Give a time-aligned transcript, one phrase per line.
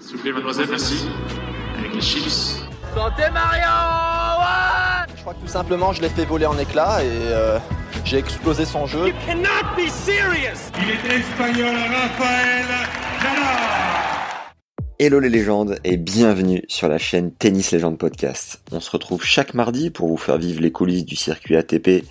[0.00, 1.06] S'il vous plaît, mademoiselle, merci.
[1.78, 2.62] Avec les chips.
[2.94, 3.62] Santé Mario
[4.40, 7.58] ouais Je crois que tout simplement, je l'ai fait voler en éclats et euh,
[8.04, 9.12] j'ai explosé son jeu.
[9.26, 12.66] cannot be serious Il est espagnol, Raphaël
[13.22, 13.54] Nadal
[15.00, 18.60] Hello les légendes et bienvenue sur la chaîne Tennis Légende Podcast.
[18.72, 22.04] On se retrouve chaque mardi pour vous faire vivre les coulisses du circuit ATP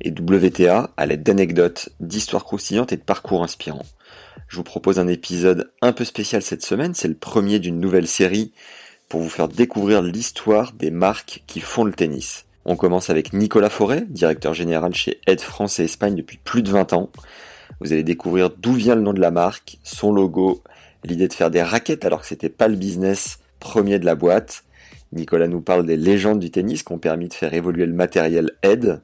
[0.00, 3.86] et WTA à l'aide d'anecdotes, d'histoires croustillantes et de parcours inspirants.
[4.48, 8.06] Je vous propose un épisode un peu spécial cette semaine, c'est le premier d'une nouvelle
[8.06, 8.52] série
[9.08, 12.44] pour vous faire découvrir l'histoire des marques qui font le tennis.
[12.64, 16.70] On commence avec Nicolas Forêt, directeur général chez Aide France et Espagne depuis plus de
[16.70, 17.10] 20 ans.
[17.80, 20.62] Vous allez découvrir d'où vient le nom de la marque, son logo,
[21.04, 24.64] l'idée de faire des raquettes alors que c'était pas le business premier de la boîte.
[25.12, 28.52] Nicolas nous parle des légendes du tennis qui ont permis de faire évoluer le matériel
[28.62, 29.02] Aide.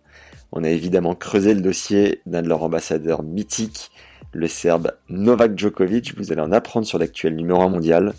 [0.53, 3.91] On a évidemment creusé le dossier d'un de leurs ambassadeurs mythiques,
[4.33, 6.17] le Serbe Novak Djokovic.
[6.17, 8.15] Vous allez en apprendre sur l'actuel numéro 1 mondial.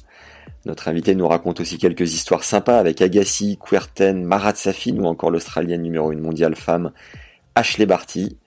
[0.66, 5.32] Notre invité nous raconte aussi quelques histoires sympas avec Agassi, Kuerten, Marat Safin ou encore
[5.32, 6.92] l'Australienne numéro 1 mondiale femme
[7.56, 8.38] Ashley Barty.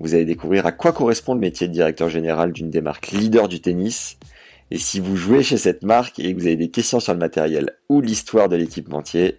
[0.00, 3.48] Vous allez découvrir à quoi correspond le métier de directeur général d'une des marques leaders
[3.48, 4.18] du tennis.
[4.70, 7.18] Et si vous jouez chez cette marque et que vous avez des questions sur le
[7.18, 9.38] matériel ou l'histoire de l'équipementier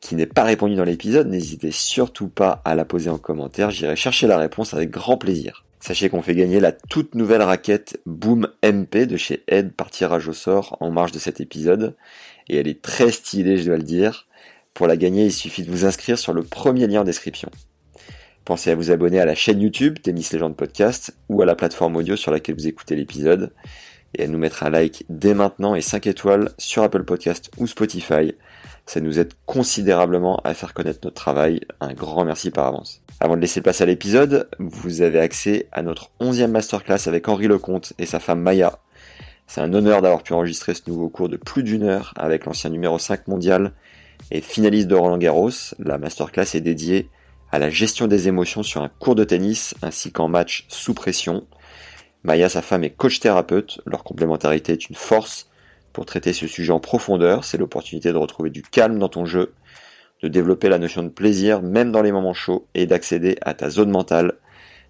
[0.00, 3.96] qui n'est pas répondu dans l'épisode, n'hésitez surtout pas à la poser en commentaire, j'irai
[3.96, 5.65] chercher la réponse avec grand plaisir.
[5.80, 10.28] Sachez qu'on fait gagner la toute nouvelle raquette Boom MP de chez Ed par tirage
[10.28, 11.96] au sort en marge de cet épisode.
[12.48, 14.26] Et elle est très stylée, je dois le dire.
[14.74, 17.50] Pour la gagner, il suffit de vous inscrire sur le premier lien en description.
[18.44, 21.96] Pensez à vous abonner à la chaîne YouTube Tennis Légende Podcast ou à la plateforme
[21.96, 23.52] audio sur laquelle vous écoutez l'épisode
[24.14, 27.66] et à nous mettre un like dès maintenant et 5 étoiles sur Apple Podcast ou
[27.66, 28.34] Spotify.
[28.86, 31.60] Ça nous aide considérablement à faire connaître notre travail.
[31.80, 33.02] Un grand merci par avance.
[33.18, 37.48] Avant de laisser place à l'épisode, vous avez accès à notre 11e masterclass avec Henri
[37.48, 38.78] Lecomte et sa femme Maya.
[39.46, 42.68] C'est un honneur d'avoir pu enregistrer ce nouveau cours de plus d'une heure avec l'ancien
[42.68, 43.72] numéro 5 mondial
[44.30, 45.50] et finaliste de Roland Garros.
[45.78, 47.08] La masterclass est dédiée
[47.50, 51.46] à la gestion des émotions sur un cours de tennis ainsi qu'en match sous pression.
[52.22, 53.80] Maya, sa femme, est coach thérapeute.
[53.86, 55.48] Leur complémentarité est une force
[55.94, 57.44] pour traiter ce sujet en profondeur.
[57.44, 59.54] C'est l'opportunité de retrouver du calme dans ton jeu,
[60.26, 63.70] de développer la notion de plaisir même dans les moments chauds et d'accéder à ta
[63.70, 64.34] zone mentale,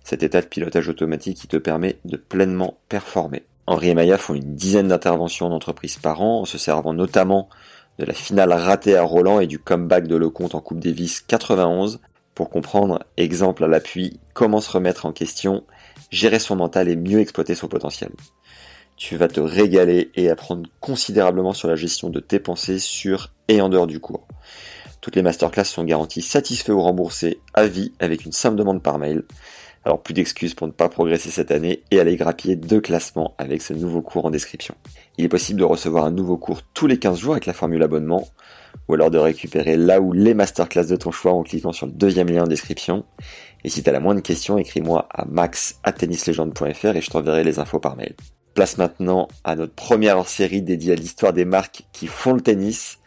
[0.02, 3.44] cet état de pilotage automatique qui te permet de pleinement performer.
[3.66, 5.58] Henri et Maya font une dizaine d'interventions en
[6.02, 7.50] par an, en se servant notamment
[7.98, 12.00] de la finale ratée à Roland et du comeback de Lecomte en Coupe Davis 91
[12.34, 15.64] pour comprendre, exemple à l'appui, comment se remettre en question,
[16.10, 18.10] gérer son mental et mieux exploiter son potentiel.
[18.96, 23.60] Tu vas te régaler et apprendre considérablement sur la gestion de tes pensées sur et
[23.60, 24.26] en dehors du cours.
[25.06, 28.98] Toutes les masterclass sont garanties satisfaits ou remboursés à vie avec une simple demande par
[28.98, 29.22] mail.
[29.84, 33.62] Alors plus d'excuses pour ne pas progresser cette année et aller grappiller deux classements avec
[33.62, 34.74] ce nouveau cours en description.
[35.16, 37.84] Il est possible de recevoir un nouveau cours tous les 15 jours avec la formule
[37.84, 38.26] abonnement
[38.88, 41.92] ou alors de récupérer là où les masterclass de ton choix en cliquant sur le
[41.92, 43.04] deuxième lien en description.
[43.62, 47.78] Et si tu as la moindre question, écris-moi à max@tennislegende.fr et je t'enverrai les infos
[47.78, 48.16] par mail.
[48.54, 52.98] Place maintenant à notre première série dédiée à l'histoire des marques qui font le tennis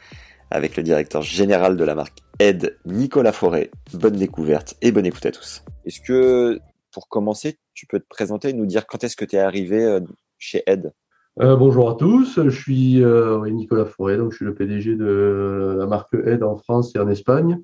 [0.51, 3.71] avec le directeur général de la marque Ed, Nicolas Forêt.
[3.93, 5.63] Bonne découverte et bonne écoute à tous.
[5.85, 6.59] Est-ce que,
[6.91, 9.83] pour commencer, tu peux te présenter et nous dire quand est-ce que tu es arrivé
[9.83, 9.99] euh,
[10.37, 10.93] chez Ed?
[11.41, 15.75] Euh, bonjour à tous, je suis euh, Nicolas Forêt, donc je suis le PDG de
[15.77, 17.61] la marque Ed en France et en Espagne.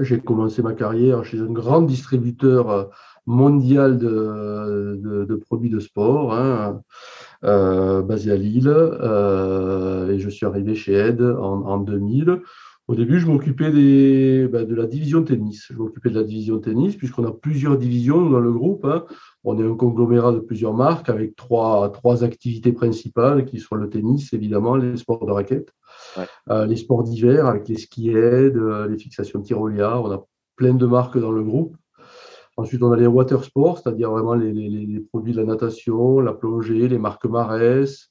[0.00, 2.90] J'ai commencé ma carrière chez un grand distributeur
[3.26, 6.80] mondial de, de, de produits de sport, hein, euh,
[7.42, 12.40] basé à Lille, euh, et je suis arrivé chez Ed en, en 2000.
[12.88, 15.66] Au début, je m'occupais des, ben, de la division tennis.
[15.70, 18.86] Je m'occupais de la division tennis, puisqu'on a plusieurs divisions dans le groupe.
[18.86, 19.04] Hein.
[19.44, 23.90] On est un conglomérat de plusieurs marques avec trois, trois activités principales, qui sont le
[23.90, 25.70] tennis, évidemment, les sports de raquettes,
[26.16, 26.24] Ouais.
[26.48, 29.98] euh, les sports d'hiver avec les ski aids, euh, les fixations tyrolias.
[30.00, 30.24] On a
[30.56, 31.76] plein de marques dans le groupe.
[32.58, 36.18] Ensuite, on a les water sports, c'est-à-dire vraiment les, les, les produits de la natation,
[36.18, 38.10] la plongée, les marques Marès.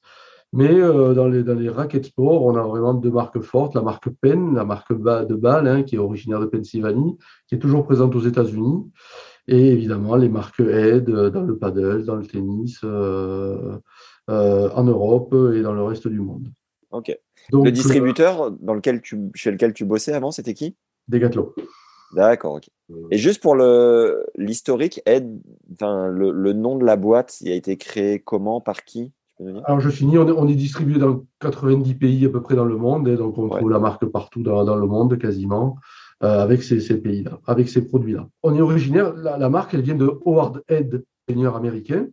[0.53, 3.75] Mais euh, dans, les, dans les racket sports, on a vraiment deux marques fortes.
[3.75, 7.17] La marque Penn, la marque de Bâle, hein, qui est originaire de Pennsylvanie,
[7.47, 8.89] qui est toujours présente aux États-Unis.
[9.49, 13.77] Et évidemment, les marques Ed euh, dans le paddle, dans le tennis, euh,
[14.29, 16.47] en Europe et dans le reste du monde.
[16.91, 17.13] Ok.
[17.51, 20.77] Donc, le distributeur dans lequel tu, chez lequel tu bossais avant, c'était qui?
[21.09, 21.51] Decathlon.
[22.13, 22.69] D'accord, ok.
[23.11, 25.41] Et juste pour le l'historique, Ed,
[25.73, 29.11] enfin, le, le, nom de la boîte, il a été créé comment, par qui
[29.65, 32.65] Alors je finis, on est, on est, distribué dans 90 pays à peu près dans
[32.65, 35.75] le monde, et donc on trouve la marque partout dans, dans, le monde quasiment,
[36.23, 38.27] euh, avec ces, ces pays-là, avec ces produits-là.
[38.41, 42.07] On est originaire, la, la, marque, elle vient de Howard Ed, ingénieur américain,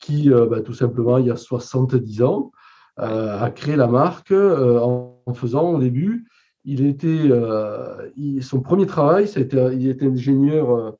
[0.00, 2.50] qui euh, bah, tout simplement, il y a 70 ans,
[2.98, 6.26] euh, a créé la marque euh, en, en faisant au début
[6.64, 8.10] il était, euh,
[8.40, 10.90] son premier travail, il était ingénieur euh,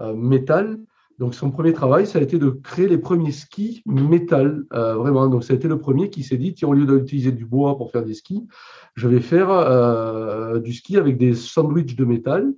[0.00, 0.78] euh, métal.
[1.18, 5.28] Donc son premier travail, ça a été de créer les premiers skis métal, vraiment.
[5.28, 7.76] Donc ça a été le premier qui s'est dit, tiens, au lieu d'utiliser du bois
[7.76, 8.46] pour faire des skis,
[8.94, 12.54] je vais faire du ski avec des sandwichs de métal.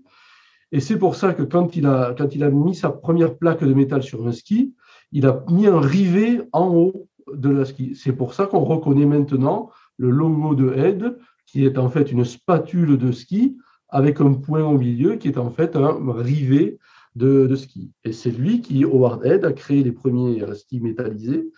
[0.71, 3.65] Et c'est pour ça que quand il, a, quand il a mis sa première plaque
[3.65, 4.77] de métal sur un ski,
[5.11, 7.97] il a mis un rivet en haut de la ski.
[7.97, 11.19] C'est pour ça qu'on reconnaît maintenant le logo de Head
[11.53, 13.59] qui est en fait une spatule de ski
[13.91, 16.79] avec un point au milieu qui est en fait un rivet
[17.15, 17.91] de, ski.
[18.05, 21.51] Et c'est lui qui, Howard Head, a créé les premiers skis métallisés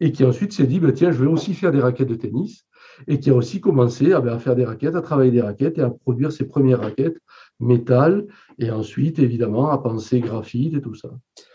[0.00, 2.64] et qui ensuite s'est dit, bah, tiens, je vais aussi faire des raquettes de tennis
[3.06, 5.76] et qui a aussi commencé à, bah, à, faire des raquettes, à travailler des raquettes
[5.76, 7.18] et à produire ses premières raquettes
[7.60, 8.26] métal
[8.58, 11.10] et ensuite, évidemment, à penser graphite et tout ça.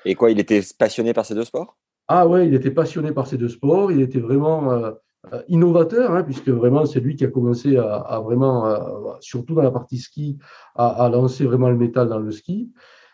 [0.05, 1.77] Et quoi, il était passionné par ces deux sports?
[2.07, 3.91] Ah ouais, il était passionné par ces deux sports.
[3.91, 4.71] Il était vraiment...
[4.71, 4.91] Euh, euh,
[5.47, 8.77] innovateur, hein, puisque vraiment c'est lui qui a commencé à, vraiment, euh,
[9.19, 10.37] surtout dans la partie ski,
[10.75, 12.71] à, lancer vraiment le métal dans le ski.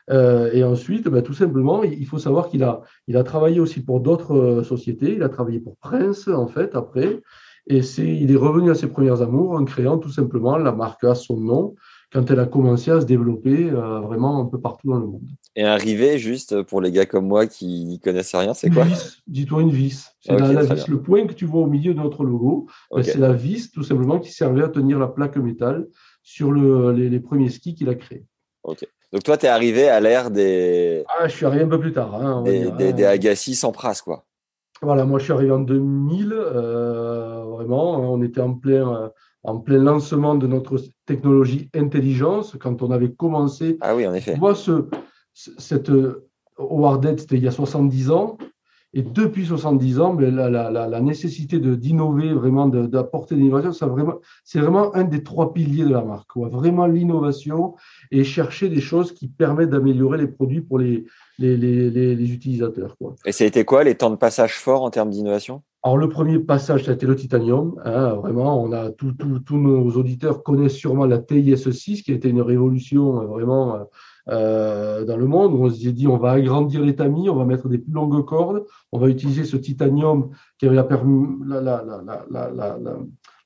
[0.10, 3.81] Euh, et ensuite, ben, tout simplement, il faut savoir qu'il a, il a travaillé aussi
[3.81, 5.13] pour d'autres sociétés.
[5.15, 7.21] Il a travaillé pour Prince, en fait, après.
[7.68, 11.06] Et c'est, il est revenu à ses premières amours en créant tout simplement la marque
[11.06, 11.75] à son nom,
[12.13, 15.27] quand elle a commencé à se développer euh, vraiment un peu partout dans le monde.
[15.56, 18.86] Et un rivet, juste pour les gars comme moi qui n'y connaissent rien, c'est quoi?
[19.27, 20.10] Dis-toi une vis.
[20.21, 20.88] C'est la, vis.
[20.88, 23.83] Le point que tu vois au milieu de notre logo, ben, c'est la vis tout
[23.83, 25.88] simplement qui servait à tenir la plaque métal
[26.21, 28.25] sur le, les, premiers skis qu'il a créés.
[28.63, 28.86] Ok.
[29.12, 31.04] Donc toi, tu es arrivé à l'ère des.
[31.19, 32.15] Ah, je suis arrivé un peu plus tard.
[32.15, 34.25] Hein, des, des, des, Agassi sans prasse, quoi.
[34.83, 39.10] Voilà, moi je suis arrivé en 2000, euh, vraiment, on était en plein, euh,
[39.44, 43.77] en plein lancement de notre technologie intelligence, quand on avait commencé.
[43.81, 44.35] Ah oui, en effet.
[44.38, 44.88] Moi, ce,
[45.33, 45.91] cette
[46.57, 48.38] Howard c'était il y a 70 ans.
[48.95, 53.88] Et depuis 70 ans, mais la, la, la, nécessité d'innover, vraiment d'apporter de l'innovation, c'est
[53.88, 54.19] vraiment,
[54.53, 56.29] vraiment un des trois piliers de la marque.
[56.29, 56.47] Quoi.
[56.47, 57.73] Vraiment l'innovation
[58.11, 61.05] et chercher des choses qui permettent d'améliorer les produits pour les,
[61.39, 62.95] les, les, les utilisateurs.
[62.97, 63.15] Quoi.
[63.25, 65.63] Et ça a été quoi les temps de passage forts en termes d'innovation?
[65.85, 67.75] Alors, le premier passage, ça a été le titanium.
[67.83, 69.13] Hein, vraiment, on a tous
[69.57, 73.83] nos auditeurs connaissent sûrement la TIS6, qui a été une révolution euh, vraiment euh,
[74.30, 75.53] euh, dans le monde.
[75.53, 78.63] On s'est dit, on va agrandir les tamis, on va mettre des plus longues cordes,
[78.94, 81.83] on va utiliser ce titanium qui avait la, la,
[82.31, 82.77] la,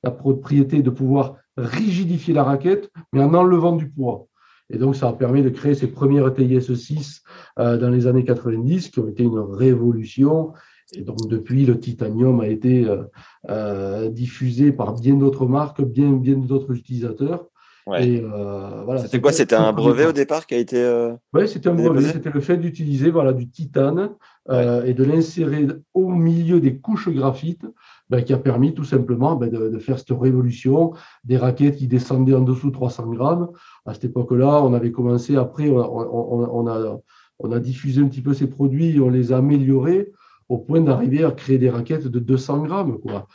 [0.04, 4.28] la propriété de pouvoir rigidifier la raquette, mais en enlevant du poids.
[4.70, 7.22] Et donc, ça a permis de créer ces premières TIS6
[7.58, 10.52] euh, dans les années 90, qui ont été une révolution
[10.94, 13.02] et donc depuis, le titanium a été euh,
[13.50, 17.46] euh, diffusé par bien d'autres marques, bien, bien d'autres utilisateurs.
[17.88, 21.10] Euh, voilà, c'était quoi C'était un brevet au départ qui a été.
[21.32, 22.02] oui, c'était un brevet.
[22.12, 24.10] C'était le fait d'utiliser voilà, du titane
[24.50, 27.64] et de l'insérer au milieu des couches graphites
[28.10, 30.92] ben, qui a permis tout simplement ben, de, faire cette révolution
[31.24, 33.48] des raquettes qui descendaient en dessous de 300 grammes.
[33.86, 36.98] À cette époque-là, on avait commencé, après, on, on, a,
[37.38, 40.12] on a diffusé un petit peu ces produits, on les a améliorés
[40.48, 43.26] au point d'arriver à créer des raquettes de 200 grammes, quoi.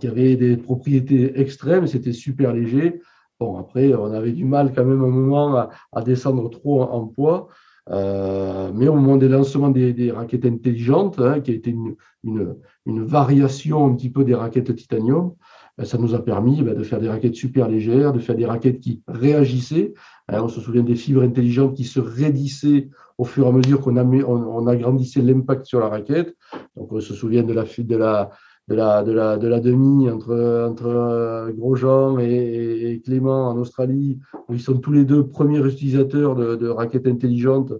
[0.00, 3.00] qui avaient des propriétés extrêmes, c'était super léger.
[3.38, 7.48] Bon, après, on avait du mal quand même un moment à, descendre trop en, poids.
[7.88, 11.94] Euh, mais au moment des lancements des, raquettes intelligentes, hein, qui a été une,
[12.24, 15.34] une, une, variation un petit peu des raquettes titanium,
[15.78, 18.46] ben, ça nous a permis ben, de faire des raquettes super légères, de faire des
[18.46, 19.94] raquettes qui réagissaient.
[20.28, 23.80] Hein, on se souvient des fibres intelligentes qui se raidissaient au fur et à mesure
[23.80, 26.34] qu'on on, agrandissait l'impact sur la raquette.
[26.76, 28.30] Donc on se souvient de la de la
[28.68, 34.18] de la, de la, de la demi entre, entre euh, Grosjean et, Clément en Australie,
[34.48, 37.72] où ils sont tous les deux premiers utilisateurs de, de raquettes intelligentes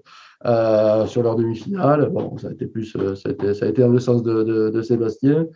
[0.45, 2.11] euh, sur leur demi-finale.
[2.11, 4.23] Bon, ça a été plus, euh, ça a été, ça a été dans le sens
[4.23, 5.47] de, de, de Sébastien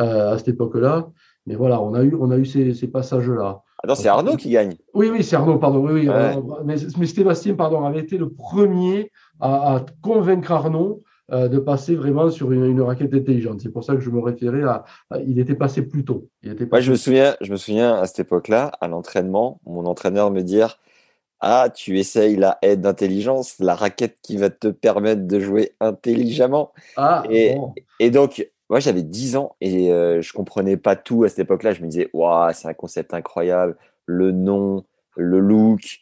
[0.00, 1.10] euh, à cette époque-là.
[1.46, 3.62] Mais voilà, on a eu, on a eu ces, ces passages-là.
[3.82, 4.76] Attends, c'est Arnaud qui gagne.
[4.94, 5.86] Oui, oui, c'est Arnaud, pardon.
[5.86, 6.08] Oui, oui,
[6.64, 11.94] mais, mais, Sébastien, pardon, avait été le premier à, à convaincre Arnaud euh, de passer
[11.94, 13.60] vraiment sur une, une raquette intelligente.
[13.60, 14.84] C'est pour ça que je me référais à,
[15.26, 16.28] il était passé plus tôt.
[16.42, 20.30] Il était je me souviens, je me souviens à cette époque-là, à l'entraînement, mon entraîneur
[20.30, 20.78] me dire
[21.40, 26.72] ah, tu essayes la aide d'intelligence, la raquette qui va te permettre de jouer intelligemment.
[26.96, 27.56] Ah, et,
[28.00, 31.72] et donc, moi, j'avais 10 ans et euh, je comprenais pas tout à cette époque-là.
[31.72, 34.84] Je me disais, waouh, c'est un concept incroyable, le nom,
[35.16, 36.00] le look.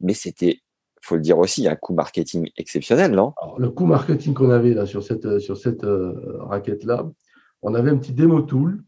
[0.00, 0.60] Mais c'était,
[1.02, 3.32] faut le dire aussi, un coût marketing exceptionnel, non?
[3.58, 7.06] Le coût marketing qu'on avait là sur cette, sur cette raquette-là,
[7.62, 8.82] on avait un petit démo tool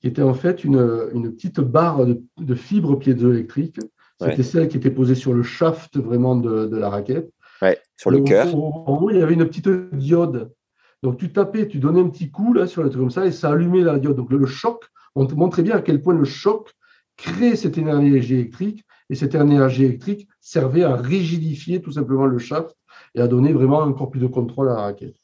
[0.00, 3.78] qui était en fait une, une petite barre de, de fibres piézoélectriques.
[4.20, 7.30] C'était celle qui était posée sur le shaft vraiment de, de la raquette.
[7.62, 8.54] Ouais, sur le cœur.
[8.54, 10.52] En haut, il y avait une petite diode.
[11.02, 13.32] Donc tu tapais, tu donnais un petit coup là sur le truc comme ça et
[13.32, 14.16] ça allumait la diode.
[14.16, 16.72] Donc le, choc, on te montrait bien à quel point le choc
[17.16, 22.76] crée cette énergie électrique et cette énergie électrique servait à rigidifier tout simplement le shaft
[23.14, 25.16] et à donner vraiment encore plus de contrôle à la raquette.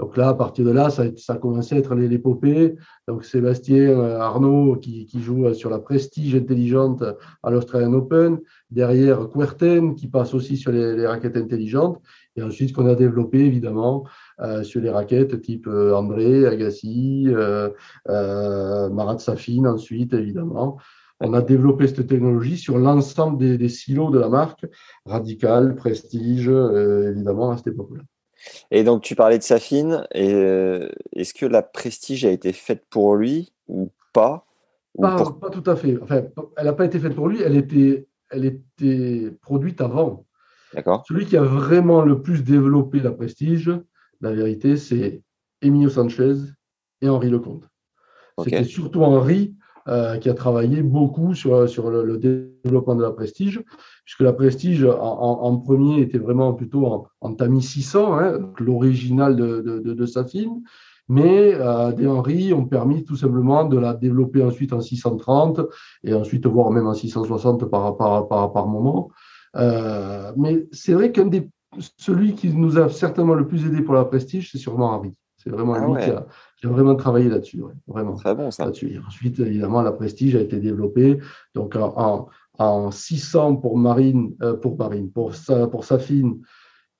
[0.00, 2.74] Donc là, à partir de là, ça, ça a commencé à être l'épopée.
[3.06, 7.04] Donc Sébastien euh, Arnaud qui, joue euh, sur la prestige intelligente
[7.42, 8.38] à l'Australian Open.
[8.70, 12.00] Derrière, Querten qui passe aussi sur les, raquettes intelligentes.
[12.34, 14.06] Et ensuite, qu'on a développé évidemment
[14.62, 17.28] sur les raquettes type André, Agassi,
[18.06, 20.78] Marat Safin ensuite évidemment.
[21.22, 24.64] On a développé cette technologie sur l'ensemble des, des, silos de la marque,
[25.04, 28.02] Radical, Prestige, évidemment à cette époque-là.
[28.70, 30.06] Et donc, tu parlais de Safine.
[30.16, 34.46] Euh, est-ce que la prestige a été faite pour lui ou pas
[34.98, 35.96] pas, tout à fait.
[36.02, 36.24] Enfin,
[36.56, 40.26] elle n'a pas été faite pour lui, elle était, elle était produite avant.
[40.74, 41.04] D'accord.
[41.06, 43.70] Celui qui a vraiment le plus développé la prestige,
[44.20, 45.22] la vérité, c'est
[45.62, 46.34] Emilio Sanchez
[47.00, 47.64] et Henri Lecomte.
[48.42, 49.54] C'était surtout Henri
[49.88, 53.62] euh, qui a travaillé beaucoup sur, sur le, développement de la prestige,
[54.04, 59.60] puisque la prestige en, premier était vraiment plutôt en, en Tami 600, hein, l'original de,
[59.60, 60.62] de, de, Safine,
[61.08, 65.60] mais euh, des Henry ont permis tout simplement de la développer ensuite en 630
[66.04, 69.10] et ensuite voire même en 660 par, par, par, par moment.
[69.56, 71.48] Euh, mais c'est vrai qu'un des
[71.96, 75.14] celui qui nous a certainement le plus aidé pour la prestige, c'est sûrement Henry.
[75.42, 77.62] C'est vraiment ah lui qui, a, vraiment travaillé là-dessus.
[77.86, 78.14] vraiment.
[78.14, 78.68] Très bon ça.
[79.06, 81.18] ensuite, évidemment, la Prestige a été développée.
[81.54, 86.40] Donc en, en 600 pour Marine, euh, pour Marine, pour, sa, pour Safine,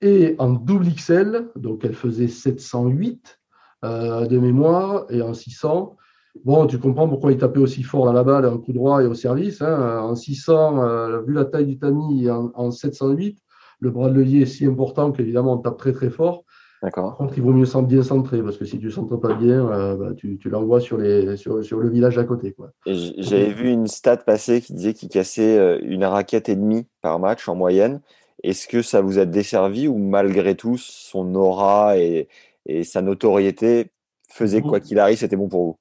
[0.01, 3.39] et en double XL, donc elle faisait 708
[3.85, 5.99] euh, de mémoire, et en 600.
[6.45, 9.07] Bon, tu comprends pourquoi il tapait aussi fort dans la balle, un coup droit et
[9.07, 9.61] au service.
[9.61, 10.01] Hein.
[10.01, 13.39] En 600, euh, vu la taille du tamis, en, en 708,
[13.81, 16.45] le bras de levier est si important qu'évidemment on tape très très fort.
[16.83, 17.09] D'accord.
[17.09, 19.69] Par contre, il vaut mieux bien centrer parce que si tu ne centres pas bien,
[19.69, 22.57] euh, bah, tu, tu l'envoies sur, les, sur, sur, le village à côté.
[22.87, 27.19] J'avais vu une stat passer qui disait qu'il cassait euh, une raquette et demie par
[27.19, 28.01] match en moyenne.
[28.43, 32.29] Est-ce que ça vous a desservi ou malgré tout, son aura et,
[32.65, 33.91] et sa notoriété
[34.31, 35.77] faisait quoi qu'il arrive, c'était bon pour vous?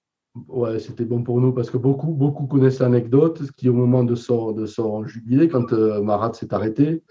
[0.48, 4.16] Ouais, c'était bon pour nous parce que beaucoup, beaucoup connaissent l'anecdote qui, au moment de
[4.16, 7.04] son, de son jubilé, quand euh, Marat s'est arrêté,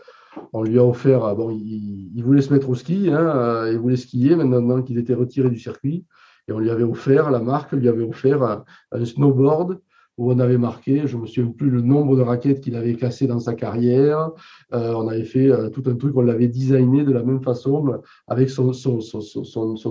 [0.53, 3.79] on lui a offert, ah bon, il, voulait se mettre au ski, hein, euh, il
[3.79, 6.05] voulait skier maintenant qu'il était retiré du circuit.
[6.49, 9.81] Et on lui avait offert, la marque lui avait offert un, snowboard
[10.17, 12.97] où on avait marqué, je ne me souviens plus le nombre de raquettes qu'il avait
[12.97, 14.31] cassées dans sa carrière.
[14.73, 18.01] Euh, on avait fait euh, tout un truc, on l'avait designé de la même façon,
[18.27, 18.73] avec son,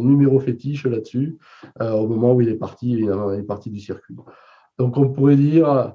[0.01, 1.37] numéro fétiche là-dessus,
[1.79, 4.17] au moment où il est parti, il est parti du circuit.
[4.77, 5.93] Donc on pourrait dire,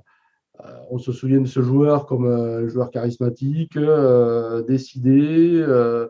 [0.90, 6.08] on se souvient de ce joueur comme un joueur charismatique, euh, décidé, euh,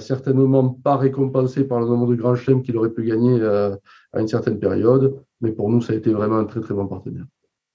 [0.00, 4.28] certainement pas récompensé par le nombre de grands chelems qu'il aurait pu gagner à une
[4.28, 5.22] certaine période.
[5.40, 7.24] Mais pour nous, ça a été vraiment un très très bon partenaire,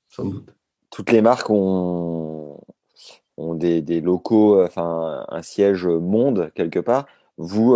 [0.09, 0.53] sans doute.
[0.89, 2.59] Toutes les marques ont,
[3.37, 7.05] ont des, locaux, enfin un siège monde quelque part.
[7.37, 7.75] Vous,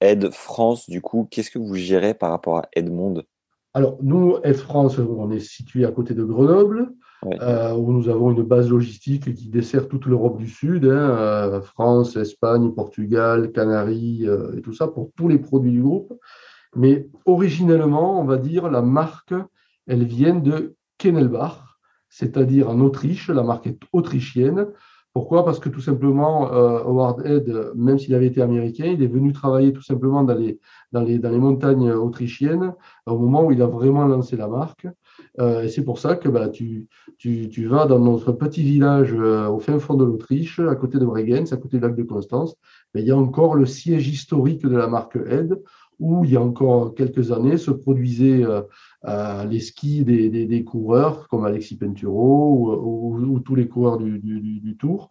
[0.00, 3.24] Aide France, du coup, qu'est-ce que vous gérez par rapport à Aide Monde?
[3.72, 6.92] Alors, nous, Aide France, on est situé à côté de Grenoble.
[7.26, 11.60] Euh, où nous avons une base logistique qui dessert toute l'Europe du Sud, hein, euh,
[11.60, 16.12] France, Espagne, Portugal, Canaries euh, et tout ça pour tous les produits du groupe.
[16.76, 19.34] Mais originellement, on va dire, la marque,
[19.86, 21.78] elle vient de Kennelbach,
[22.08, 24.66] c'est-à-dire en Autriche, la marque est autrichienne.
[25.12, 25.44] Pourquoi?
[25.44, 29.72] Parce que tout simplement, Howard Head, même s'il avait été américain, il est venu travailler
[29.72, 30.58] tout simplement dans les,
[30.90, 32.74] dans les, dans les montagnes autrichiennes
[33.06, 34.88] au moment où il a vraiment lancé la marque.
[35.40, 36.88] Euh, c'est pour ça que bah, tu,
[37.18, 40.98] tu, tu, vas dans notre petit village euh, au fin fond de l'Autriche, à côté
[40.98, 42.54] de Bregenz, à côté du lac de Constance.
[42.94, 45.60] Mais il y a encore le siège historique de la marque Ed,
[45.98, 50.64] où il y a encore quelques années se produisaient euh, les skis des, des, des,
[50.64, 55.10] coureurs comme Alexis Penturo ou, ou, tous les coureurs du, du, du, Tour,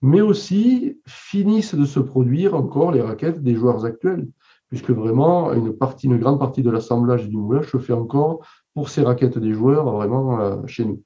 [0.00, 4.28] mais aussi finissent de se produire encore les raquettes des joueurs actuels
[4.68, 8.40] puisque vraiment une partie, une grande partie de l'assemblage du moulage se fait encore
[8.74, 11.02] pour ces raquettes des joueurs vraiment euh, chez nous.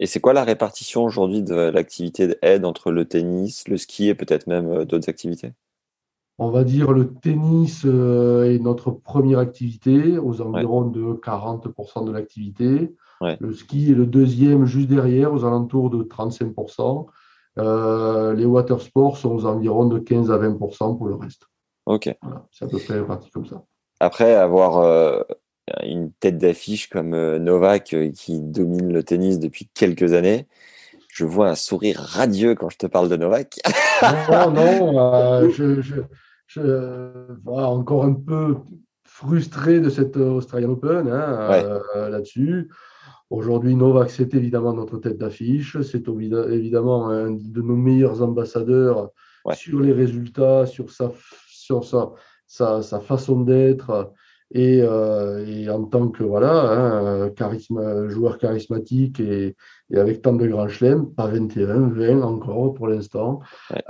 [0.00, 4.14] Et c'est quoi la répartition aujourd'hui de l'activité d'aide entre le tennis, le ski et
[4.14, 5.52] peut-être même euh, d'autres activités?
[6.38, 12.96] On va dire le tennis est notre première activité, aux environs de 40% de l'activité.
[13.20, 17.06] Le ski est le deuxième juste derrière, aux alentours de 35%.
[18.34, 21.44] les water sports sont aux environs de 15 à 20% pour le reste.
[21.86, 22.12] Ok.
[22.50, 23.62] c'est à peu près parti comme ça.
[24.00, 25.24] Après, avoir
[25.82, 30.46] une tête d'affiche comme Novak qui domine le tennis depuis quelques années,
[31.14, 33.60] je vois un sourire radieux quand je te parle de Novak.
[34.02, 36.60] non, non, euh, je, je,
[37.46, 38.56] encore un peu
[39.04, 42.68] frustré de cette Australian Open hein, euh, là-dessus.
[43.30, 45.80] Aujourd'hui, Novak, c'est évidemment notre tête d'affiche.
[45.82, 49.10] C'est évidemment un de nos meilleurs ambassadeurs
[49.54, 51.12] sur les résultats, sur sa,
[51.46, 52.10] sur sa,
[52.48, 54.12] sa, sa façon d'être.
[54.56, 59.56] Euh, et, en tant que voilà, charisme, joueur charismatique et,
[59.94, 63.40] avec tant de grands chelems, pas 21, 20 encore pour l'instant.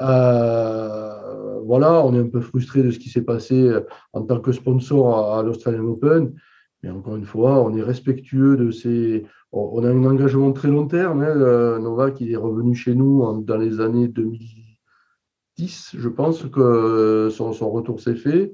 [0.00, 3.70] Euh, voilà, on est un peu frustré de ce qui s'est passé
[4.12, 6.34] en tant que sponsor à, l'Australian Open.
[6.82, 9.24] Mais encore une fois, on est respectueux de ces.
[9.52, 11.22] On a un engagement très long terme.
[11.22, 11.78] Hein.
[11.78, 18.00] Novak, il est revenu chez nous dans les années 2010, je pense que son, retour
[18.00, 18.52] s'est fait.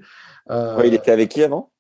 [0.50, 1.70] Euh, il était avec qui avant?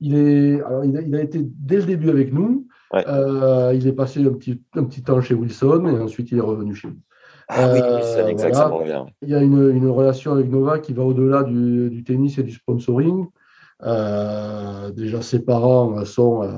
[0.00, 2.66] Il, est, alors il, a, été dès le début avec nous.
[2.94, 6.42] Euh, il est passé un petit, un petit temps chez Wilson et ensuite il est
[6.42, 7.00] revenu chez nous.
[7.48, 9.06] Ah oui, Wilson, euh, exactement.
[9.22, 12.42] Il y a une, une, relation avec Nova qui va au-delà du, du, tennis et
[12.42, 13.26] du sponsoring.
[13.84, 16.48] Euh, déjà, ses parents sont, euh,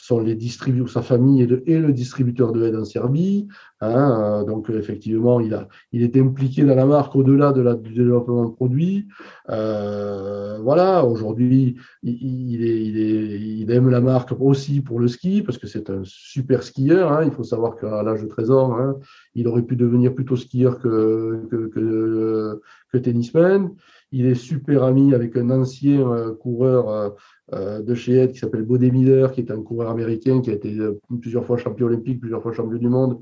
[0.00, 3.48] sont les distributeurs, sa famille est, le distributeur de aide en Serbie.
[3.80, 7.74] Hein, euh, donc, effectivement, il, a, il est impliqué dans la marque au-delà de la,
[7.74, 9.08] du développement de produits.
[9.46, 15.58] voilà, aujourd'hui, il, est, il, est, il, aime la marque aussi pour le ski, parce
[15.58, 17.12] que c'est un super skieur.
[17.12, 17.24] Hein.
[17.24, 18.96] Il faut savoir qu'à l'âge de 13 ans, hein,
[19.34, 22.60] il aurait pu devenir plutôt skieur que, que, que,
[22.92, 23.74] que tennisman.
[24.10, 27.10] Il est super ami avec un ancien euh, coureur euh, euh,
[27.52, 30.76] de chez Ed qui s'appelle Bodé Miller, qui est un coureur américain qui a été
[31.20, 33.20] plusieurs fois champion olympique, plusieurs fois champion du monde.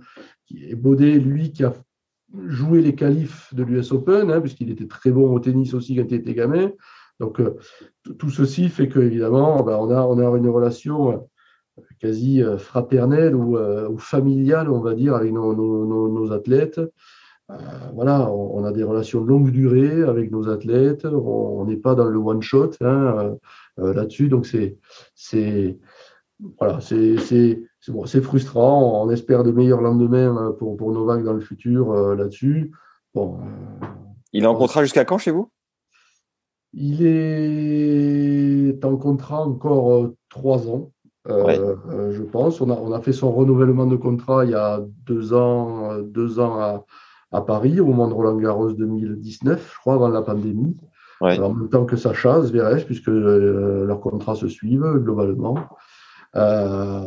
[0.50, 1.72] Et Bodé, lui, qui a
[2.48, 6.06] joué les qualifs de l'US Open, hein, puisqu'il était très bon au tennis aussi quand
[6.08, 6.72] il était gamin.
[7.20, 7.40] Donc,
[8.18, 11.28] tout ceci fait que, évidemment, ben, on, a, on a une relation
[12.00, 16.80] quasi fraternelle ou, familiale, on va dire, avec nos, nos athlètes.
[17.50, 17.54] Euh,
[17.94, 21.04] voilà, on, a des relations de longue durée avec nos athlètes.
[21.04, 23.34] On n'est pas dans le one shot hein, euh, euh,
[23.76, 24.78] là-dessus, donc c'est
[25.14, 25.78] c'est
[26.58, 29.02] voilà, c'est c'est frustrant.
[29.02, 32.72] On espère de meilleurs lendemains pour pour Novak dans le futur là-dessus.
[33.14, 33.38] Bon.
[34.32, 35.50] Il est en contrat jusqu'à quand chez vous?
[36.74, 40.92] Il est en contrat encore trois ans.
[41.26, 42.60] je pense.
[42.60, 46.38] On a, on a fait son renouvellement de contrat il y a deux ans, deux
[46.38, 46.84] ans à,
[47.32, 50.76] à Paris au moment de Roland Garros 2019, je crois, avant la pandémie.
[51.20, 55.56] En même temps que Sacha Zverev, puisque euh, leurs contrats se suivent globalement.
[56.34, 57.02] Euh,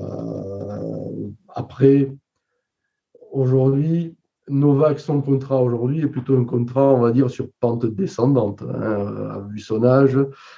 [1.50, 2.12] après,
[3.32, 4.16] aujourd'hui,
[4.48, 9.32] Novak, son contrat aujourd'hui est plutôt un contrat, on va dire, sur pente descendante, hein,
[9.32, 10.18] à vu son âge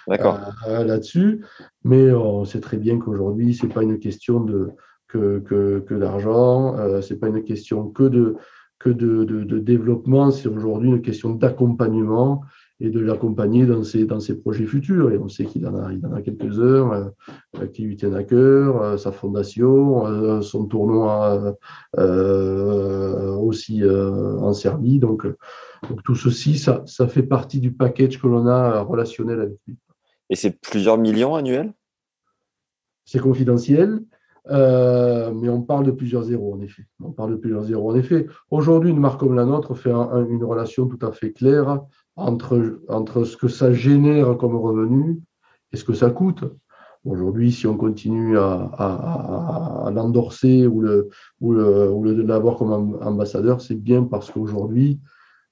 [0.10, 1.44] euh, là-dessus.
[1.84, 4.70] Mais on sait très bien qu'aujourd'hui, ce n'est pas une question de,
[5.10, 8.38] que, que, que d'argent, euh, ce n'est pas une question que de,
[8.80, 12.42] que de, développement, c'est aujourd'hui une question d'accompagnement
[12.82, 15.12] et de l'accompagner dans ses, dans ses projets futurs.
[15.12, 17.13] Et on sait qu'il en a, il en a quelques-uns
[17.60, 21.56] euh, qui lui tiennent à cœur, euh, sa fondation, euh, son tournoi
[23.39, 25.00] aussi en Serbie.
[25.00, 25.28] Donc,
[25.89, 29.78] donc tout ceci, ça, ça fait partie du package que l'on a relationnel avec lui.
[30.30, 31.74] Et c'est plusieurs millions annuels?
[33.06, 34.00] C'est confidentiel.
[34.50, 36.84] Euh, mais on parle de plusieurs zéros, en effet.
[37.04, 37.91] On parle de plusieurs zéros.
[37.91, 41.82] En effet, aujourd'hui, une marque comme la nôtre fait une relation tout à fait claire
[42.15, 45.19] entre, entre ce que ça génère comme revenu
[45.71, 46.43] et ce que ça coûte.
[47.04, 52.58] Aujourd'hui, si on continue à, à, à, l'endorser ou le, ou le, ou le l'avoir
[52.58, 55.00] comme ambassadeur, c'est bien parce qu'aujourd'hui,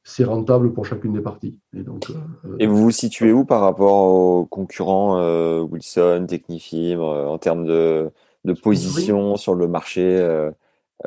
[0.03, 1.57] c'est rentable pour chacune des parties.
[1.75, 7.07] Et, donc, euh, et vous vous situez où par rapport aux concurrents euh, Wilson, Technifibre,
[7.07, 8.11] en termes de,
[8.45, 10.51] de position sur le marché, euh,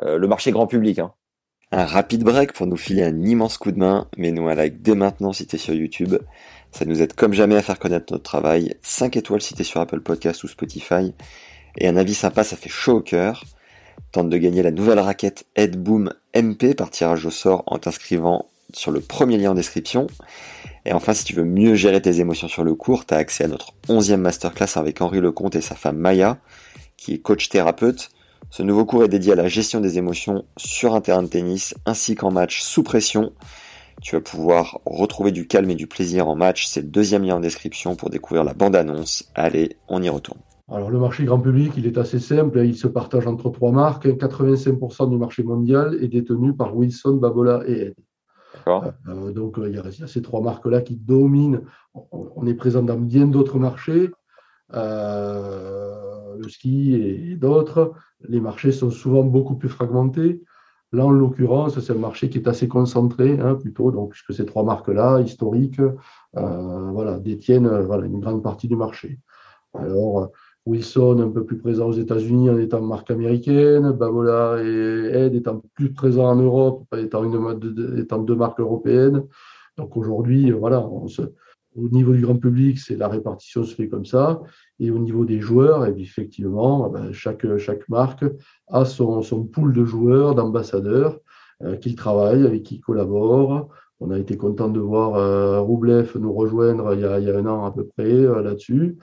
[0.01, 0.99] euh, le marché grand public.
[0.99, 1.13] Hein?
[1.75, 4.83] Un rapide break pour nous filer un immense coup de main, mais nous un like
[4.83, 6.15] dès maintenant si t'es sur YouTube.
[6.71, 8.75] Ça nous aide comme jamais à faire connaître notre travail.
[8.83, 11.15] 5 étoiles si t'es sur Apple Podcast ou Spotify.
[11.79, 13.43] Et un avis sympa, ça fait chaud au cœur.
[14.11, 18.91] Tente de gagner la nouvelle raquette Headboom MP par tirage au sort en t'inscrivant sur
[18.91, 20.05] le premier lien en description.
[20.85, 23.47] Et enfin, si tu veux mieux gérer tes émotions sur le cours, t'as accès à
[23.47, 26.37] notre 11e masterclass avec Henri Lecomte et sa femme Maya
[26.97, 28.11] qui est coach thérapeute.
[28.49, 31.75] Ce nouveau cours est dédié à la gestion des émotions sur un terrain de tennis
[31.85, 33.33] ainsi qu'en match sous pression.
[34.01, 36.65] Tu vas pouvoir retrouver du calme et du plaisir en match.
[36.67, 39.31] C'est le deuxième lien en description pour découvrir la bande-annonce.
[39.35, 40.39] Allez, on y retourne.
[40.69, 44.07] Alors le marché grand public, il est assez simple, il se partage entre trois marques.
[44.07, 47.95] 85% du marché mondial est détenu par Wilson, Babola et Ed.
[48.67, 51.61] Euh, donc il y, a ces trois marques-là qui dominent.
[51.93, 54.09] On est présent dans bien d'autres marchés,
[54.73, 57.93] euh, le ski et d'autres.
[58.27, 60.41] Les marchés sont souvent beaucoup plus fragmentés.
[60.91, 64.45] Là, en l'occurrence, c'est un marché qui est assez concentré, hein, plutôt, donc, puisque ces
[64.45, 69.19] trois marques-là, historiques, euh, voilà, détiennent voilà, une grande partie du marché.
[69.73, 70.29] Alors,
[70.65, 75.61] Wilson un peu plus présent aux États-Unis en étant marque américaine, Babola et Ed étant
[75.73, 79.23] plus présents en Europe, étant, une, étant deux marques européennes.
[79.77, 80.87] Donc aujourd'hui, voilà,
[81.75, 84.41] au niveau du grand public, c'est la répartition se fait comme ça.
[84.79, 88.25] Et au niveau des joueurs, et effectivement, ben, chaque, chaque marque
[88.67, 91.19] a son, son pool de joueurs, d'ambassadeurs
[91.63, 93.69] euh, qu'il travaille, avec qui collabore.
[93.99, 97.31] On a été content de voir euh, Roublev nous rejoindre il y, a, il y,
[97.31, 98.97] a, un an à peu près euh, là-dessus.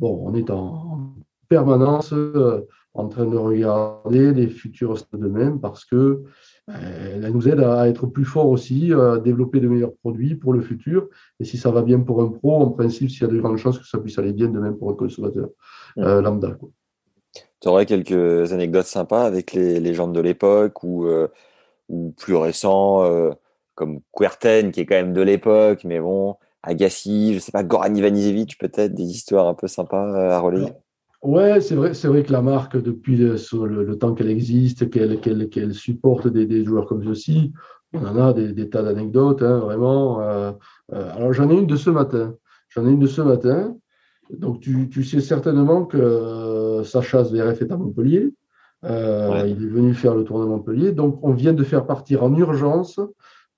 [0.00, 1.14] Bon, on est en
[1.48, 6.22] permanence euh, en train de regarder les futurs de même parce que
[6.68, 10.60] elle nous aide à être plus fort aussi, à développer de meilleurs produits pour le
[10.60, 11.08] futur.
[11.38, 13.58] Et si ça va bien pour un pro, en principe, s'il y a de grandes
[13.58, 15.48] chances que ça puisse aller bien de même pour un consommateur
[15.98, 16.56] euh, lambda.
[17.60, 21.06] Tu aurais quelques anecdotes sympas avec les légendes de l'époque ou,
[21.88, 23.04] ou plus récents,
[23.76, 27.94] comme Querten, qui est quand même de l'époque, mais bon, Agassi, je sais pas, Goran
[27.94, 30.64] Ivanisevic, peut-être des histoires un peu sympas euh, à relayer.
[30.64, 30.76] Ouais,
[31.60, 36.64] c'est vrai, c'est vrai que la marque, depuis le, temps qu'elle existe, qu'elle supporte des,
[36.64, 37.52] joueurs comme ceci,
[37.92, 40.20] on en a des, tas d'anecdotes, hein, vraiment.
[40.20, 40.52] Euh,
[40.92, 42.34] euh, alors j'en ai une de ce matin.
[42.68, 43.76] J'en ai une de ce matin.
[44.30, 48.32] Donc tu, sais certainement que Sacha Zverev est à Montpellier.
[48.82, 50.92] Il est venu faire le tour de Montpellier.
[50.92, 53.00] Donc on vient de faire partir en urgence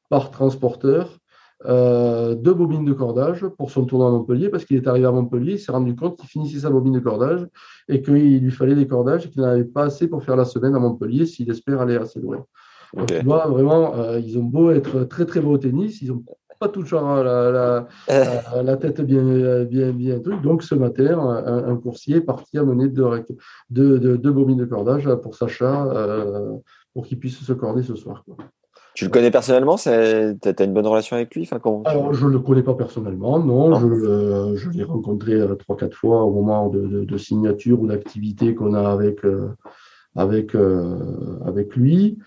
[0.09, 1.18] par transporteur
[1.66, 5.10] euh, deux bobines de cordage pour son tournoi à Montpellier parce qu'il est arrivé à
[5.10, 7.46] Montpellier, il s'est rendu compte qu'il finissait sa bobine de cordage
[7.88, 10.44] et qu'il lui fallait des cordages et qu'il n'en avait pas assez pour faire la
[10.44, 12.44] semaine à Montpellier s'il espère aller assez loin.
[12.96, 16.08] Donc, tu vois, vraiment, euh, ils ont beau être très très beaux au tennis, ils
[16.08, 16.22] n'ont
[16.58, 17.50] pas tout genre la,
[18.08, 20.40] la, la, tête bien, bien, bien truc.
[20.42, 23.24] Donc ce matin, un, coursier est parti amener deux,
[23.70, 26.56] deux, deux, deux, bobines de cordage pour Sacha euh,
[26.94, 28.24] pour qu'il puisse se corder ce soir.
[28.24, 28.36] Quoi.
[28.98, 32.32] Tu le connais personnellement Tu as une bonne relation avec lui enfin, Alors, je ne
[32.32, 33.78] le connais pas personnellement, non.
[33.78, 38.56] Je, je l'ai rencontré euh, trois, quatre fois au moment de, de, signature ou d'activité
[38.56, 39.54] qu'on a avec, euh,
[40.16, 42.18] avec, euh, avec lui.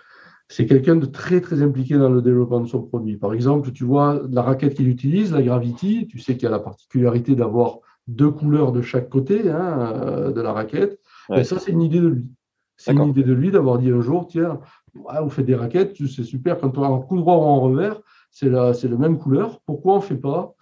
[0.48, 3.18] C'est quelqu'un de très, très impliqué dans le développement de son produit.
[3.18, 6.60] Par exemple, tu vois, la raquette qu'il utilise, la Gravity, tu sais qu'il a la
[6.60, 11.02] particularité d'avoir deux couleurs de chaque côté hein, de la raquette.
[11.36, 12.30] Et ça, c'est une idée de lui.
[12.78, 14.60] C'est une idée de lui d'avoir dit un jour, tiens,
[14.94, 16.60] vous faites des raquettes, c'est super.
[16.60, 19.62] Quand on a un coup droit ou en revers, c'est la, c'est la même couleur.
[19.66, 20.54] Pourquoi on ne fait pas?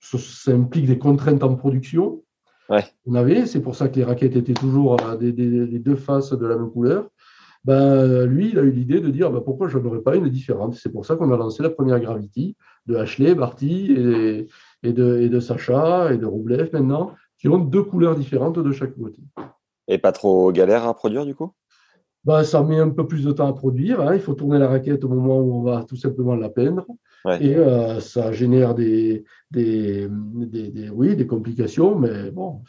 [0.00, 2.22] Ça, implique des contraintes en production.
[3.06, 6.46] On avait, c'est pour ça que les raquettes étaient toujours des, des, deux faces de
[6.46, 7.08] la même couleur.
[7.64, 10.74] Ben, lui, il a eu l'idée de dire ben, pourquoi je n'aurais pas une différente?
[10.74, 14.48] C'est pour ça qu'on a lancé la première Gravity de Ashley, Barty et,
[14.82, 18.72] et, de, et de Sacha et de Roublev maintenant, qui ont deux couleurs différentes de
[18.72, 19.22] chaque côté.
[19.88, 21.52] Et pas trop galère à produire du coup?
[22.24, 24.00] Bah, ça met un peu plus de temps à produire.
[24.00, 24.14] Hein.
[24.14, 26.86] Il faut tourner la raquette au moment où on va tout simplement la peindre.
[27.40, 32.60] Et euh, ça génère des, des, des, oui, des complications, mais bon,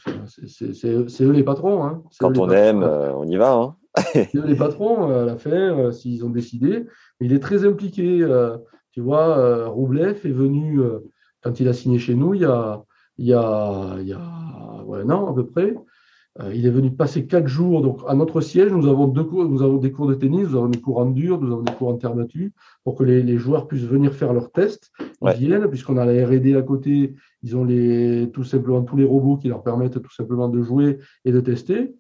[0.47, 1.83] c'est eux les patrons.
[1.83, 2.03] Hein.
[2.19, 3.53] Quand on aime, euh, on y va.
[3.53, 3.75] Hein.
[4.13, 6.85] c'est eux les patrons à la fin, euh, s'ils ont décidé.
[7.19, 8.25] Il est très impliqué.
[8.91, 10.79] tu vois, Roublev est venu,
[11.41, 12.81] quand il a signé chez nous, il y a,
[13.17, 15.75] il y a, il y a un an à peu près.
[16.41, 17.82] Euh, il est venu passer quatre jours.
[17.82, 20.58] Donc, à notre siège, nous avons, deux cours, nous avons des cours de tennis, nous
[20.58, 22.52] avons des cours en dur, nous avons des cours en terre battue,
[22.84, 24.91] pour que les, joueurs puissent venir faire leurs tests.
[25.21, 29.06] Ils viennent, puisqu'on a la R&D à côté, ils ont les, tout simplement tous les
[29.06, 31.95] robots qui leur permettent tout simplement de jouer et de tester.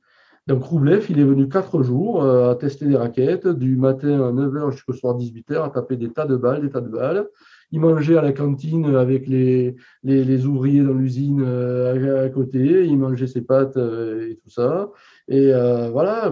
[0.47, 4.31] Donc, Roublev, il est venu quatre jours euh, à tester des raquettes, du matin à
[4.31, 7.27] 9h jusqu'au soir 18h, à taper des tas de balles, des tas de balles
[7.71, 12.97] il mangeait à la cantine avec les, les, ouvriers dans l'usine euh, à, côté, il
[12.97, 14.91] mangeait ses pâtes euh, et tout ça.
[15.27, 16.31] Et euh, voilà,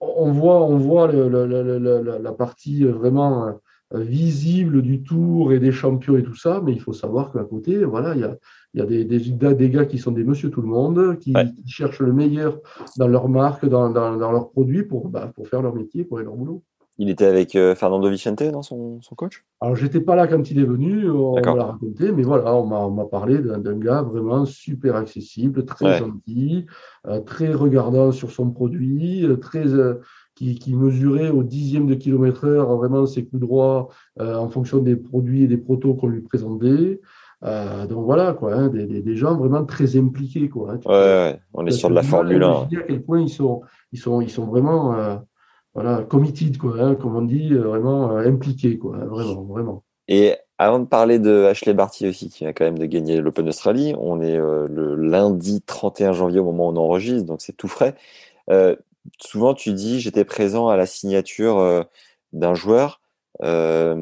[0.00, 3.58] on voit, on voit la partie vraiment
[3.92, 7.84] visible du tour et des champions et tout ça, mais il faut savoir qu'à côté,
[7.84, 8.36] voilà, il y a,
[8.74, 11.34] il y a des, des, gars qui sont des monsieur tout le monde, qui,
[11.66, 12.58] cherchent le meilleur
[12.96, 16.18] dans leur marque, dans, dans, dans leurs produits pour, bah, pour faire leur métier, pour
[16.18, 16.62] faire leur boulot.
[16.98, 19.44] Il était avec euh, Fernando Vicente dans son, son coach?
[19.60, 22.90] Alors, j'étais pas là quand il est venu, on me l'a raconté, mais voilà, on
[22.90, 26.66] m'a parlé d'un gars vraiment super accessible, très gentil,
[27.06, 29.64] euh, très regardant sur son produit, euh, très,
[30.34, 34.96] qui, qui, mesurait au dixième de kilomètre heure vraiment ses coups droits en fonction des
[34.96, 37.00] produits et des protos qu'on lui présentait.
[37.42, 40.50] donc voilà, quoi, hein, des, des, gens vraiment très impliqués.
[40.50, 40.80] Quoi, hein.
[40.86, 42.50] ouais, ouais, on est sur de la Formule 1.
[42.50, 45.22] à quel point ils sont, ils sont, ils sont vraiment
[45.74, 49.84] voilà, committed, quoi, hein, comme on dit, vraiment impliqués, quoi, vraiment, vraiment.
[50.08, 53.48] Et avant de parler de Ashley Barty aussi, qui vient quand même de gagner l'Open
[53.48, 57.56] Australie, on est euh, le lundi 31 janvier au moment où on enregistre, donc c'est
[57.56, 57.94] tout frais.
[58.50, 58.76] Euh,
[59.20, 61.82] souvent, tu dis j'étais présent à la signature euh,
[62.32, 63.00] d'un joueur.
[63.40, 63.94] ça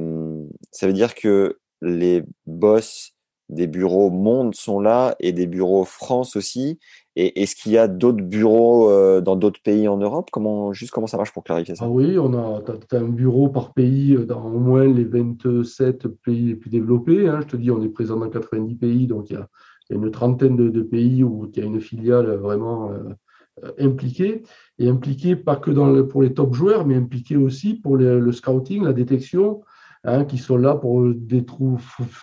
[0.87, 3.14] veut dire que les boss
[3.48, 6.78] des bureaux Monde sont là et des bureaux France aussi.
[7.22, 10.30] Et est-ce qu'il y a d'autres bureaux euh, dans d'autres pays en Europe?
[10.33, 11.85] Comment, Juste comment ça marche pour clarifier ça?
[11.85, 16.09] Ah Oui, on a as, un bureau par pays euh, dans au moins les 27
[16.09, 17.28] pays les plus développés.
[17.28, 17.40] Hein.
[17.42, 19.46] Je te dis, on est présent dans 90 pays, donc il y a,
[19.90, 24.42] une trentaine de, pays où il y a une filiale vraiment euh, impliquée.
[24.78, 28.94] Et impliquée pas que pour les top joueurs, mais impliquée aussi pour le scouting, la
[28.94, 29.61] détection,
[30.02, 31.04] Hein, qui sont là pour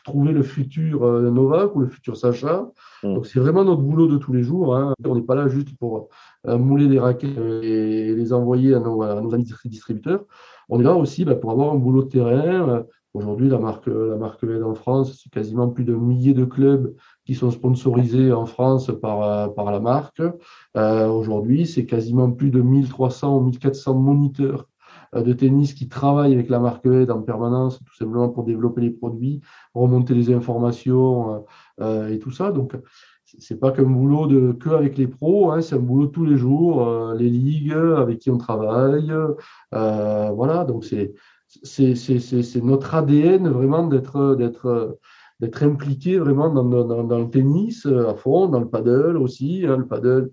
[0.04, 2.72] trouver le futur euh, Novak ou le futur Sacha.
[3.04, 3.14] Mm.
[3.14, 4.76] Donc c'est vraiment notre boulot de tous les jours.
[4.76, 4.96] Hein.
[5.06, 6.10] On n'est pas là juste pour
[6.48, 10.26] euh, mouler des raquettes et les envoyer à nos, amis distributeurs.
[10.70, 12.84] On est là aussi bah, pour avoir un boulot de terrain.
[13.14, 16.96] Aujourd'hui, la marque, la marque LED en France, c'est quasiment plus de milliers de clubs
[17.26, 20.22] qui sont sponsorisés en France par, euh, par la marque.
[20.76, 24.77] Aujourd'hui, c'est quasiment plus de 1300 ou 1400 moniteurs euh,
[25.14, 28.90] de tennis qui travaillent avec la marque Aide en permanence, tout simplement pour développer les
[28.90, 29.42] produits,
[29.74, 31.40] remonter les informations euh,
[31.82, 32.52] euh, et tout ça.
[32.52, 32.74] Donc,
[33.26, 36.38] c'est pas qu'un boulot de que avec les pros, hein, c'est un boulot tous les
[36.38, 39.12] jours, les ligues avec qui on travaille,
[39.72, 40.64] voilà.
[40.66, 41.14] Donc c'est
[41.64, 44.98] c'est notre ADN vraiment d'être d'être
[45.42, 49.66] d'être impliqué vraiment dans, dans, dans, le tennis à fond, dans le paddle aussi.
[49.68, 50.32] Hein, le paddle,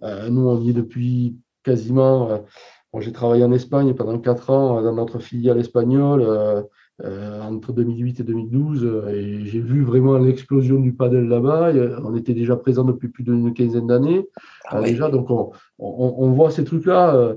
[0.00, 2.42] nous on y est depuis quasiment
[2.98, 6.62] j'ai travaillé en Espagne pendant quatre ans euh, dans notre filiale espagnole euh,
[7.04, 11.72] euh, entre 2008 et 2012 et j'ai vu vraiment l'explosion du paddle là-bas.
[12.02, 14.26] On était déjà présent depuis plus d'une quinzaine d'années
[14.66, 17.36] ah déjà, donc on, on, voit ces trucs-là.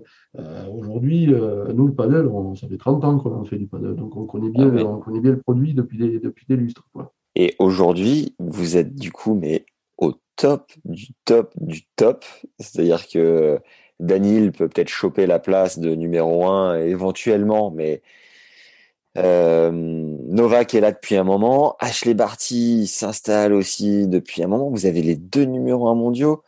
[0.69, 1.33] Aujourd'hui,
[1.73, 4.49] nous le paddle, on, ça fait 30 ans qu'on fait du paddle, donc on connaît
[4.49, 6.83] bien, ah on connaît bien le produit depuis des, depuis des lustres.
[6.91, 7.13] Quoi.
[7.35, 9.65] Et aujourd'hui, vous êtes du coup mais
[9.97, 12.25] au top du top du top,
[12.59, 13.59] c'est-à-dire que
[14.03, 18.01] Daniel peut peut-être choper la place de numéro 1 éventuellement, mais
[19.17, 21.77] euh, Novak est là depuis un moment.
[21.79, 24.69] Ashley Barty s'installe aussi depuis un moment.
[24.69, 26.43] Vous avez les deux numéros 1 mondiaux.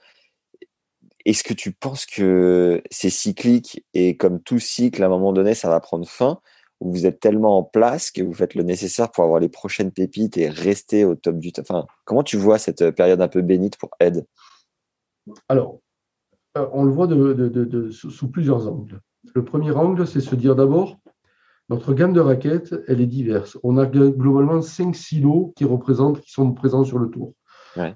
[1.24, 5.56] Est-ce que tu penses que c'est cyclique et comme tout cycle, à un moment donné,
[5.56, 6.40] ça va prendre fin?
[6.82, 9.92] Ou vous êtes tellement en place que vous faites le nécessaire pour avoir les prochaines
[9.92, 11.68] pépites et rester au top du top?
[12.04, 14.26] Comment tu vois cette période un peu bénite pour Ed?
[15.48, 15.85] Alors, euh,
[16.74, 17.08] on le voit
[17.92, 19.00] sous, plusieurs angles.
[19.34, 20.98] Le premier angle, c'est se dire d'abord,
[21.70, 23.58] notre gamme de raquettes, elle est diverse.
[23.64, 27.34] On a globalement cinq silos qui représentent, qui sont présents sur le tour.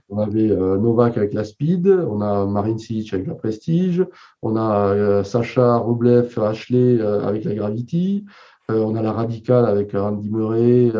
[0.10, 2.76] On avait euh, Novak avec la Speed, on a Marin
[3.14, 4.06] avec la Prestige,
[4.42, 8.26] on a euh, Sacha Rublev, Ashley avec la Gravity,
[8.68, 10.92] on a la Radical avec Randy Murray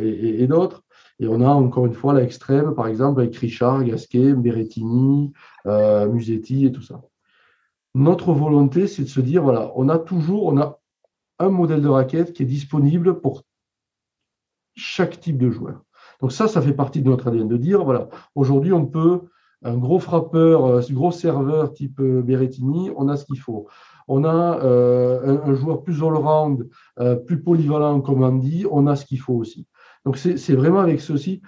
[0.00, 0.83] et d'autres.
[1.20, 5.32] Et on a encore une fois l'extrême, par exemple, avec Richard, Gasquet, Berrettini,
[5.66, 7.02] euh, Musetti et tout ça.
[7.94, 10.80] Notre volonté, c'est de se dire, voilà, on a toujours, on a
[11.38, 13.42] un modèle de raquette qui est disponible pour
[14.74, 15.82] chaque type de joueur.
[16.20, 19.20] Donc ça, ça fait partie de notre ADN, de dire, voilà, aujourd'hui, on peut,
[19.62, 23.68] un gros frappeur, un euh, gros serveur type euh, Berrettini, on a ce qu'il faut.
[24.08, 26.68] On a un, joueur plus all-round,
[27.26, 29.66] plus polyvalent, comme dit, on a ce qu'il faut aussi.
[30.04, 31.40] Donc c'est vraiment avec ceci,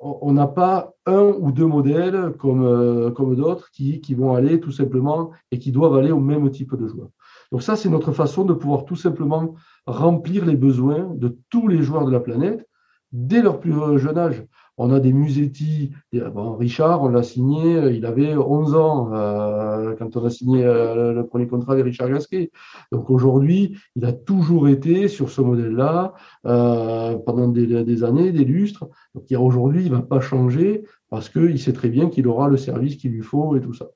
[0.00, 4.70] on n'a pas un ou deux modèles comme, euh, d'autres qui, qui, vont aller tout
[4.70, 7.08] simplement et qui doivent aller au même type de joueur.
[7.50, 9.54] Donc ça, c'est notre façon de pouvoir tout simplement
[9.86, 12.68] remplir les besoins de tous les joueurs de la planète
[13.12, 14.44] dès leur plus jeune âge.
[14.80, 15.90] On a des Musetti.
[16.12, 21.12] Bon, Richard, on l'a signé, il avait 11 ans euh, quand on a signé euh,
[21.12, 22.52] le premier contrat avec Richard Gasquet.
[22.92, 26.14] Donc aujourd'hui, il a toujours été sur ce modèle-là
[26.46, 28.86] euh, pendant des, années, des lustres.
[29.16, 32.56] Donc aujourd'hui, il ne va pas changer parce qu'il sait très bien qu'il aura le
[32.56, 33.88] service qu'il lui faut et tout ça.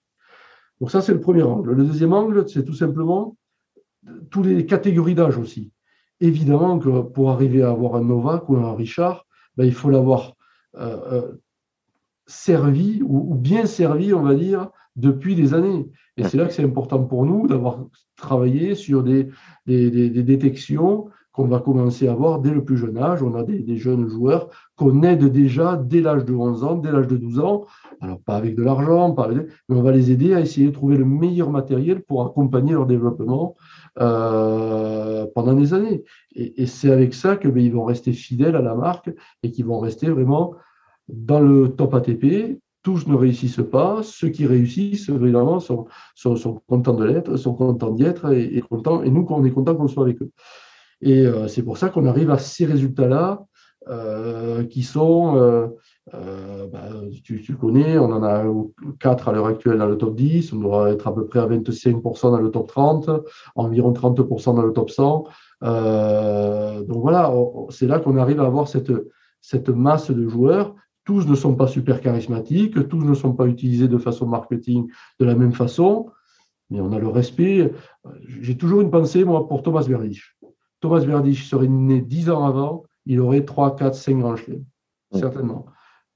[0.81, 1.75] Donc ça, c'est le premier angle.
[1.75, 3.37] Le deuxième angle, c'est tout simplement
[4.31, 5.71] toutes les catégories d'âge aussi.
[6.21, 10.21] Évidemment que pour arriver à avoir un Novak ou un Richard, ben, il faut l'avoir
[10.23, 10.42] euh, euh,
[12.27, 15.91] servi ou, bien servi, on va dire, depuis des années.
[16.17, 19.29] Et c'est là que c'est important pour nous d'avoir travaillé sur des,
[19.67, 23.23] des, détections qu'on va commencer à voir dès le plus jeune âge.
[23.23, 27.09] On a des, jeunes joueurs qu'on aide déjà dès l'âge de 11 ans, dès l'âge
[27.09, 27.65] de 12 ans.
[28.03, 31.07] Alors, pas avec de l'argent, mais on va les aider à essayer de trouver le
[31.07, 33.57] meilleur matériel pour accompagner leur développement
[34.01, 36.05] euh, pendant des années.
[36.35, 39.11] Et, c'est avec ça qu'ils ben, vont rester fidèles à la marque
[39.43, 40.55] et qu'ils vont rester vraiment
[41.09, 42.59] dans le top ATP.
[42.83, 44.01] Tous ne réussissent pas.
[44.03, 48.59] Ceux qui réussissent, évidemment, sont, sont, contents de l'être, sont contents d'y être et, et,
[48.59, 50.31] et nous, on est contents qu'on soit avec eux.
[51.01, 53.45] Et euh, c'est pour ça qu'on arrive à ces résultats-là
[53.89, 55.71] euh, qui sont,
[56.15, 56.89] euh, bah,
[57.23, 58.45] tu, tu, connais, on en a
[58.99, 61.47] 4 à l'heure actuelle dans le top 10, on doit être à peu près à
[61.47, 63.11] 25% dans le top 30,
[63.55, 65.25] environ 30% dans le top 100.
[65.63, 67.33] donc voilà,
[67.71, 68.93] c'est là qu'on arrive à avoir cette,
[69.41, 70.75] cette masse de joueurs.
[71.05, 74.89] Tous ne sont pas super charismatiques, tous ne sont pas utilisés de façon marketing
[75.19, 76.11] de la même façon,
[76.71, 77.73] mais on a le respect.
[78.27, 80.23] J'ai toujours une pensée, moi, pour Thomas Berdych.
[80.81, 84.65] Thomas Berdych serait né dix ans avant, il aurait 3, 4, 5 grands chelems.
[85.13, 85.67] Certainement.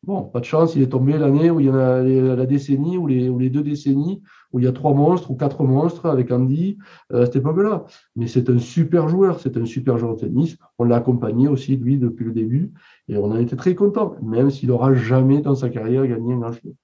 [0.07, 2.97] Bon, pas de chance, il est tombé l'année où il y en a la décennie
[2.97, 6.79] ou les, deux décennies où il y a trois monstres ou quatre monstres avec Andy
[7.13, 7.85] euh, à cette époque-là.
[8.15, 10.57] Mais c'est un super joueur, c'est un super joueur de tennis.
[10.79, 12.73] On l'a accompagné aussi, lui, depuis le début,
[13.09, 16.39] et on a été très content, même s'il n'aura jamais dans sa carrière gagné un
[16.39, 16.75] grand chelem.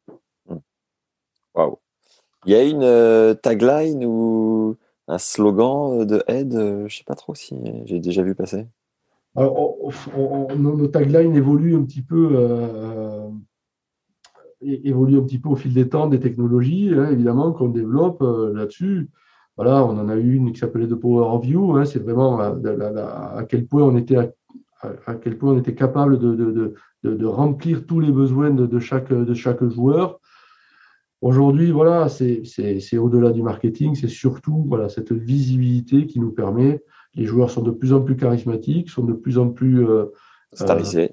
[1.54, 1.78] Waouh.
[2.44, 7.14] Il y a une euh, tagline ou un slogan euh, de euh, je sais pas
[7.14, 8.66] trop si j'ai déjà vu passer.
[9.34, 9.76] Alors,
[10.56, 13.28] nos taglines évoluent un petit peu, euh,
[14.60, 19.08] évoluent un petit peu au fil des temps, des technologies, hein, évidemment, qu'on développe là-dessus.
[19.56, 21.76] Voilà, on en a eu une qui s'appelait The Power of You.
[21.76, 26.34] Hein, c'est vraiment à, quel point on était à, quel point on était capable de,
[26.34, 30.20] de, de, de remplir tous les besoins de, chaque, de chaque joueur.
[31.20, 36.82] Aujourd'hui, voilà, c'est au-delà du marketing, c'est surtout voilà, cette visibilité qui nous permet.
[37.14, 39.86] Les joueurs sont de plus en plus charismatiques, sont de plus en plus.
[39.86, 40.06] Euh,
[40.60, 41.08] euh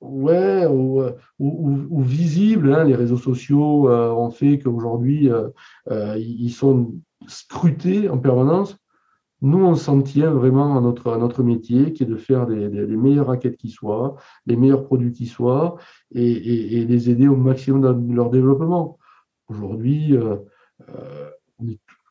[0.00, 1.02] ouais, ou,
[1.38, 2.72] ou, visibles.
[2.72, 2.84] Hein.
[2.84, 6.94] Les réseaux sociaux euh, ont fait qu'aujourd'hui, euh, ils sont
[7.26, 8.76] scrutés en permanence.
[9.44, 12.68] Nous, on s'en tient vraiment à notre, à notre métier, qui est de faire des,
[12.68, 14.14] des, meilleures raquettes qui soient,
[14.46, 15.78] les meilleurs produits qui soient,
[16.14, 18.98] et, et, et les aider au maximum dans leur développement.
[19.48, 20.36] Aujourd'hui, euh,
[20.88, 21.30] euh,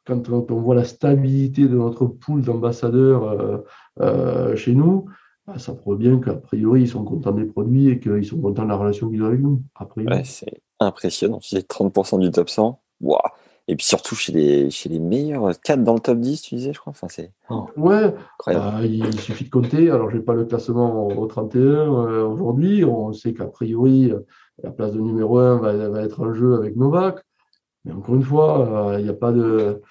[0.06, 3.64] quand, on voit la stabilité de notre pool d'ambassadeurs
[4.00, 5.06] euh, chez nous,
[5.48, 8.64] bah, ça prouve bien qu'a priori, ils sont contents des produits et qu'ils sont contents
[8.64, 9.62] de la relation qu'ils ont avec nous.
[10.24, 11.40] c'est impressionnant.
[11.42, 12.80] C'est 30% du top 100.
[13.68, 16.74] Et puis surtout chez les, chez les meilleurs, 4 dans le top 10, tu disais,
[16.74, 16.92] je crois.
[16.92, 18.14] Enfin, c'est oh, ouais,
[18.48, 19.90] bah, il suffit de compter.
[19.90, 21.88] Alors, je n'ai pas le classement au 31
[22.24, 22.84] aujourd'hui.
[22.84, 24.12] On sait qu'a priori,
[24.64, 27.24] la place de numéro 1 va, va, être en jeu avec Novak.
[27.86, 29.82] Mais encore une fois, il n'y a pas de.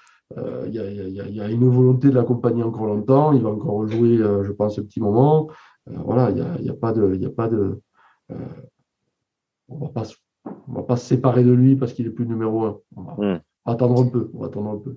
[0.67, 3.33] Il y, a, une volonté de l'accompagner encore longtemps.
[3.33, 5.49] Il va encore jouer, euh, je pense, un petit moment.
[5.89, 7.15] Euh, voilà, il n'y a, pas de.
[7.15, 7.81] Y a pas de
[8.31, 8.35] euh,
[9.67, 12.79] on ne va pas se séparer de lui parce qu'il est plus numéro un.
[12.95, 13.39] On va hmm.
[13.65, 14.31] attendre un peu.
[14.33, 14.95] On va attendre un peu.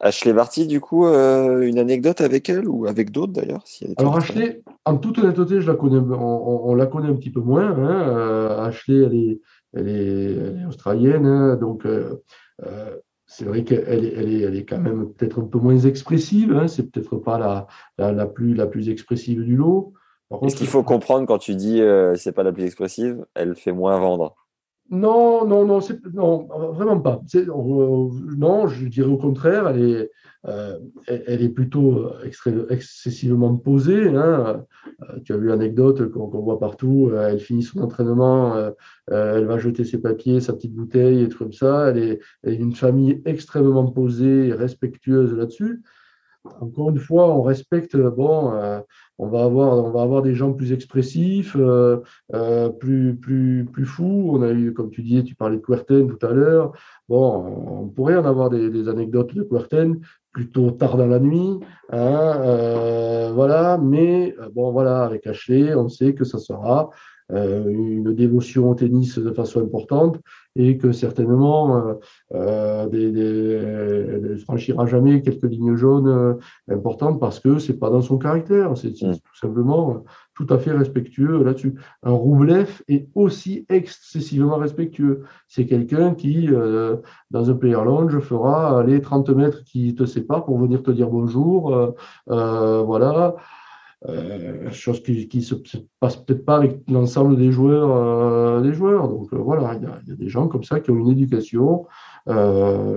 [0.00, 3.64] Ashley Barty, du coup, une anecdote avec elle ou avec d'autres d'ailleurs
[3.96, 7.76] Alors, Ashley, en toute honnêteté, je la connais, on, la connaît un petit peu moins.
[7.76, 8.64] Hein.
[8.64, 9.40] Ashley, elle est
[9.74, 12.22] elle est, australienne, hein, donc euh,
[12.66, 15.78] euh, c'est vrai qu'elle est, elle est, elle est quand même peut-être un peu moins
[15.78, 17.66] expressive, hein, c'est peut-être pas la,
[18.12, 19.92] la, plus, la plus expressive du lot.
[20.42, 23.72] Est-ce qu'il faut comprendre quand tu dis euh, c'est pas la plus expressive, elle fait
[23.72, 24.36] moins vendre
[24.90, 25.80] non, non, non,
[26.14, 27.20] non, vraiment pas.
[27.46, 30.10] non, je dirais au contraire, elle est,
[30.46, 32.10] euh, elle est plutôt
[32.70, 34.08] excessivement posée.
[34.08, 34.64] Hein.
[35.02, 37.10] Euh, tu as vu l'anecdote qu'on voit partout.
[37.12, 38.56] Euh, elle finit son entraînement,
[39.08, 41.90] elle va jeter ses papiers, sa petite bouteille et tout comme ça.
[41.90, 45.82] Elle est, elle est une famille extrêmement posée et respectueuse là-dessus
[46.60, 48.80] encore une fois, on respecte, bon, euh,
[49.18, 51.98] on, va avoir, on va avoir des gens plus expressifs, euh,
[52.34, 54.30] euh, plus, plus, plus fous.
[54.34, 56.72] On a eu, comme tu disais, tu parlais de Querten tout à l'heure.
[57.08, 60.00] Bon, on pourrait en avoir des, anecdotes de Querten
[60.32, 61.58] plutôt tard dans la nuit.
[61.90, 66.90] Hein, voilà, mais bon, voilà, avec Ashley, on sait que ça sera
[67.30, 70.18] une dévotion au tennis de façon importante
[70.58, 71.94] et que certainement euh,
[72.34, 76.34] euh des, ne franchira jamais quelques lignes jaunes euh,
[76.68, 78.76] importantes parce que c'est pas dans son caractère.
[78.76, 79.14] C'est mm.
[79.14, 79.94] tout simplement euh,
[80.34, 81.74] tout à fait respectueux là-dessus.
[82.02, 85.24] Un Roublev est aussi excessivement respectueux.
[85.46, 86.48] C'est quelqu'un qui,
[87.32, 91.08] dans un player lounge, fera les 30 mètres qui te séparent pour venir te dire
[91.08, 91.92] bonjour.
[92.26, 93.34] voilà.
[94.06, 95.56] Euh, chose qui ne se
[95.98, 97.90] passe peut-être pas avec l'ensemble des joueurs.
[97.90, 99.08] Euh, des joueurs.
[99.08, 101.86] Donc euh, voilà, il y, a, des gens comme ça qui ont une éducation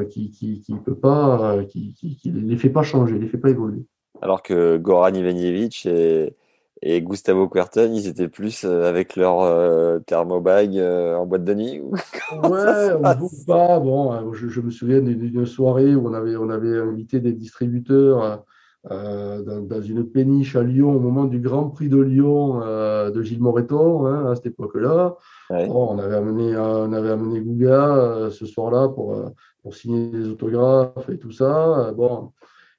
[0.10, 3.84] qui qui, qui peut pas, qui, qui, les fait pas changer, les fait pas évoluer.
[4.22, 6.36] Alors que Goran Ivanovic et,
[6.84, 11.82] et Gustavo Kuerten, ils étaient plus avec leur thermobag en boîte de nuit
[12.44, 13.80] Ouais, on ne pas.
[13.80, 18.44] Bon, je, je me souviens d'une soirée où on avait, on avait invité des distributeurs
[18.90, 23.22] euh, dans, une péniche à Lyon au moment du Grand Prix de Lyon euh, de
[23.22, 25.18] Gilles Moreton hein, à cette époque-là.
[25.52, 31.08] on avait amené, euh, on avait amené Gouga ce soir-là pour, pour signer des autographes
[31.10, 31.94] et tout ça.
[31.96, 32.32] bon,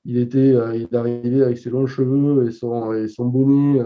[0.05, 3.81] il était, il est arrivé avec ses longs cheveux et son, et son bonnet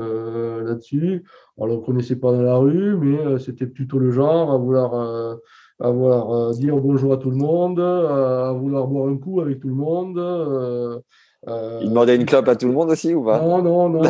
[0.64, 1.23] là-dessus.
[1.59, 5.39] On le connaissait pas dans la rue, mais c'était plutôt le genre à vouloir
[5.79, 9.69] à vouloir dire bonjour à tout le monde, à vouloir boire un coup avec tout
[9.69, 11.03] le monde.
[11.49, 13.40] Euh, il demandait une clope à tout le monde aussi ou pas?
[13.40, 14.03] Non, non, non,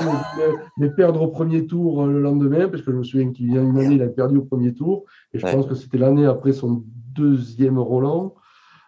[0.78, 3.58] mais, perdre au premier tour euh, le lendemain, parce que je me souviens qu'il y
[3.58, 6.24] a une année, il a perdu au premier tour, et je pense que c'était l'année
[6.24, 6.84] après son
[7.14, 8.34] deuxième Roland.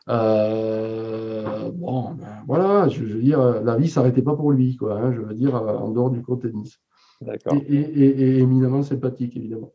[0.09, 4.95] Euh, bon, ben, voilà, je, veux dire, la vie s'arrêtait pas pour lui, quoi.
[4.95, 6.79] Hein, je veux dire, en dehors du court tennis.
[7.21, 7.55] D'accord.
[7.55, 9.73] Et, et, éminemment sympathique, évidemment.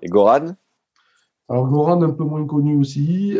[0.00, 0.54] Et Goran?
[1.50, 3.36] Alors Goran, un peu moins connu aussi.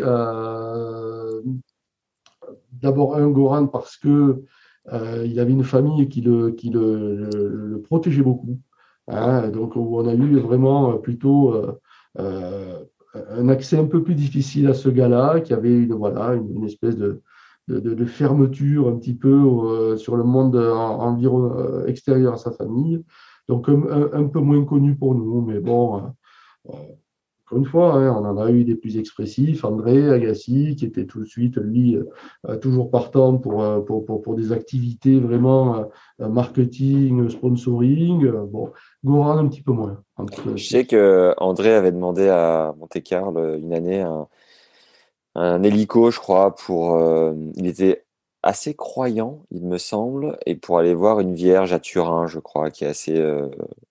[2.71, 4.43] D'abord un Goran parce que
[4.91, 8.59] il avait une famille qui le, qui le, le, protégeait beaucoup.
[9.07, 11.79] Hein, donc, on a eu vraiment plutôt euh,
[12.19, 12.83] euh,
[13.29, 16.97] un accès un peu plus difficile à ce gars-là, qui avait une, voilà, une, espèce
[16.97, 17.21] de,
[17.67, 23.03] de, de, fermeture un petit peu sur le monde environ, extérieur à sa famille.
[23.47, 26.01] Donc, un, un, peu moins connu pour nous, mais bon,
[27.45, 31.05] encore une fois, hein, on en a eu des plus expressifs, André Agassi, qui était
[31.05, 31.95] tout de suite, lui,
[32.47, 35.91] euh, toujours partant pour, euh, pour, pour, pour, des activités vraiment
[36.21, 38.31] euh, marketing, sponsoring.
[38.47, 38.71] bon,
[39.03, 40.01] Goran, un petit peu moins.
[40.55, 44.27] Je sais que André avait demandé à Monte-Carlo une année un,
[45.35, 46.99] un, hélico, je crois, pour.
[47.55, 48.05] il était
[48.41, 52.71] assez croyant, il me semble, et pour aller voir une vierge à Turin, je crois,
[52.71, 53.23] qui est assez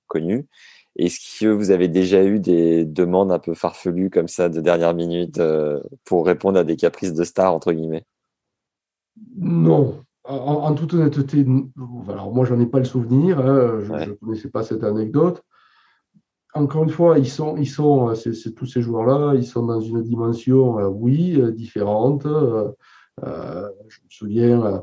[0.09, 0.49] connue.
[0.97, 4.95] Est-ce que vous avez déjà eu des demandes un peu farfelues comme ça de dernière
[4.95, 8.05] minute euh, pour répondre à des caprices de star, entre guillemets?
[9.37, 10.01] Non.
[10.27, 11.45] En, toute honnêteté,
[12.09, 13.41] alors moi, j'en ai pas le souvenir.
[13.41, 15.43] Hein, je ne connaissais pas cette anecdote.
[16.55, 20.03] Encore une fois, ils sont, ils sont, c'est tous ces joueurs-là, ils sont dans une
[20.03, 22.23] dimension, euh, oui, euh, différente.
[22.23, 24.83] je me souviens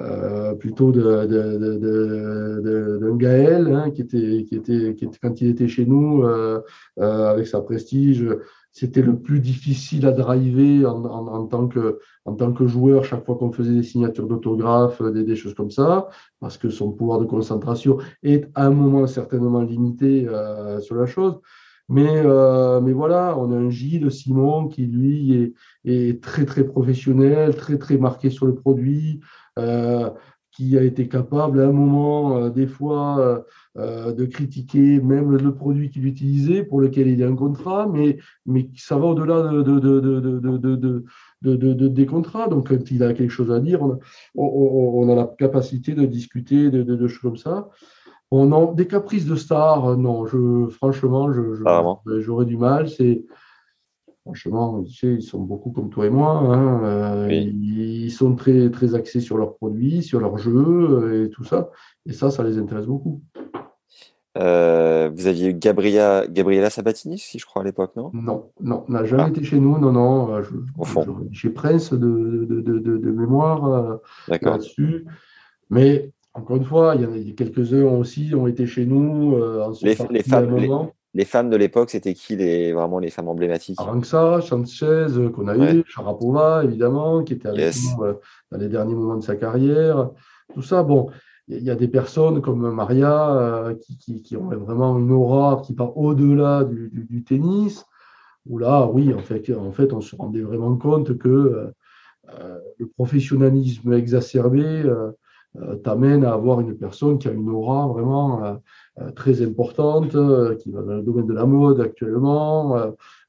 [0.00, 5.48] euh, plutôt d'un de, de, Gaël, hein, qui, était, qui, était, qui était, quand il
[5.48, 6.60] était chez nous, euh,
[6.98, 8.26] euh, avec sa prestige,
[8.70, 13.04] c'était le plus difficile à driver en, en, en, tant, que, en tant que joueur
[13.04, 16.08] chaque fois qu'on faisait des signatures d'autographes, des, des, choses comme ça,
[16.40, 20.26] parce que son pouvoir de concentration est à un moment certainement limité
[20.80, 21.38] sur la chose.
[21.88, 22.22] Mais,
[22.80, 25.52] mais voilà, on a un Gilles Simon qui, lui, est,
[25.84, 29.41] est très, très professionnel, très, très marqué sur le produit, euh,
[30.52, 33.44] qui a été capable à un moment, euh, des fois,
[33.78, 37.88] euh, de critiquer même le produit qu'il utilisait, pour lequel il y a un contrat,
[37.90, 41.04] mais, mais ça va au-delà de, de,
[41.42, 42.48] de, des contrats.
[42.48, 43.98] Donc, quand il a quelque chose à dire, on a,
[44.36, 47.70] on, a la capacité de discuter de, choses comme ça.
[48.30, 52.90] On a des caprices de stars, non, je, franchement, j'aurais du mal.
[52.90, 53.24] C'est
[54.24, 56.30] Franchement, ils sont beaucoup comme toi et moi.
[56.30, 61.30] Hein, euh, ils sont très, très axés sur leurs produits, sur leurs jeux euh, et
[61.30, 61.70] tout ça.
[62.06, 63.20] Et ça, ça les intéresse beaucoup.
[64.38, 68.10] Euh, vous aviez eu Gabriela, Gabriela Sabatini, si je crois, à l'époque, non?
[68.14, 69.28] Non, non, n'a jamais ah.
[69.28, 69.76] été chez nous.
[69.78, 70.40] Non, non.
[70.40, 70.52] Je,
[71.32, 73.98] chez Prince de, de, de, de mémoire
[74.28, 75.04] là-dessus.
[75.68, 79.34] Mais encore une fois, il y en a quelques-uns aussi ont été chez nous.
[79.34, 80.68] en les, les, femmes, les
[81.24, 83.78] femmes de l'époque, c'était qui les, vraiment les femmes emblématiques?
[83.78, 88.14] Aranxa, Sanchez, euh, qu'on a eu, Sharapova, évidemment, qui était avec nous euh,
[88.50, 90.10] dans les derniers moments de sa carrière.
[90.54, 91.10] Tout ça, bon,
[91.48, 95.74] il y, a des personnes comme Maria euh, qui, qui, ont vraiment une aura qui
[95.74, 97.84] part au-delà du, du, tennis,
[98.46, 101.72] où là, oui, en fait, en fait, on se rendait vraiment compte que
[102.78, 104.84] le professionnalisme exacerbé
[105.84, 108.58] t'amène à avoir une personne qui a une aura vraiment
[109.16, 112.76] très importante, euh, qui va dans le domaine de la mode actuellement.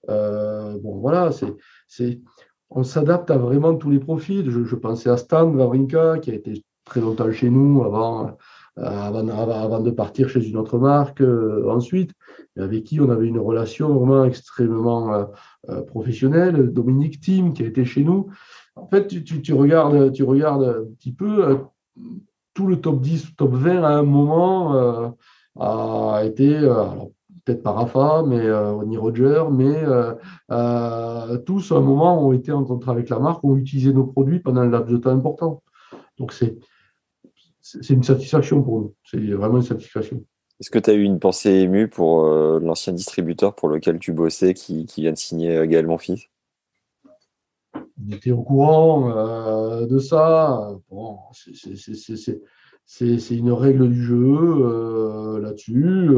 [0.09, 1.31] Euh, bon, voilà,
[1.87, 2.19] c'est,
[2.69, 4.49] on s'adapte à vraiment tous les profils.
[4.49, 8.35] Je, pensais à Stan Wawrinka, qui a été très longtemps chez nous avant,
[8.75, 11.23] avant, avant de partir chez une autre marque
[11.67, 12.11] ensuite,
[12.57, 15.27] avec qui on avait une relation vraiment extrêmement
[15.87, 16.73] professionnelle.
[16.73, 18.27] Dominique Thiem, qui a été chez nous.
[18.75, 21.59] En fait, tu, tu, regardes, tu regardes un petit peu
[22.53, 25.15] tout le top 10, top 20 à un moment
[25.59, 26.85] a été, euh,
[27.45, 29.83] peut-être pas Rafa, mais euh, ni Roger, mais
[30.49, 34.05] euh, tous à un moment ont été en contrat avec la marque, ont utilisé nos
[34.05, 35.63] produits pendant un laps de temps important.
[36.17, 36.57] Donc c'est
[37.63, 38.95] c'est une satisfaction pour nous.
[39.05, 40.23] C'est vraiment une satisfaction.
[40.59, 44.11] Est-ce que tu as eu une pensée émue pour euh, l'ancien distributeur pour lequel tu
[44.11, 46.29] bossais qui, qui vient de signer euh, Gaël Monfils
[47.73, 50.71] On était au courant euh, de ça.
[50.89, 52.41] Bon, c'est
[52.99, 56.09] une règle du jeu là-dessus.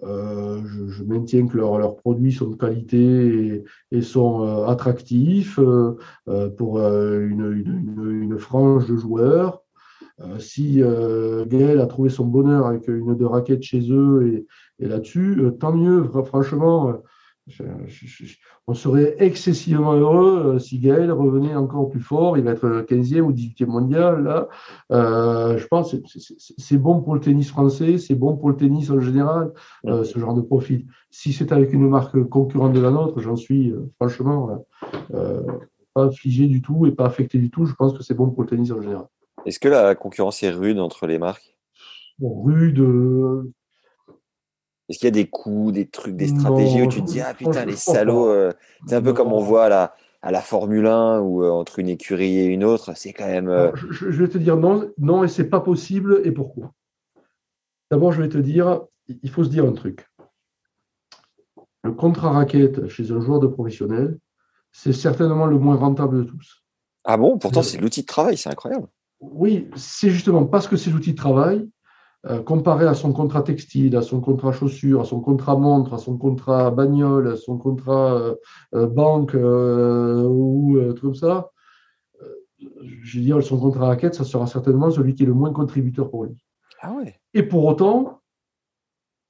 [0.00, 5.58] Je, je, maintiens que leurs produits sont de qualité et, et sont attractifs
[6.56, 9.62] pour une, une, une, frange de joueurs.
[10.20, 14.44] Euh, si euh, Gaël a trouvé son bonheur avec une de raquettes chez eux
[14.80, 16.04] et, là-dessus, euh, tant mieux.
[16.24, 16.94] Franchement,
[18.66, 22.36] on serait excessivement heureux si Gaël revenait encore plus fort.
[22.38, 24.22] Il va être 15e ou 18e mondial.
[24.22, 24.48] Là.
[24.90, 25.98] je pense que
[26.58, 29.52] c'est bon pour le tennis français, c'est bon pour le tennis en général,
[29.84, 30.86] ce genre de profit.
[31.10, 34.64] Si c'est avec une marque concurrente de la nôtre, j'en suis franchement
[35.94, 37.64] pas figé du tout et pas affecté du tout.
[37.64, 39.06] Je pense que c'est bon pour le tennis en général.
[39.46, 41.56] Est-ce que la concurrence est rude entre les marques?
[42.18, 42.84] Bon, Rude.
[44.88, 47.20] Euh, Est-ce qu'il y a des coups, des trucs, des stratégies où tu te dis
[47.20, 48.52] Ah putain, les salauds, euh,
[48.86, 51.78] c'est un peu comme on voit à la, à la Formule 1 ou euh, entre
[51.78, 53.72] une écurie et une autre, c'est quand même.
[53.90, 56.72] Je, vais te dire non, non, et c'est pas possible, et pourquoi?
[57.90, 60.06] D'abord, je vais te dire, il faut se dire un truc.
[61.84, 64.18] Le contrat raquette chez un joueur de professionnel,
[64.72, 66.64] c'est certainement le moins rentable de tous.
[67.04, 67.38] Ah bon?
[67.38, 68.88] Pourtant, c'est l'outil de travail, c'est incroyable.
[69.20, 71.66] Oui, c'est justement parce que c'est l'outil de travail, euh,
[72.44, 76.18] comparé à son contrat textile, à son contrat chaussures, à son contrat montre, à son
[76.18, 78.34] contrat bagnole, à son contrat euh,
[78.74, 81.50] euh, banque ou truc comme ça,
[82.82, 86.10] je veux dire, son contrat raquette, ça sera certainement celui qui est le moins contributeur
[86.10, 86.44] pour lui.
[86.80, 87.14] Ah ouais.
[87.34, 88.20] Et pour autant,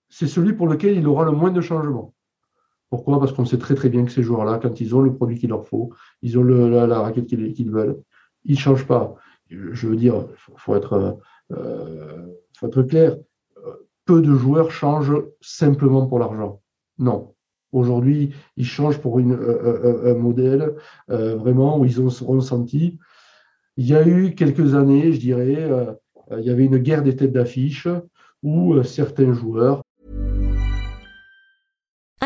[0.08, 2.14] c'est celui pour lequel il aura le moins de changements.
[2.88, 3.20] Pourquoi?
[3.20, 5.50] Parce qu'on sait très très bien que ces joueurs-là, quand ils ont le produit qu'il
[5.50, 8.00] leur faut, ils ont la, la, raquette qu'ils veulent,
[8.44, 9.14] ils ne changent pas
[9.50, 11.18] je veux dire, il faut, être,
[12.62, 13.16] euh, faut être clair,
[14.04, 16.62] peu de joueurs changent simplement pour l'argent.
[16.98, 17.34] Non.
[17.72, 20.74] Aujourd'hui, ils changent pour euh, euh, un modèle
[21.06, 22.98] vraiment où ils ont ressenti.
[23.76, 25.70] Il y a eu quelques années, je dirais,
[26.36, 27.86] il y avait une guerre des têtes d'affiche
[28.42, 29.82] où certains joueurs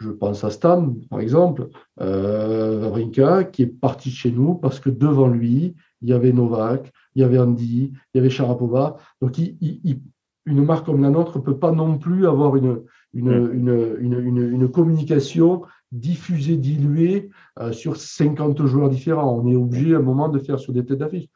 [0.00, 1.68] Je pense à Stam, par exemple,
[2.00, 6.32] euh, Rinka, qui est parti de chez nous parce que devant lui, il y avait
[6.32, 8.96] Novak, il y avait Andy, il y avait Sharapova.
[9.20, 9.38] Donc,
[10.46, 12.80] une marque comme la nôtre ne peut pas non plus avoir une,
[13.12, 19.38] une, communication diffusée, diluée euh, sur 50 joueurs différents.
[19.38, 21.28] On est obligé à un moment de faire sur des têtes d'affiche.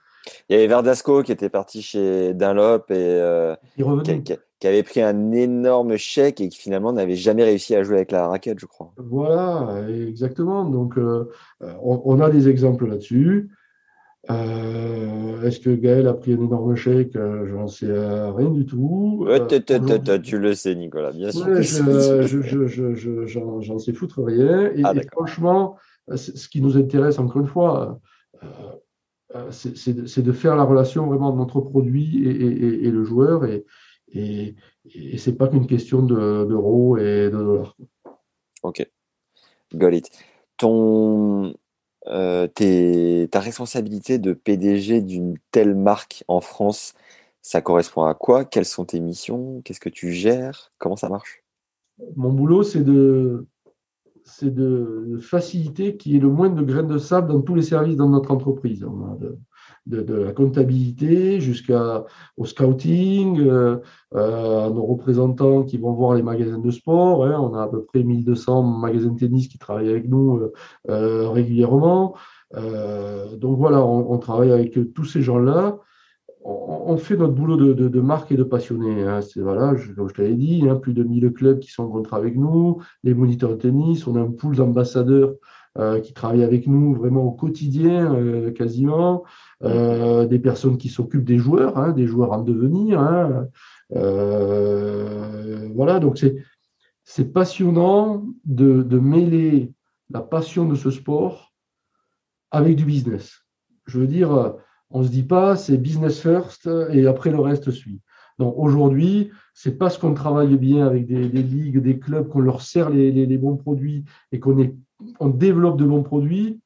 [0.48, 5.32] Il y avait Verdasco qui était parti chez Dunlop et euh, qui, avait pris un
[5.32, 8.92] énorme chèque et qui finalement n'avait jamais réussi à jouer avec la raquette, je crois.
[8.96, 10.64] Voilà, exactement.
[10.64, 11.24] Donc, euh,
[11.82, 13.50] on, a des exemples là-dessus.
[14.30, 17.12] Euh, est-ce que Gaël a pris un énorme chèque?
[17.14, 19.26] J'en sais rien du tout.
[20.22, 21.62] tu le sais, Nicolas, bien sûr.
[23.60, 24.70] J'en sais foutre rien.
[24.74, 25.76] Et, ah, et franchement,
[26.14, 28.00] ce qui nous intéresse, encore une fois,
[29.34, 33.44] euh, c'est de faire la relation vraiment de notre produit et, le joueur.
[33.44, 33.64] Et,
[34.14, 34.54] et,
[34.94, 37.76] et c'est pas qu'une question d'euros et de dollars.
[38.62, 38.88] Ok.
[39.74, 39.90] Got
[40.56, 41.54] Ton,
[42.06, 46.94] euh, ta responsabilité de PDG d'une telle marque en France,
[47.42, 48.44] ça correspond à quoi?
[48.44, 49.60] Quelles sont tes missions?
[49.64, 50.72] Qu'est-ce que tu gères?
[50.78, 51.42] Comment ça marche?
[52.16, 53.46] Mon boulot, c'est de,
[54.24, 57.62] c'est de faciliter qu'il y ait le moins de graines de sable dans tous les
[57.62, 58.84] services dans notre entreprise.
[58.84, 59.38] On a de,
[59.90, 62.04] la comptabilité jusqu'au
[62.44, 63.76] scouting, euh,
[64.14, 67.24] euh, nos représentants qui vont voir les magasins de sport.
[67.24, 67.38] Hein.
[67.40, 70.50] on a à peu près 1200 magasins de tennis qui travaillent avec nous
[70.88, 72.14] euh, régulièrement.
[72.54, 75.78] donc voilà, on, travaille avec tous ces gens-là
[76.44, 79.02] on fait notre boulot de, marque et de passionné.
[79.02, 79.22] Hein.
[79.22, 81.88] C'est voilà, je, comme je t'avais dit, hein, plus de 1000 clubs qui sont en
[81.88, 85.36] contrat avec nous, les moniteurs de tennis, on a un pool d'ambassadeurs euh,
[86.02, 89.24] qui travaillent avec nous vraiment au quotidien, euh, quasiment,
[89.64, 93.00] euh, des personnes qui s'occupent des joueurs, hein, des joueurs en devenir.
[95.74, 96.36] voilà, donc c'est
[97.06, 99.72] c'est passionnant de, de mêler
[100.10, 101.52] la passion de ce sport
[102.50, 103.44] avec du business.
[103.86, 104.54] Je veux dire,
[104.90, 108.00] On ne se dit pas c'est business first et après le reste suit.
[108.38, 112.90] Donc aujourd'hui, c'est parce qu'on travaille bien avec des, ligues, des clubs, qu'on leur sert
[112.90, 114.58] les, bons produits et qu'on
[115.20, 116.60] on développe de bons produits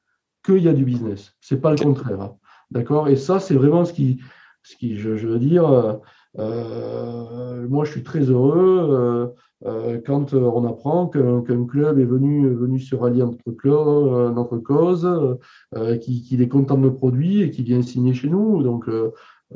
[0.45, 1.33] qu'il y a du business.
[1.41, 2.21] C'est pas le contraire.
[2.21, 2.35] Hein.
[2.71, 3.07] D'accord?
[3.07, 4.19] Et ça, c'est vraiment ce qui,
[4.63, 5.99] ce qui je, veux dire,
[6.37, 9.27] euh, moi, je suis très heureux euh,
[9.65, 15.37] euh, quand on apprend qu'un club est venu, venu se rallier à notre, notre cause,
[16.01, 18.63] qu'il est content de nos produits et qui vient signer chez nous.
[18.63, 18.89] Donc,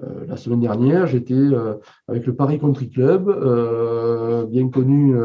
[0.02, 1.76] euh, la semaine dernière, j'étais euh,
[2.08, 5.16] avec le Paris Country Club, euh, bien connu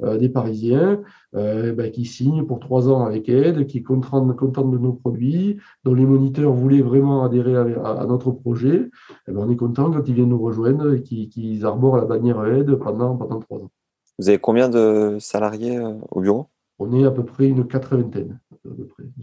[0.00, 1.00] des Parisiens,
[1.32, 5.94] ben, qui signe pour trois ans avec Aide, qui est content, de nos produits, dont
[5.94, 8.90] les moniteurs voulaient vraiment adhérer à, notre projet.
[9.28, 12.44] Eh ben, on est content quand ils viennent nous rejoindre et qu'ils arborent la bannière
[12.44, 13.70] Aide pendant, pendant trois ans.
[14.18, 16.46] Vous avez combien de salariés au bureau?
[16.78, 18.38] On est à peu près une quatre-vingtaine.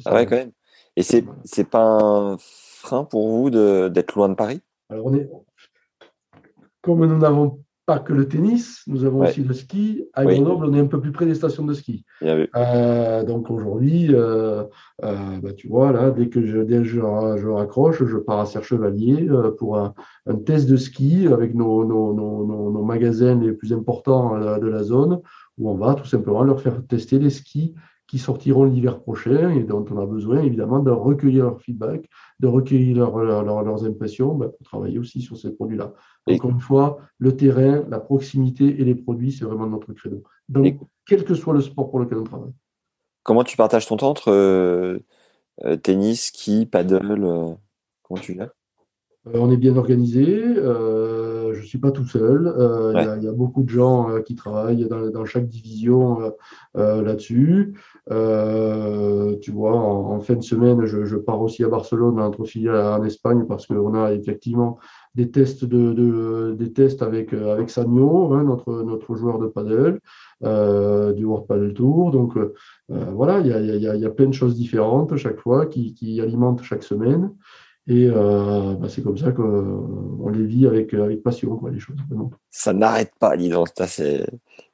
[0.05, 0.51] Ah ouais, quand même.
[0.95, 1.24] Et c'est
[1.58, 2.38] n'est pas un
[2.88, 4.61] frein pour vous d'être loin de Paris?
[4.89, 5.29] Alors, on est,
[6.81, 10.05] comme nous n'avons pas que le tennis, nous avons aussi le ski.
[10.13, 12.03] À Grenoble, on est un peu plus près des stations de ski.
[12.23, 14.63] Euh, donc aujourd'hui, euh,
[15.03, 19.29] euh, bah, tu vois, là, dès que je, dès je, raccroche, je pars à Serre-Chevalier
[19.57, 19.93] pour un,
[20.45, 25.21] test de ski avec nos, nos, nos, magasins les plus importants de la zone,
[25.57, 27.73] où on va tout simplement leur faire tester les skis
[28.08, 32.47] qui sortiront l'hiver prochain et dont on a besoin évidemment de recueillir leur feedback, de
[32.47, 35.93] recueillir leurs impressions bah, pour travailler aussi sur ces produits-là.
[36.26, 40.24] Encore une fois, le terrain, la proximité et les produits, c'est vraiment notre credo.
[40.47, 42.53] Donc, quel que soit le sport pour lequel on travaille.
[43.24, 44.99] Comment tu partages ton temps entre euh,
[45.66, 47.53] euh, tennis, ski, paddle euh,
[48.03, 48.49] Comment tu fais
[49.34, 50.41] On est bien organisé.
[51.68, 52.53] Je ne suis pas tout seul.
[52.95, 56.34] Il y, a beaucoup de gens qui travaillent dans, chaque division
[56.74, 57.74] là-dessus.
[58.09, 63.03] Euh, tu vois, en, fin de semaine, je, pars aussi à Barcelone, notre filiale en
[63.03, 64.78] Espagne, parce qu'on a effectivement
[65.15, 69.99] des tests, de, des tests avec, avec Sagno, hein, notre, notre joueur de paddle,
[70.43, 72.11] euh, du World Paddle Tour.
[72.11, 72.53] Donc euh,
[72.88, 75.93] voilà, il y a, y, a, y a, plein de choses différentes chaque fois qui,
[75.93, 77.32] qui alimentent chaque semaine.
[77.89, 81.95] Et euh, bah, c'est comme ça qu'on les vit avec, avec passion, quoi, les choses.
[82.51, 83.69] Ça n'arrête pas, dis donc.
[83.88, 84.25] C'est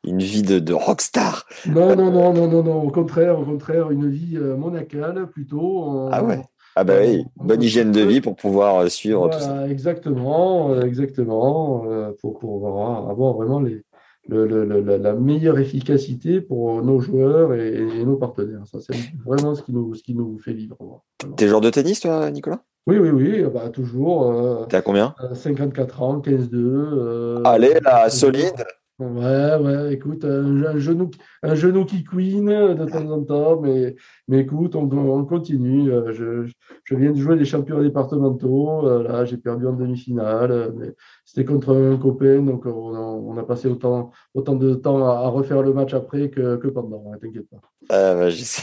[0.04, 1.46] une vie de, de rockstar.
[1.68, 2.82] Non, non, non, non, non, non.
[2.82, 6.10] Au contraire, au contraire, une vie euh, monacale plutôt.
[6.12, 6.42] ah ouais.
[6.76, 9.70] Ah bah oui, bonne hygiène de vie pour pouvoir euh, suivre tout ça.
[9.70, 11.86] Exactement, exactement,
[12.20, 13.84] pour pouvoir avoir vraiment les,
[14.28, 18.66] la meilleure efficacité pour nos joueurs et, nos partenaires.
[18.66, 21.04] Ça, c'est vraiment ce qui nous, ce qui nous fait vivre.
[21.38, 22.64] T'es joueur de tennis, toi, Nicolas?
[22.88, 24.32] Oui, oui, oui, bah, toujours.
[24.32, 25.16] Euh, T'es à combien?
[25.34, 26.50] 54 ans, 15-2.
[26.54, 28.66] Euh, Allez, la solide.
[29.00, 31.10] Ouais, ouais, écoute, un, genou,
[31.42, 33.96] un genou qui queen de temps en temps, mais,
[34.28, 35.92] mais écoute, on, on continue.
[35.92, 36.52] Euh, je,
[36.84, 38.88] je, viens de jouer les championnats départementaux.
[38.88, 40.94] Euh, là, j'ai perdu en demi-finale, euh, mais
[41.26, 45.28] c'était contre un copain, donc on a, on a, passé autant, autant de temps à,
[45.30, 47.12] refaire le match après que, que pendant.
[47.12, 47.58] Hein, t'inquiète pas.
[47.90, 48.62] Ah, bah, je sais.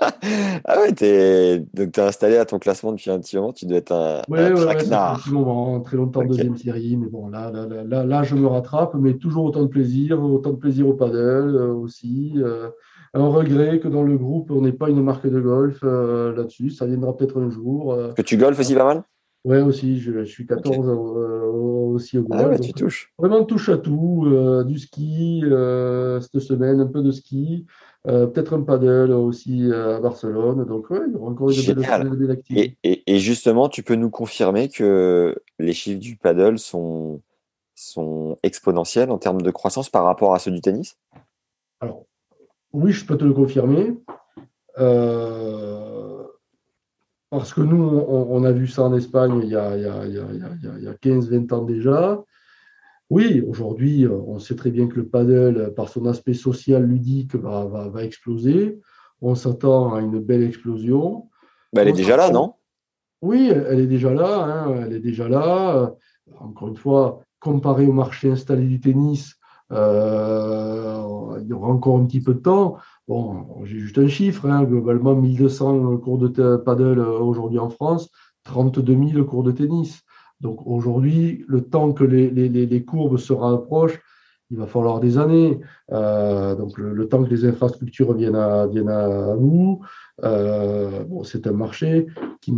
[0.64, 3.78] ah ouais, t'es donc es installé à ton classement depuis un petit moment, tu dois
[3.78, 7.50] être un, ouais, un ouais, un petit moment, très longtemps deuxième série, mais bon là
[7.50, 10.94] là, là, là, je me rattrape, mais toujours autant de plaisir, autant de plaisir au
[10.94, 11.16] paddle
[11.56, 12.34] euh, aussi.
[12.36, 12.70] Euh,
[13.16, 16.70] un regret que dans le groupe on n'ait pas une marque de golf euh, là-dessus,
[16.70, 17.96] ça viendra peut-être un jour.
[18.16, 19.04] que tu golfes aussi pas mal?
[19.44, 22.42] Ouais, aussi, je, suis 14 aussi au golf.
[22.42, 23.12] Ah ouais, tu touches.
[23.18, 24.26] Vraiment touche à tout,
[24.66, 27.66] du ski cette semaine, un peu de ski.
[28.06, 30.66] Euh, peut-être un paddle aussi euh, à Barcelone.
[30.66, 32.42] Donc, ouais, il y aura encore une belle.
[32.50, 37.22] Et, et, justement, tu peux nous confirmer que les chiffres du paddle sont,
[37.74, 40.98] sont exponentiels en termes de croissance par rapport à ceux du tennis?
[41.80, 42.04] Alors,
[42.74, 43.96] oui, je peux te le confirmer.
[44.78, 46.24] Euh,
[47.38, 50.04] parce que nous, on, a vu ça en Espagne il y a, il y a,
[50.06, 52.24] il y a 15-20 ans déjà.
[53.10, 57.34] Oui, aujourd'hui, euh, on sait très bien que le paddle, par son aspect social ludique,
[57.34, 58.80] va, va, exploser.
[59.20, 61.28] On s'attend à une belle explosion.
[61.72, 62.54] Bah, elle est déjà là, non?
[63.22, 64.44] Oui, elle est déjà là.
[64.44, 65.94] Hein, elle est déjà là.
[66.38, 69.36] Encore une fois, comparé au marché installé du tennis,
[69.70, 72.76] euh, il y aura encore un petit peu de temps.
[73.06, 74.46] Bon, j'ai juste un chiffre.
[74.46, 78.10] Hein, globalement, 1200 cours de paddle euh, aujourd'hui en France,
[78.44, 80.02] 32 000 cours de tennis.
[80.40, 84.00] Donc aujourd'hui, le temps que les, courbes se rapprochent,
[84.50, 85.60] il va falloir des années.
[85.92, 89.80] Euh, donc le, temps que les infrastructures viennent à, viennent à nous,
[90.22, 92.06] euh, c'est un marché
[92.40, 92.54] qui,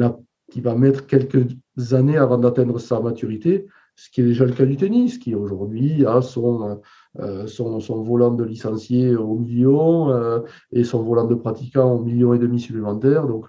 [0.51, 1.47] qui va mettre quelques
[1.93, 3.67] années avant d'atteindre sa maturité,
[3.97, 6.81] ce qui est déjà le cas du tennis, qui aujourd'hui a son,
[7.47, 10.43] son, son, volant de licenciés au million
[10.73, 13.27] et son volant de pratiquants au million et demi supplémentaire.
[13.27, 13.47] Donc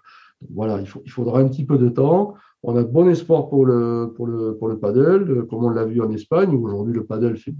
[0.54, 2.36] voilà, il, faut, il faudra un petit peu de temps.
[2.64, 6.02] On a bon espoir pour le, pour le, pour le paddle, comme on l'a vu
[6.02, 7.54] en Espagne, où aujourd'hui le paddle fait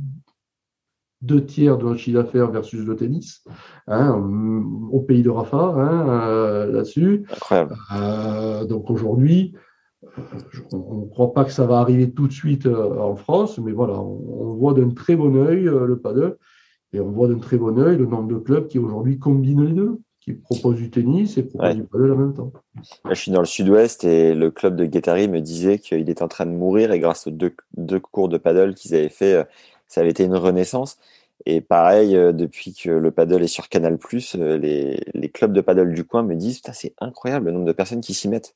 [1.22, 3.44] deux tiers de notre chiffre d'affaires versus le tennis,
[3.88, 4.14] hein,
[4.92, 7.26] au pays de Rafa, hein, euh, là-dessus.
[7.32, 7.76] Incroyable.
[7.96, 9.60] Euh, donc aujourd'hui, euh,
[10.74, 14.00] on ne croit pas que ça va arriver tout de suite en France, mais voilà,
[14.00, 16.38] on, voit d'un très bon œil le paddle
[16.94, 19.74] et on voit d'un très bon œil le nombre de clubs qui aujourd'hui combinent les
[19.74, 22.52] deux, qui proposent du tennis et proposent du paddle en même temps.
[23.10, 26.28] je suis dans le sud-ouest et le club de Guettari me disait qu'il était en
[26.28, 29.46] train de mourir et grâce aux deux, deux cours de paddle qu'ils avaient fait
[29.88, 30.98] ça avait été une renaissance.
[31.46, 33.98] Et pareil, euh, depuis que le paddle est sur Canal+,
[34.36, 37.72] euh, les, les clubs de paddle du coin me disent c'est incroyable le nombre de
[37.72, 38.56] personnes qui s'y mettent.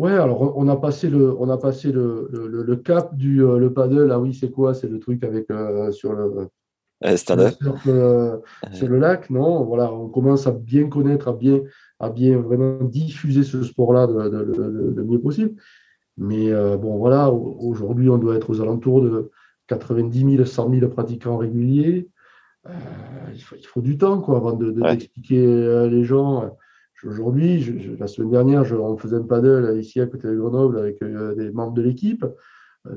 [0.00, 3.58] Ouais, alors on a passé le, on a passé le, le, le cap du euh,
[3.58, 4.10] le paddle.
[4.10, 4.72] Ah oui, c'est quoi?
[4.72, 5.46] C'est le truc avec
[5.92, 6.48] sur le
[7.16, 7.36] sur,
[7.86, 8.42] le,
[8.72, 9.64] sur le lac, non?
[9.64, 11.60] Voilà, on commence à bien connaître, à bien,
[11.98, 15.54] à bien vraiment diffuser ce sport-là le mieux possible.
[16.18, 19.30] Mais bon, voilà, aujourd'hui, on doit être aux alentours de
[19.68, 22.08] 90 000, 100 000 pratiquants réguliers.
[22.66, 22.72] Euh,
[23.32, 26.56] il, faut, du temps quoi, avant d'expliquer de, euh, les gens.
[27.06, 31.02] Aujourd'hui, la semaine dernière, je, on faisait un paddle ici à côté de Grenoble avec
[31.02, 32.24] euh, des membres de l'équipe.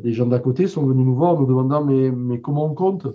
[0.02, 3.08] Des gens d'à côté sont venus nous voir nous demandant mais, mais comment on compte?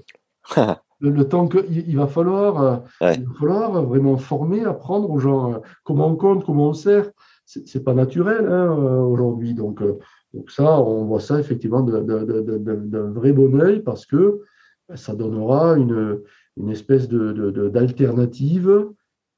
[1.01, 6.09] Le, temps qu'il il va falloir, il va falloir vraiment former, apprendre aux gens comment
[6.09, 7.09] on compte, comment on sert.
[7.45, 9.55] C'est pas naturel hein, aujourd'hui.
[9.55, 9.81] Donc,
[10.35, 14.41] donc ça, on voit ça effectivement d'un vrai bon oeil parce que
[14.97, 16.21] ça donnera une,
[16.57, 18.89] une espèce d'alternative,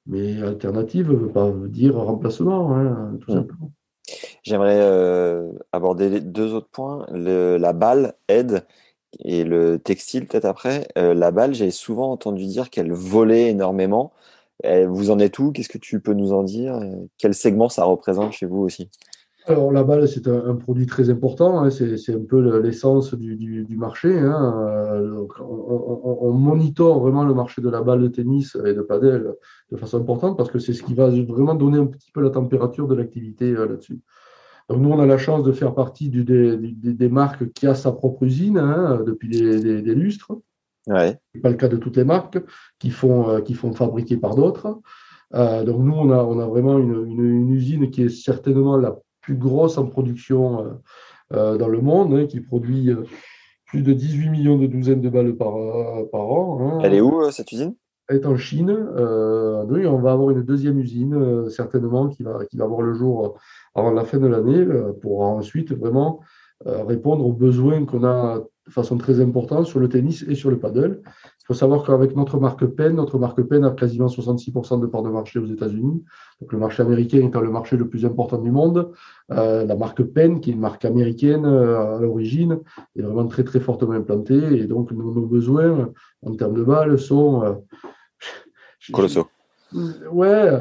[0.07, 3.35] mais alternative ne veut pas dire remplacement, hein, tout mmh.
[3.35, 3.73] simplement.
[4.43, 7.07] J'aimerais euh, aborder deux autres points.
[7.11, 8.67] la balle aide
[9.19, 10.89] et le textile peut-être après.
[10.99, 14.13] Euh, la balle, j'ai souvent entendu dire qu'elle volait énormément.
[14.65, 15.53] vous en êtes où?
[15.53, 16.81] Qu'est-ce que tu peux nous en dire?
[17.19, 18.91] Quel segment ça représente chez vous aussi?
[19.47, 21.71] Alors la balle, c'est un, produit très important, hein.
[21.71, 24.19] c'est un peu l'essence du, marché.
[24.19, 24.55] Hein.
[24.69, 29.35] Euh, on, on, monitore vraiment le marché de la balle de tennis et de padel
[29.73, 32.31] de façon importante parce que c'est ce qui va vraiment donner un petit peu la
[32.31, 34.01] température de l'activité euh, là-dessus.
[34.69, 37.93] Donc nous, on a la chance de faire partie du, des, marques qui a sa
[37.93, 40.33] propre usine hein, depuis des, lustres.
[40.87, 41.19] Ouais.
[41.35, 42.39] Ce pas le cas de toutes les marques
[42.79, 44.81] qui font, euh, qui font fabriquer par d'autres.
[45.33, 48.97] donc nous, on a, on a vraiment une, une, usine qui est certainement la
[49.31, 50.71] plus grosse en production euh,
[51.35, 53.05] euh, dans le monde, hein, qui produit euh,
[53.67, 55.55] plus de 18 millions de douzaines de balles par,
[56.11, 56.59] par an.
[56.61, 56.79] Hein.
[56.83, 57.77] Elle est où cette usine?
[58.09, 58.71] Elle est en Chine.
[59.69, 63.39] oui, on va avoir une deuxième usine, certainement, qui va, qui va voir le jour
[63.77, 64.67] avant la fin de l'année,
[65.01, 66.19] pour ensuite vraiment
[66.67, 70.59] répondre aux besoins qu'on a de façon très importante sur le tennis et sur le
[70.59, 71.03] paddle
[71.51, 75.11] faut savoir qu'avec notre marque PEN, notre marque PEN a quasiment 66% de part de
[75.11, 76.05] marché aux États-Unis.
[76.41, 78.93] Donc le marché américain étant le marché le plus important du monde,
[79.33, 82.61] euh, la marque PEN, qui est une marque américaine euh, à l'origine,
[82.97, 84.61] est vraiment très très fortement implantée.
[84.61, 85.91] Et donc nos, besoins
[86.25, 87.55] en termes de balles sont euh,
[88.93, 89.27] colossaux.
[90.13, 90.53] Ouais,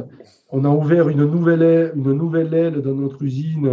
[0.50, 3.70] on a ouvert une nouvelle aile, une nouvelle aile dans notre usine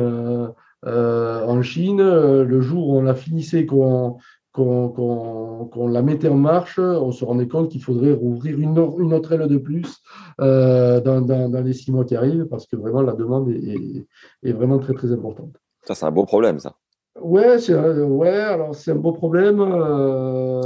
[0.82, 2.02] en Chine.
[2.02, 4.18] Le jour où on la finissait, qu'on
[4.56, 9.32] qu'on la mettait en marche, on se rendait compte qu'il faudrait rouvrir une, une, autre
[9.32, 9.98] aile de plus
[10.40, 14.06] euh, dans, dans, les six mois qui arrivent parce que vraiment la demande est,
[14.42, 15.56] est, vraiment très très importante.
[15.82, 16.74] Ça, c'est un beau problème, ça.
[17.20, 20.60] Ouais, c'est ouais, alors c'est un beau problème euh,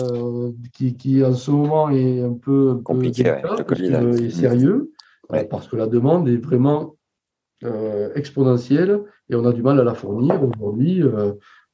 [0.72, 3.32] qui, qui, en ce moment est un peu, compliqué,
[4.20, 4.92] et sérieux
[5.48, 6.96] parce que la demande est vraiment
[7.62, 11.04] euh, exponentielle et on a du mal à la fournir aujourd'hui.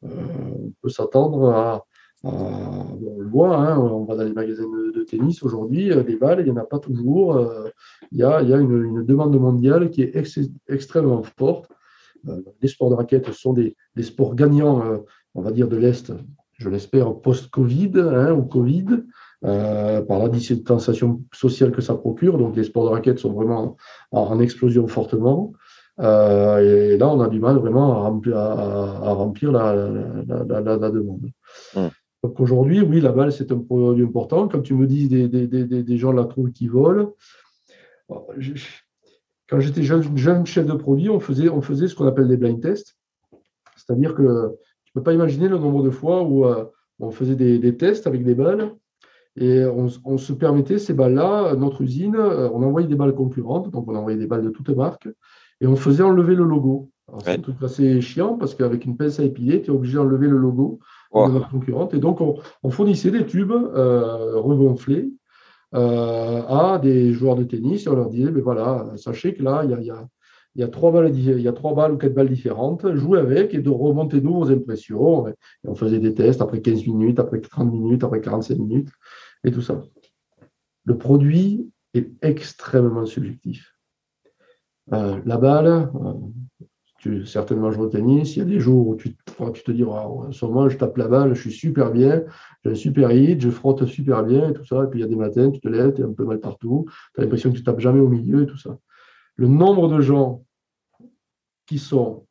[0.02, 1.78] on peut s'attendre à, euh,
[2.22, 6.40] on le voit, hein, on va dans les magasins de, tennis aujourd'hui, les euh, balles,
[6.40, 7.36] il n'y en a pas toujours.
[7.36, 7.68] Euh,
[8.12, 10.16] il y a, une, demande mondiale qui est
[10.68, 11.70] extrêmement forte.
[12.60, 15.04] les sports de raquettes sont des, sports gagnants,
[15.34, 16.12] on va dire, de l'Est,
[16.58, 19.04] je l'espère, post-Covid hein, ou Covid,
[19.42, 22.38] par la distanciation sociale que ça procure.
[22.38, 23.76] Donc les sports de raquettes sont vraiment
[24.10, 25.52] en, explosion fortement.
[25.98, 31.30] et là, on a du mal vraiment à remplir, la, demande.
[31.76, 31.90] Hum.
[32.26, 34.48] Donc aujourd'hui, oui, la balle, c'est un produit important.
[34.48, 37.14] Comme tu me dis, des, des, des, des gens la trouvent qui volent.
[38.08, 42.36] Quand j'étais jeune, jeune, chef de produit, on faisait, on faisait ce qu'on appelle des
[42.36, 42.96] blind tests.
[43.76, 46.64] C'est-à-dire que tu ne peux pas imaginer le nombre de fois où euh,
[46.98, 48.72] on faisait des, tests avec des balles
[49.36, 53.86] et on, se permettait ces balles-là, notre usine, euh, on envoyait des balles concurrentes, donc
[53.86, 55.08] on envoyait des balles de toutes marques,
[55.60, 56.90] et on faisait enlever le logo.
[57.22, 60.26] C'est un truc assez chiant parce qu'avec une pince à épiler, tu es obligé d'enlever
[60.26, 60.80] le logo
[61.14, 61.94] de notre concurrente.
[61.94, 65.10] Et donc, on, fournissait des tubes euh, regonflés
[65.74, 69.62] euh, à des joueurs de tennis et on leur disait, mais voilà, sachez que là,
[69.64, 70.08] il y a,
[70.54, 73.58] y a trois balles, y a trois balles ou quatre balles différentes, jouer avec et
[73.58, 75.28] de remonter nous vos impressions.
[75.28, 75.34] Et
[75.64, 78.88] on faisait des tests après 15 minutes, après 30 minutes, après 45 minutes
[79.44, 79.82] et tout ça.
[80.84, 83.72] Le produit est extrêmement subjectif.
[84.92, 85.90] Euh, la balle,
[86.98, 89.16] tu certainement joué au tennis, il y a des jours où tu,
[89.54, 92.24] tu te dis, en ce moment, je tape la balle, je suis super bien,
[92.64, 94.84] j'ai un super hit, je frotte super bien et tout ça.
[94.84, 96.40] Et puis il y a des matins, tu te lèves, tu es un peu mal
[96.40, 98.78] partout, tu as l'impression que tu tapes jamais au milieu et tout ça.
[99.36, 100.44] Le nombre de gens
[101.66, 102.26] qui sont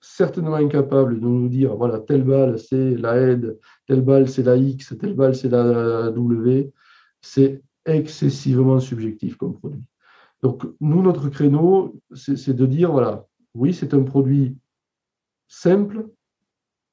[0.00, 4.56] certainement incapables de nous dire voilà, telle balle c'est la aide, telle balle c'est la
[4.56, 6.72] X, telle balle c'est la W,
[7.20, 9.82] c'est excessivement subjectif comme produit.
[10.42, 13.26] Donc, nous, notre créneau, c'est de dire voilà,
[13.58, 14.56] oui, c'est un produit
[15.48, 16.08] simple,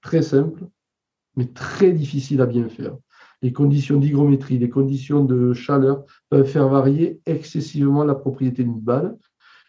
[0.01, 0.66] très simple,
[1.36, 2.97] mais très difficile à bien faire.
[3.41, 9.16] Les conditions d'hygrométrie, les conditions de chaleur peuvent faire varier excessivement la propriété d'une balle.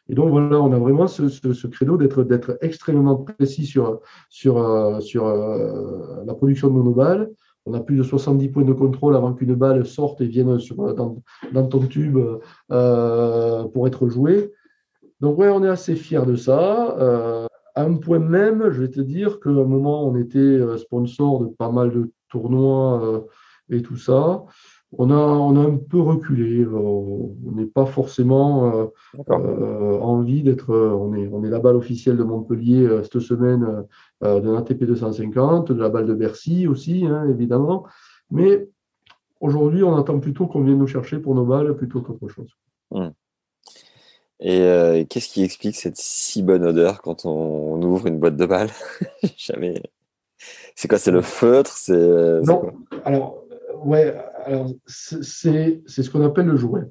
[0.08, 4.00] Et donc voilà, on a vraiment ce, credo d'être extrêmement précis sur,
[4.58, 7.30] euh, euh, la production de monoballes.
[7.66, 10.56] On a plus de 70 points de contrôle avant qu'une balle sorte et vienne
[11.52, 12.16] dans, ton tube
[12.70, 14.52] euh, pour être jouée.
[15.20, 17.46] Donc ouais, on est assez fiers de ça.
[17.74, 21.46] à un point même, je vais te dire qu'à un moment, on était sponsor de
[21.46, 23.24] pas mal de tournois
[23.70, 24.44] et tout ça
[24.92, 26.60] on a, on a un peu reculé.
[26.62, 28.86] Euh, on n'est pas forcément euh,
[29.30, 30.74] euh, envie d'être.
[30.74, 33.84] On est, on est la balle officielle de Montpellier cette semaine
[34.22, 37.84] d'un ATP 250, de la balle de Bercy aussi, hein, évidemment.
[38.30, 38.68] Mais
[39.40, 42.50] aujourd'hui, on attend plutôt qu'on vienne nous chercher pour nos balles plutôt qu'autre chose.
[44.40, 48.70] Et qu'est-ce qui explique cette si bonne odeur quand on, ouvre une boîte de balles
[49.36, 49.82] Jamais.
[50.74, 51.72] C'est quoi C'est le feutre?
[51.72, 52.72] C'est non.
[53.04, 53.46] Alors
[53.84, 54.14] ouais,
[54.44, 56.84] alors c'est ce qu'on appelle le joint.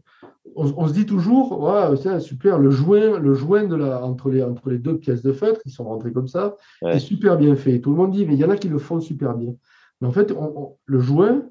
[0.57, 4.41] On, se dit toujours, ouais, c'est super, le joint, le joint de la, entre, les,
[4.41, 7.81] entre les deux pièces de feutre qui sont rentrées comme ça, est super bien fait.
[7.81, 9.53] Tout le monde dit, mais il y en a qui le font super bien.
[9.99, 10.33] Mais en fait,
[10.85, 11.43] le joint,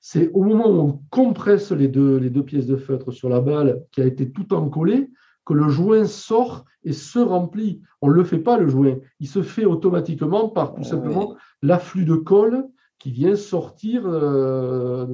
[0.00, 3.40] c'est au moment où on compresse les deux, les deux pièces de feutre sur la
[3.40, 5.10] balle qui a été tout encollée,
[5.44, 7.80] que le joint sort et se remplit.
[8.00, 8.96] On ne le fait pas, le joint.
[9.18, 12.66] Il se fait automatiquement par tout simplement l'afflux de colle
[12.98, 15.06] qui vient sortir euh,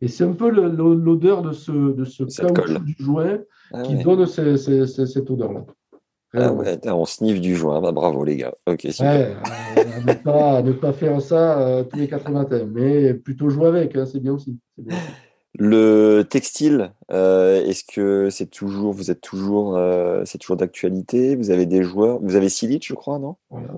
[0.00, 3.38] Et c'est un peu l'odeur de ce, de ce caoutchouc du joint
[3.72, 5.64] ah qui donne cette odeur-là.
[6.34, 8.52] Ah ouais, on sniffe du joint, bah, bravo les gars.
[8.66, 9.40] Ok, super.
[9.76, 13.68] Euh, ne, pas, ne, pas, faire ça euh, tous les 80 ans, mais plutôt jouer
[13.68, 14.58] avec, hein, c'est bien, aussi.
[15.58, 19.80] Le textile, est-ce que c'est toujours, vous êtes toujours,
[20.24, 21.34] c'est toujours d'actualité?
[21.34, 23.36] Vous avez des joueurs, vous avez Silic, je crois, non?
[23.50, 23.74] Voilà.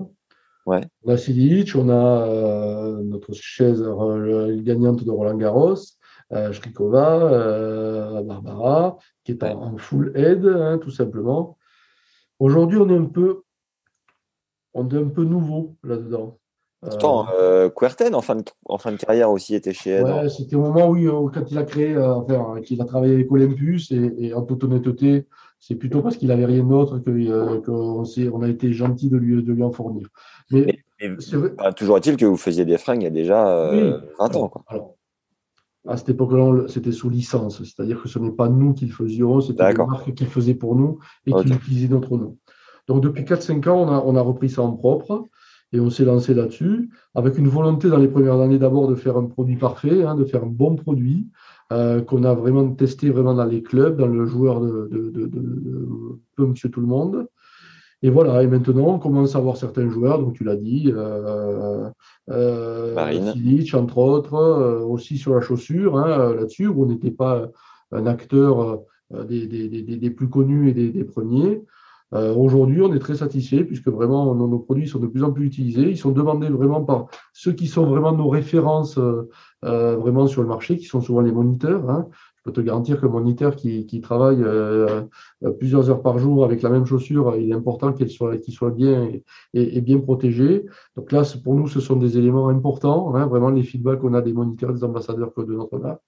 [0.65, 0.81] Ouais.
[1.03, 5.75] On a Silic, on a euh, notre chaise euh, gagnante de Roland Garros,
[6.33, 11.57] euh, Shrikova, euh, Barbara, qui est en, full aide, hein, tout simplement.
[12.41, 13.43] Aujourd'hui, on est un peu,
[14.73, 16.39] on est un peu nouveau là-dedans.
[16.81, 20.01] Pourtant, euh, Querten, en fin, de, en fin de carrière aussi, était chez.
[20.01, 23.91] Ouais, c'était au moment où, quand il a créé, enfin, qu'il a travaillé avec Olympus,
[23.91, 25.27] et, et en toute honnêteté,
[25.59, 29.53] c'est plutôt parce qu'il n'avait rien d'autre qu'on on a été gentil de lui, de
[29.53, 30.07] lui en fournir.
[30.49, 30.79] Mais,
[31.75, 34.49] toujours est-il que vous faisiez des fringues il y a déjà 20 euh, ans.
[34.49, 34.95] Quoi.
[35.87, 39.41] À cette époque-là, c'était sous licence, c'est-à-dire que ce n'est pas nous qui le faisions,
[39.41, 42.37] c'était les marques qui le faisaient pour nous et qui utilisaient notre nom.
[42.87, 45.27] Donc depuis 4-5 ans, on a, on a repris ça en propre
[45.73, 49.17] et on s'est lancé là-dessus avec une volonté dans les premières années d'abord de faire
[49.17, 51.29] un produit parfait, hein, de faire un bon produit
[51.71, 55.25] euh, qu'on a vraiment testé vraiment dans les clubs, dans le joueur de, de, de,
[55.27, 55.87] de
[56.35, 57.27] peu monsieur tout le monde.
[58.03, 61.87] Et voilà, et maintenant, on commence à voir certains joueurs, donc tu l'as dit, euh,
[62.31, 67.47] euh, Silic, entre autres, euh, aussi sur la chaussure, hein, là-dessus, où on n'était pas
[67.91, 68.81] un acteur
[69.13, 71.63] euh, des, des, des, des, plus connus et des, premiers.
[72.13, 75.31] Euh, Aujourd'hui, on est très satisfait puisque vraiment nos, nos, produits sont de plus en
[75.31, 75.91] plus utilisés.
[75.91, 78.99] Ils sont demandés vraiment par ceux qui sont vraiment nos références
[79.61, 81.89] vraiment sur le marché, qui sont souvent les moniteurs.
[81.89, 82.07] Hein,
[82.41, 85.01] je peux te garantir que mon moniteur qui, qui travaille euh,
[85.43, 88.51] euh, plusieurs heures par jour avec la même chaussure, il est important qu'elle soit, qu'il
[88.51, 89.11] soit bien
[89.53, 90.65] et, et, bien protégé.
[90.95, 94.21] Donc là, pour nous, ce sont des éléments importants, hein, vraiment les feedbacks qu'on a
[94.21, 96.01] des moniteurs, des ambassadeurs de notre marque.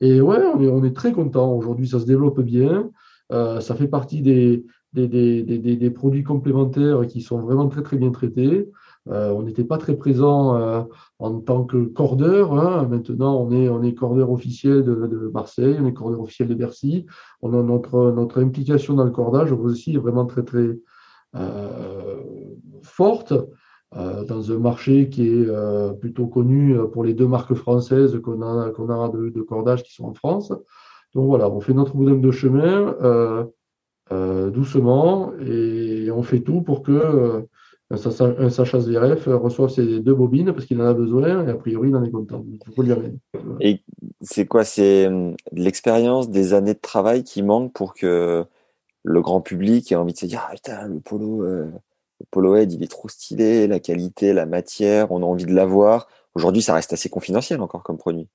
[0.00, 1.52] Et ouais, on est, on est très content.
[1.52, 2.90] Aujourd'hui, ça se développe bien.
[3.32, 7.82] Euh, ça fait partie des, des, des, des, des produits complémentaires qui sont vraiment très,
[7.82, 8.70] très bien traités.
[9.10, 10.82] Euh, on n'était pas très présent euh,
[11.18, 12.54] en tant que cordeur.
[12.54, 12.86] Hein.
[12.88, 17.06] Maintenant, on est, on est cordeur officiel de, Marseille, on est cordeur officiel de Bercy.
[17.42, 20.78] On a notre, notre implication dans le cordage aussi est vraiment très, très
[21.36, 22.20] euh,
[22.82, 23.34] forte
[24.26, 25.48] dans un marché qui est
[26.00, 30.14] plutôt connu pour les deux marques françaises qu'on a, a de, cordage qui sont en
[30.14, 30.48] France.
[31.14, 32.96] Donc voilà, on fait notre bout de chemin.
[34.10, 37.46] doucement, et on fait tout pour que
[37.90, 41.90] un Sacha Zverev reçoive ses deux bobines parce qu'il en a besoin et a priori
[41.90, 42.44] il en est content.
[43.60, 43.82] Et
[44.22, 45.08] c'est quoi C'est
[45.52, 48.44] l'expérience des années de travail qui manque pour que
[49.04, 51.70] le grand public ait envie de se dire ah, putain, le polo, euh,
[52.20, 55.52] le polo head, il est trop stylé, la qualité, la matière, on a envie de
[55.52, 56.08] l'avoir.
[56.34, 58.28] Aujourd'hui, ça reste assez confidentiel encore comme produit.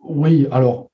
[0.00, 0.90] Oui, alors,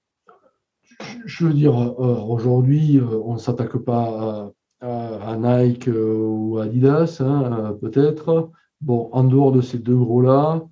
[1.25, 7.77] je veux dire, euh, aujourd'hui, euh, on ne s'attaque pas à, Nike ou Adidas, hein,
[7.81, 8.51] peut-être.
[8.81, 10.63] Bon, en dehors de ces deux gros-là,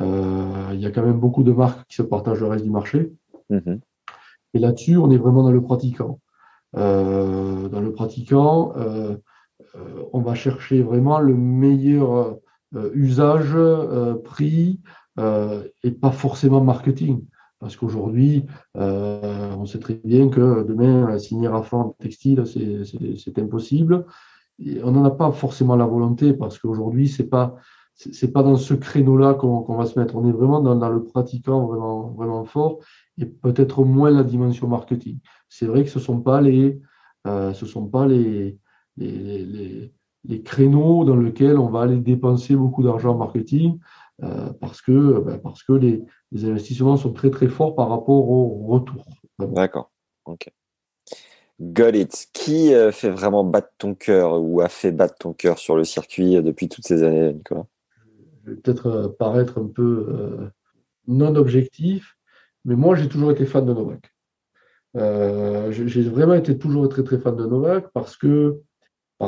[0.00, 3.12] il y a quand même beaucoup de marques qui se partagent le reste du marché.
[3.50, 3.80] Mm-hmm.
[4.54, 6.20] Et là-dessus, on est vraiment dans le pratiquant.
[6.76, 9.16] Euh, dans le pratiquant, euh,
[9.76, 12.38] euh, on va chercher vraiment le meilleur
[12.92, 13.56] usage,
[14.24, 14.80] prix
[15.18, 17.24] et pas forcément marketing.
[17.60, 18.44] Parce qu'aujourd'hui,
[18.74, 24.06] on sait très bien que demain, signer à fond textile, c'est impossible.
[24.82, 27.56] On n'en a pas forcément la volonté parce qu'aujourd'hui, c'est pas
[28.34, 30.16] pas dans ce créneau-là qu'on va se mettre.
[30.16, 32.80] On est vraiment dans, le pratiquant vraiment vraiment fort
[33.18, 35.20] et peut-être moins la dimension marketing
[35.54, 36.80] c'est vrai que ce sont pas les,
[37.28, 38.58] euh, ce sont pas les,
[38.96, 39.92] les,
[40.24, 43.78] les, créneaux dans lesquels on va aller dépenser beaucoup d'argent en marketing euh,
[44.60, 49.04] parce que, ben, parce que les, investissements sont très très forts par rapport au retour.
[49.38, 49.90] D'accord.
[50.24, 50.50] Ok.
[51.60, 52.28] Got it.
[52.32, 55.84] Qui euh, fait vraiment battre ton cœur ou a fait battre ton cœur sur le
[55.84, 57.66] circuit depuis toutes ces années, Nicolas?
[58.44, 60.50] Je vais peut-être paraître un peu
[61.06, 62.16] non objectif,
[62.64, 64.14] mais moi j'ai toujours été fan de Novak.
[64.96, 68.60] Euh, j'ai vraiment été toujours très très fan de Novak parce que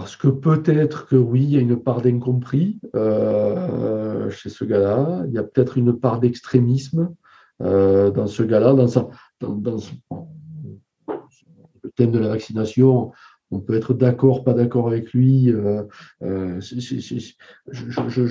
[0.01, 5.25] parce que peut-être que oui, il y a une part d'incompris euh, chez ce gars-là.
[5.29, 7.15] Il y a peut-être une part d'extrémisme
[7.63, 9.09] euh, dans ce gars-là, dans,
[11.83, 13.13] le thème de la vaccination.
[13.51, 15.47] On peut être d'accord, pas d'accord avec lui.
[16.21, 16.41] je,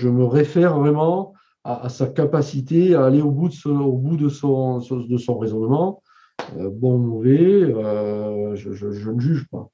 [0.09, 6.03] me réfère vraiment à, sa capacité à aller au bout de, son, de son raisonnement
[6.57, 8.69] euh, bon, mauvais, euh, je,
[9.09, 9.69] ne juge pas.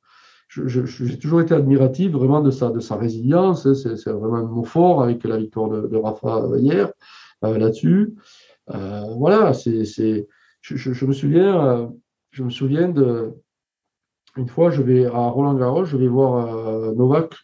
[0.65, 3.65] J'ai toujours été admiratif vraiment de sa, de sa résilience.
[3.65, 6.91] Hein, c'est vraiment un mot fort avec la victoire de, Rafa hier
[7.43, 8.15] euh, là-dessus.
[8.67, 10.27] voilà, c'est,
[10.61, 11.89] je, me souviens,
[12.31, 13.33] je me souviens de
[14.37, 17.35] une fois, je vais à Roland Garros, je vais voir Novak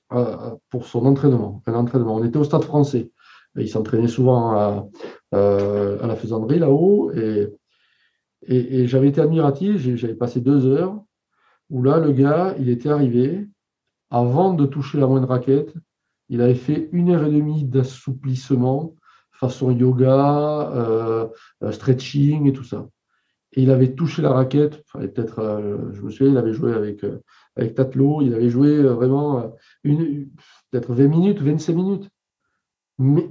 [0.70, 2.16] pour son entraînement, un entraînement.
[2.16, 3.12] On était au Stade Français.
[3.56, 4.88] Il s'entraînait souvent à,
[5.32, 7.48] à la faisanderie là-haut et
[8.48, 11.02] et, j'avais été admiratif, j'avais passé deux heures
[11.70, 13.48] où là, le gars, il était arrivé,
[14.10, 15.74] avant de toucher la moindre raquette,
[16.30, 18.96] il avait fait une heure et demie d'assouplissement,
[19.32, 21.28] façon yoga, euh,
[21.64, 22.88] euh, stretching et tout ça.
[23.54, 27.06] Et il avait touché la raquette, peut-être, euh, je me souviens, il avait joué avec,
[27.76, 29.54] Tatlo, il avait joué vraiment
[29.84, 30.30] une,
[30.70, 32.10] peut-être 20 minutes, 25 minutes.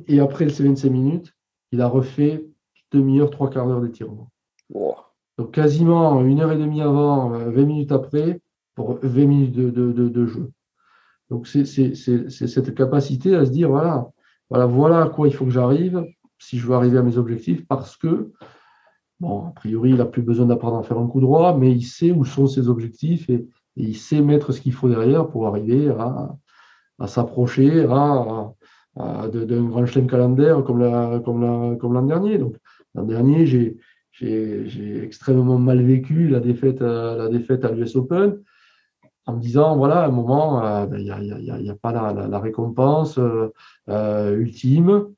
[0.08, 1.32] Et après ces 25 minutes,
[1.72, 2.46] il a refait
[2.92, 4.30] demi-heure, trois quarts d'heure d'étirement.
[5.38, 8.40] Donc quasiment une heure et demie avant, 20 euh, minutes après,
[8.74, 10.50] pour 20 minutes de, de, jeu.
[11.30, 14.08] Donc c'est cette capacité à se dire, voilà,
[14.50, 16.04] voilà, voilà à quoi il faut que j'arrive
[16.38, 18.30] si je veux arriver à mes objectifs, parce que,
[19.20, 21.82] bon, a priori, il n'a plus besoin d'apprendre à faire un coup droit, mais il
[21.82, 23.46] sait où sont ses objectifs et,
[23.78, 26.34] il sait mettre ce qu'il faut derrière pour arriver à,
[26.98, 28.50] à s'approcher à,
[28.96, 32.38] d'un grand chelem calendaire comme l'an comme comme dernier.
[32.38, 32.56] Donc
[32.94, 33.76] l'an dernier, j'ai
[34.18, 38.40] j'ai extrêmement mal vécu la défaite, euh, la défaite à l'US Open
[39.26, 42.38] en me disant, voilà, à un moment, euh, ben, il n'y a, a, pas la,
[42.38, 43.18] récompense
[43.88, 45.08] euh, ultime.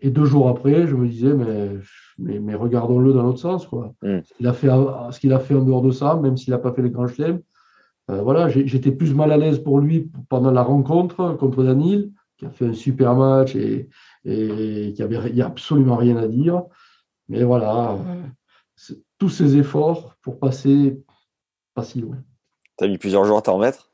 [0.00, 3.66] Et deux jours après, je me disais, mais, mais, regardons-le dans l'autre sens.
[3.66, 3.94] Quoi.
[4.02, 4.18] Mm.
[4.24, 6.58] Ce qu'il a, fait, ce qu'il a fait en dehors de ça, même s'il n'a
[6.58, 7.40] pas fait les grands chelems,
[8.08, 12.50] voilà, j'étais plus mal à l'aise pour lui pendant la rencontre contre Danil, qui a
[12.50, 13.88] fait un super match et,
[14.26, 16.64] et qui avait absolument rien à dire.
[17.28, 17.96] Mais voilà,
[19.18, 21.00] tous ces efforts pour passer
[21.74, 22.18] pas si loin.
[22.78, 23.90] Tu as mis plusieurs jours à t'en remettre?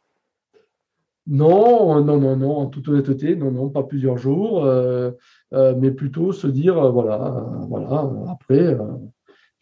[1.27, 5.13] Non, non, non, non, en toute honnêteté, non, non, pas plusieurs jours, euh,
[5.53, 8.77] euh, mais plutôt se dire, euh, voilà, voilà, après,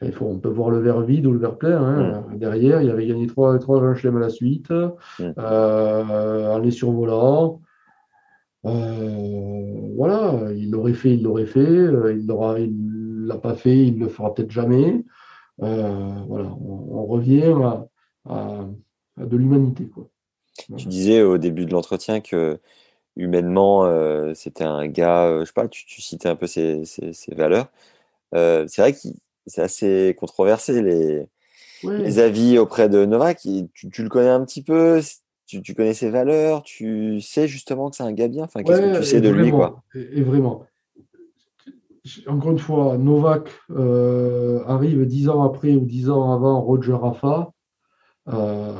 [0.01, 1.83] il faut, on peut voir le verre vide ou le verre plein.
[1.83, 2.25] Hein.
[2.31, 2.39] Mm.
[2.39, 5.33] Derrière, il avait gagné trois, trois à la suite, mm.
[5.37, 7.61] en les survolant.
[8.63, 12.59] voilà, il l'aurait fait, il l'aurait fait, il l'aura,
[13.29, 15.05] l'a pas fait, il ne le fera peut-être jamais.
[15.63, 17.55] Euh, voilà, on, revient
[18.29, 18.67] à,
[19.19, 19.89] de l'humanité.
[20.77, 22.59] Tu disais au début de l'entretien que
[23.17, 26.85] humainement, euh, c'était un gars, euh, je sais pas, tu, citais un peu ses,
[27.29, 27.71] valeurs.
[28.33, 28.99] c'est vrai que
[29.47, 31.27] c'est assez controversé les,
[31.83, 33.41] les avis auprès de Novak.
[33.75, 35.01] Tu, le connais un petit peu
[35.49, 38.99] tu, connais ses valeurs Tu sais justement que c'est un gars bien enfin, Qu'est-ce que
[38.99, 39.83] tu sais de lui quoi?
[39.95, 40.68] et, vraiment.
[42.27, 47.53] Encore une fois, Novak euh, arrive dix ans après ou dix ans avant Roger Rafa.
[48.29, 48.73] Euh,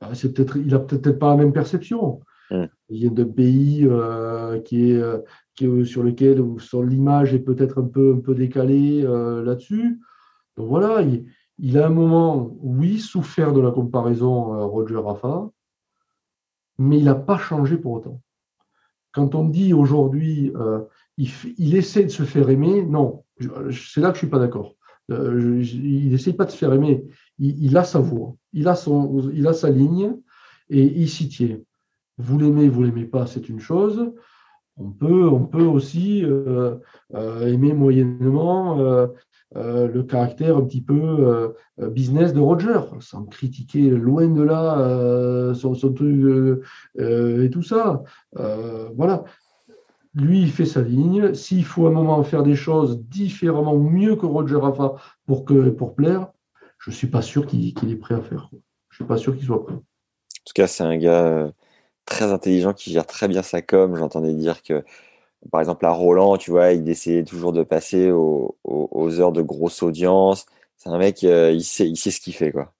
[0.00, 2.20] bah, peut-être, il n'a peut-être pas la même perception.
[2.50, 2.66] Hmm.
[2.88, 5.02] Il vient d'un pays euh, qui, est,
[5.54, 6.44] qui est sur lequel
[6.84, 10.00] l'image est peut-être un peu, un peu décalée là-dessus.
[10.56, 11.02] Donc voilà,
[11.58, 15.48] il, a un moment, oui, souffert de la comparaison Roger Rafa,
[16.78, 18.20] mais il n'a pas changé pour autant.
[19.12, 20.52] Quand on dit aujourd'hui,
[21.20, 24.74] euh, il, essaie de se faire aimer, non, c'est là que je suis pas d'accord.
[25.10, 27.04] Euh, il n'essaie pas de se faire aimer,
[27.38, 30.16] il, a sa voix, il a, son, il a sa ligne
[30.68, 31.58] et il s'y tient.
[32.18, 34.12] Vous l'aimez, vous l'aimez pas, c'est une chose.
[34.76, 36.78] On peut, on peut aussi euh,
[37.12, 39.08] aimer moyennement
[39.56, 40.94] euh, le caractère un petit peu
[41.80, 46.62] euh, business de Roger, sans critiquer loin de là euh, son, truc
[46.98, 48.02] et tout ça.
[48.94, 49.24] voilà.
[50.14, 51.34] Lui, il fait sa ligne.
[51.34, 54.96] S'il faut à un moment faire des choses différemment mieux que Roger Rafa
[55.26, 56.28] pour, que, pour plaire,
[56.78, 58.48] je ne suis pas sûr qu'il est prêt à faire.
[58.52, 59.74] Je ne suis pas sûr qu'il soit prêt.
[59.74, 61.52] En tout cas, c'est un gars
[62.06, 63.94] très intelligent qui gère très bien sa com.
[63.96, 64.82] J'entendais dire que
[65.50, 69.82] par exemple, à Roland, tu vois, il essayait toujours de passer aux, heures de grosse
[69.82, 70.46] audience.
[70.76, 72.74] C'est un mec, euh, il, sait, il sait ce qu'il fait, quoi.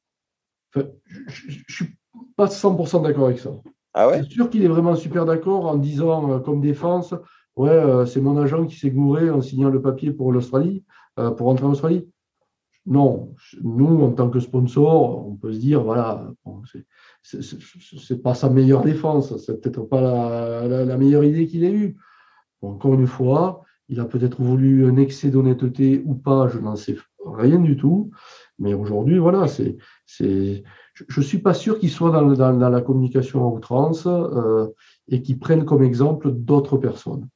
[0.74, 1.96] je ne suis
[2.36, 3.50] pas 100% d'accord avec ça.
[3.94, 7.14] Ah C'est sûr qu'il est vraiment super d'accord en disant, euh, comme défense,
[7.56, 10.84] ouais, euh, c'est mon agent qui s'est gouré en signant le papier pour l'Australie,
[11.16, 12.08] pour rentrer en Australie.
[12.86, 16.62] Non, nous, en tant que sponsor, on peut se dire, voilà, bon,
[17.22, 21.96] c'est pas sa meilleure défense, c'est peut-être pas la, meilleure idée qu'il ait eue.
[22.62, 26.96] Encore une fois, il a peut-être voulu un excès d'honnêteté ou pas, je n'en sais
[27.26, 28.10] rien du tout.
[28.58, 30.62] Mais aujourd'hui, voilà, c'est,
[31.08, 34.68] je ne suis pas sûr qu'il soit dans, dans, la communication à outrance euh,
[35.08, 37.28] et qu'il prenne comme exemple d'autres personnes.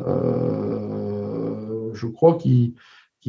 [0.00, 2.74] Euh, je crois qu'il,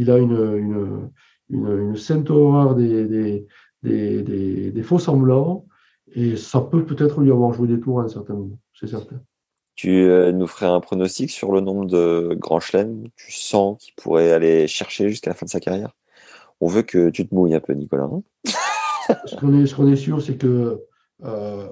[0.10, 1.12] a une, une,
[1.50, 3.46] une, sainte horreur des, des,
[3.84, 5.66] des, des, faux semblants
[6.14, 9.22] et ça peut peut-être lui avoir joué des tours à un certain moment, c'est certain.
[9.76, 13.08] Tu euh, nous ferais un pronostic sur le nombre de grands chelems?
[13.16, 15.96] Tu sens qu'il pourrait aller chercher jusqu'à la fin de sa carrière?
[16.60, 18.10] On veut que tu te mouilles un peu, Nicolas.
[19.26, 19.36] Ce
[19.76, 20.82] qu'on est, sûr, c'est que
[21.24, 21.68] euh,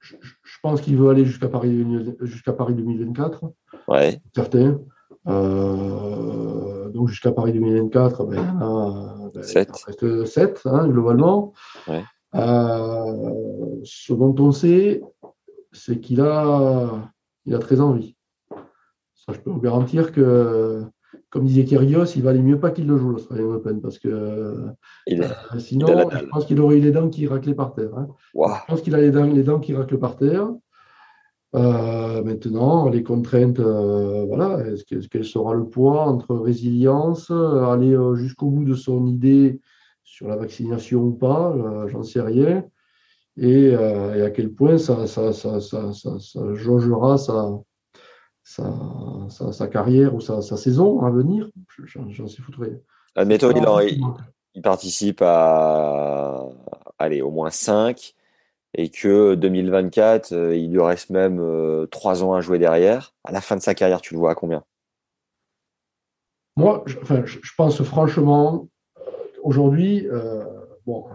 [0.00, 0.16] je,
[0.62, 1.86] pense qu'il veut aller jusqu'à Paris,
[2.20, 3.44] jusqu'à Paris 2024.
[3.88, 4.20] Ouais.
[4.34, 4.80] Certain.
[5.26, 11.52] Euh, donc jusqu'à Paris 2024, ben, il, ben, reste 7 hein, globalement.
[12.34, 15.02] ce dont on sait,
[15.72, 17.10] c'est qu'il a
[17.46, 18.16] il a très envie.
[19.14, 20.82] Ça, je peux vous garantir que,
[21.34, 25.58] comme disait Kyrgios, il valait mieux pas qu'il le joue l'Australian Open parce que euh,
[25.58, 27.90] sinon, je pense qu'il aurait eu les dents qui raclaient par terre.
[27.96, 28.06] Hein.
[28.34, 30.48] Je pense qu'il a les dents, les dents qui raclent par terre.
[31.56, 38.50] Euh, maintenant, les contraintes, euh, voilà, est-ce, qu'elle sera le poids entre résilience, aller jusqu'au
[38.50, 39.60] bout de son idée
[40.04, 41.52] sur la vaccination ou pas,
[41.88, 42.64] j'en sais rien.
[43.42, 47.50] Euh, et, à quel point ça, ça, ça, ça, ça jaugera sa,
[48.44, 51.48] sa, sa, carrière ou sa, saison à venir.
[51.86, 52.60] J'en suis foutu.
[53.16, 54.00] Admettons, il,
[54.54, 56.44] il, participe à
[56.98, 58.14] allez, au moins 5
[58.76, 61.36] et que 2024, euh, il lui reste même
[61.90, 63.14] 3 euh, ans à jouer derrière.
[63.24, 64.64] À la fin de sa carrière, tu le vois à combien?
[66.56, 68.68] Moi, je, enfin, je, pense franchement,
[69.42, 70.06] aujourd'hui,
[70.86, 71.06] bon,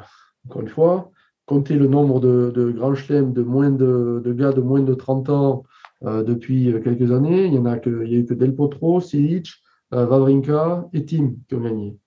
[0.45, 1.11] encore une fois,
[1.45, 5.63] compter le nombre de, grands chelems de moins de, gars de moins de 30 ans
[5.63, 7.45] euh, depuis quelques années.
[7.45, 9.49] Il y en a que, il y a eu que Del Potro, Silic,
[9.93, 11.97] euh, Vavrinka et Tim qui ont gagné.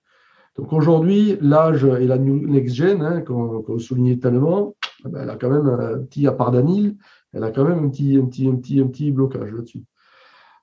[0.55, 4.75] Donc aujourd'hui, l'âge et la next gen, hein, qu'on soulignait tellement,
[5.05, 6.95] eh elle a quand même un petit, à part Danil,
[7.33, 9.83] elle a quand même un petit, un petit, un petit, un petit blocage là-dessus.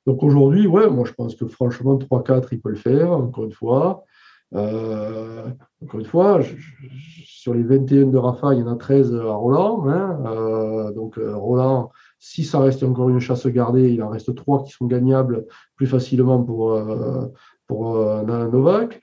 [0.06, 3.52] Donc aujourd'hui, ouais, moi je pense que franchement, 3-4, il peut le faire, encore une
[3.52, 4.04] fois.
[4.54, 5.48] Euh,
[5.82, 6.40] encore une fois,
[7.24, 9.88] sur les 21 de Rafa, il y en a 13 à Roland.
[9.88, 11.90] Hein, euh, donc euh, Roland,
[12.20, 15.86] si ça reste encore une chasse gardée, il en reste 3 qui sont gagnables plus
[15.86, 16.78] facilement pour,
[17.66, 19.00] pour Novak.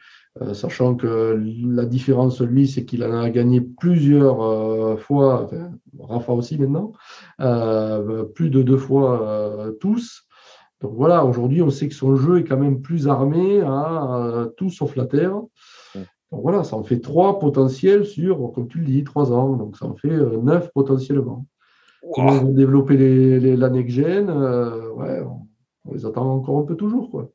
[0.53, 5.49] sachant que la différence, lui, c'est qu'il en a gagné plusieurs fois,
[5.99, 6.93] Rafa aussi maintenant,
[8.35, 10.27] plus de deux fois tous.
[10.81, 14.69] Donc voilà, aujourd'hui, on sait que son jeu est quand même plus armé à, tout
[14.69, 15.41] sauf la Terre.
[16.31, 19.53] Donc voilà, ça en fait trois potentiels sur, comme tu le dis, trois ans.
[19.53, 21.45] Donc ça en fait euh, neuf potentiellement.
[22.13, 25.21] Comment on va développer les, la next-gen euh, ouais,
[25.85, 27.09] on, les attend encore un peu toujours.
[27.09, 27.31] Quoi.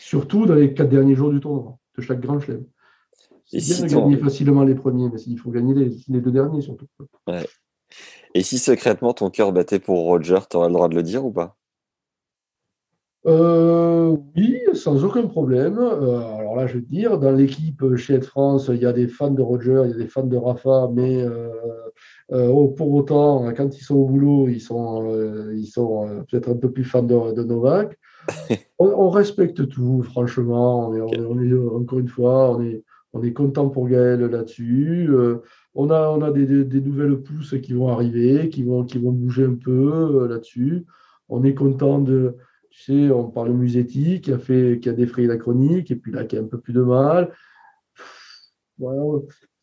[0.00, 2.64] Surtout dans les quatre derniers jours du tournoi, de chaque grand chelem.
[3.46, 6.86] C'est bien de gagner facilement les premiers, mais il faut gagner les, deux derniers surtout.
[8.34, 11.24] Et si secrètement ton cœur battait pour Roger, tu aurais le droit de le dire
[11.24, 11.56] ou pas?
[13.26, 15.78] Euh, oui, sans aucun problème.
[15.78, 19.08] Euh, alors là, je veux dire, dans l'équipe chez Aide France, il y a des
[19.08, 21.50] fans de Roger, il y a des fans de Rafa, mais euh,
[22.28, 26.84] pour autant, quand ils sont au boulot, ils sont, ils sont peut-être un peu plus
[26.84, 27.98] fans de, Novak.
[28.78, 30.88] on, respecte tout, franchement.
[30.88, 32.84] On est, encore une fois, on est,
[33.14, 35.10] on est content pour Gaël là-dessus.
[35.74, 39.12] on a, on a des, des, nouvelles pousses qui vont arriver, qui vont, qui vont
[39.12, 40.84] bouger un peu là-dessus.
[41.30, 42.36] On est content de
[42.70, 45.96] tu sais, on parle de Musetti qui a, fait, qui a défrayé la chronique et
[45.96, 47.32] puis là qui a un peu plus de mal.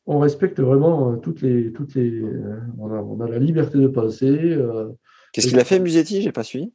[0.08, 1.72] On respecte vraiment euh, toutes les.
[1.72, 4.30] Toutes les euh, on, a, la liberté de penser.
[4.30, 4.92] Euh,
[5.34, 6.22] Qu'est-ce qu'il a fait, Musetti?
[6.22, 6.72] J'ai pas suivi.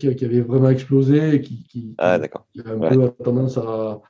[0.00, 4.00] Qui, avait vraiment explosé, qui, qui, ah, a un peu tendance à,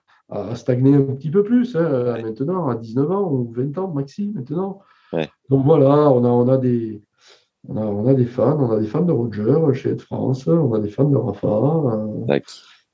[0.55, 4.81] stagner un petit peu plus hein, maintenant, à 19 ans ou 20 ans maxi maintenant.
[5.51, 7.03] Donc voilà, on a, on a des,
[7.69, 10.79] on a, des fans, on a des fans de Roger chez Ed France, on a
[10.79, 11.47] des fans de Rafa.
[11.47, 12.41] Euh,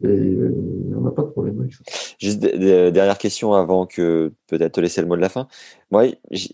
[0.05, 0.55] et euh,
[0.97, 1.69] on.
[2.19, 5.49] Juste dernière question avant que peut-être te laisser le mot de la fin.
[5.91, 6.07] Moi,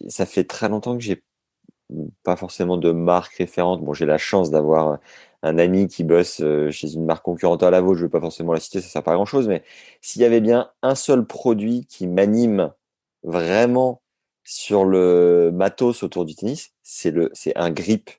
[0.08, 1.22] ça fait très longtemps que j'ai
[2.22, 3.82] pas forcément de marque référente.
[3.82, 4.98] Bon, j'ai la chance d'avoir
[5.42, 7.98] un ami qui bosse euh, chez une marque concurrente à la vôtre.
[7.98, 9.48] Je ne vais pas forcément la citer, ça ne sert pas à grand chose.
[9.48, 9.62] Mais
[10.00, 12.72] s'il y avait bien un seul produit qui m'anime
[13.22, 14.02] vraiment
[14.44, 18.10] sur le matos autour du tennis, c'est c'est un grip.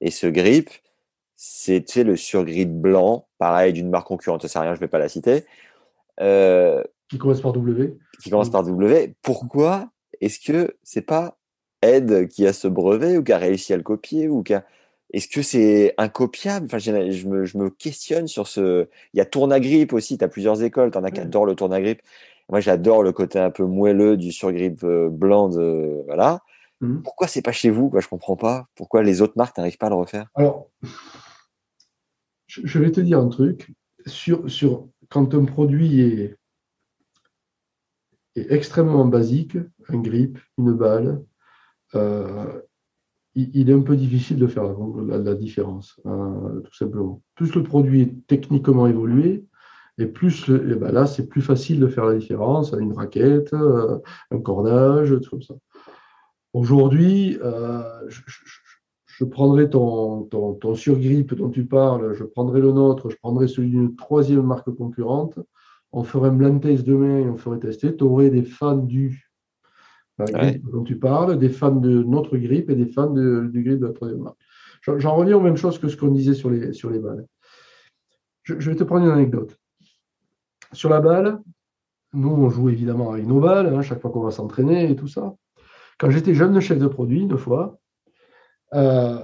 [0.00, 0.70] Et ce grip,
[1.36, 4.98] c'est le surgrip blanc, pareil d'une marque concurrente, ça sert à rien, je vais pas
[4.98, 5.44] la citer.
[6.20, 7.98] Euh, qui commence par W.
[8.22, 9.14] Qui commence par W.
[9.22, 9.90] Pourquoi
[10.20, 11.36] est-ce que c'est pas
[11.82, 14.42] Ed qui a ce brevet ou qui a réussi à le copier ou
[15.12, 16.66] Est-ce que c'est incopiable?
[16.66, 16.90] Enfin, je,
[17.26, 18.88] me, je me questionne sur ce.
[19.12, 21.54] Il y a Tournagrip aussi, tu as plusieurs écoles, tu en as qui adorent le
[21.54, 22.00] Tournagrip.
[22.48, 25.48] Moi, j'adore le côté un peu moelleux du surgrip euh, blanc.
[25.48, 26.40] De, voilà.
[26.80, 27.02] Mmh.
[27.02, 27.90] Pourquoi c'est pas chez vous?
[27.90, 28.66] Quoi, Je comprends pas.
[28.74, 30.26] Pourquoi les autres marques n'arrivent pas à le refaire?
[30.34, 30.68] Alors,
[32.64, 33.72] je vais te dire un truc.
[34.06, 36.36] Sur, sur, quand un produit est,
[38.36, 39.56] est extrêmement basique,
[39.88, 41.24] un grip, une balle,
[41.94, 42.60] euh,
[43.34, 44.64] il, est un peu difficile de faire
[45.06, 47.22] la, différence, hein, tout simplement.
[47.34, 49.44] Plus le produit est techniquement évolué,
[49.98, 53.52] et plus, et ben là, c'est plus facile de faire la différence à une raquette,
[53.52, 53.98] euh,
[54.30, 55.54] un cordage, tout comme ça.
[56.52, 58.22] Aujourd'hui, euh, je,
[59.24, 63.70] prendrai ton, ton, ton surgrip dont tu parles, je prendrai le nôtre, je prendrai celui
[63.70, 65.38] d'une troisième marque concurrente.
[65.92, 67.96] On ferait un blind test demain et on ferait tester.
[67.96, 69.30] Tu aurais des fans du
[70.18, 73.86] grip dont tu parles, des fans de notre grip et des fans du grip de
[73.86, 74.38] la troisième marque.
[74.82, 77.26] J'en reviens aux mêmes choses que ce qu'on disait sur les, sur les balles.
[78.42, 79.58] Je, je vais te prendre une anecdote.
[80.72, 81.40] Sur la balle,
[82.12, 85.08] nous, on joue évidemment avec nos balles, hein, chaque fois qu'on va s'entraîner et tout
[85.08, 85.34] ça.
[85.98, 87.78] Quand j'étais jeune chef de produit, une fois,
[88.74, 89.22] euh,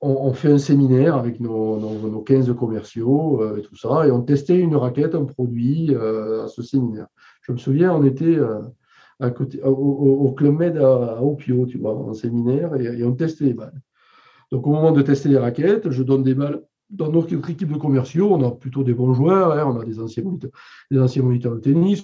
[0.00, 4.58] on, fait un séminaire avec nos, 15 commerciaux euh, et tout ça, et on testait
[4.58, 7.06] une raquette, un produit euh, à ce séminaire.
[7.42, 8.38] Je me souviens, on était
[9.36, 13.80] côté, au, Club Med à, Opio, tu vois, en séminaire, et, on testait les balles.
[14.50, 17.78] Donc, au moment de tester les raquettes, je donne des balles dans notre équipe de
[17.78, 19.64] commerciaux, on a plutôt des bons joueurs, hein.
[19.66, 22.02] on a des anciens, moniteurs, de tennis,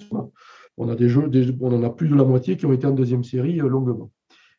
[0.77, 1.29] on a des jeux,
[1.59, 4.09] on en a plus de la moitié qui ont été en deuxième série longuement.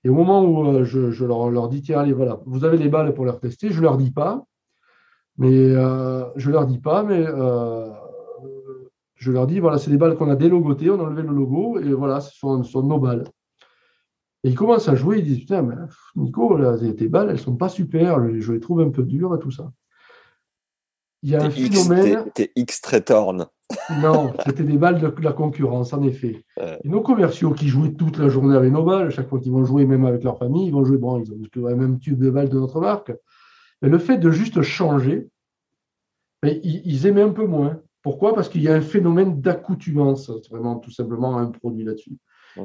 [0.05, 3.13] Et au moment où euh, je, leur, dis, tiens, allez, voilà, vous avez les balles
[3.15, 4.45] pour les tester, je leur dis pas,
[5.37, 7.25] mais euh, je leur dis pas, mais
[9.15, 11.79] je leur dis, voilà, c'est des balles qu'on a délogotées, on a enlevé le logo,
[11.79, 13.25] et voilà, ce sont, nos balles.
[14.43, 15.75] Et ils commencent à jouer, ils disent, putain, mais
[16.17, 16.59] Nico,
[16.97, 19.71] tes balles, elles sont pas super, je les trouve un peu dures et tout ça.
[21.23, 22.25] Il y a un phénomène.
[22.35, 23.47] T'es X Tretorn.
[24.03, 26.45] Non, c'était des balles de la concurrence, en effet.
[26.85, 29.65] Et nos commerciaux qui jouaient toute la journée avec nos balles, chaque fois qu'ils vont
[29.65, 32.31] jouer, même avec leur famille, ils vont jouer, bon, ils ont le même tube de
[32.31, 33.13] balles de notre marque.
[33.83, 35.29] Mais le fait de juste changer,
[36.43, 37.81] mais ils, aimaient un peu moins.
[38.03, 38.35] Pourquoi?
[38.35, 42.17] Parce qu'il y a un phénomène d'accoutumance, vraiment, tout simplement, à un produit là-dessus.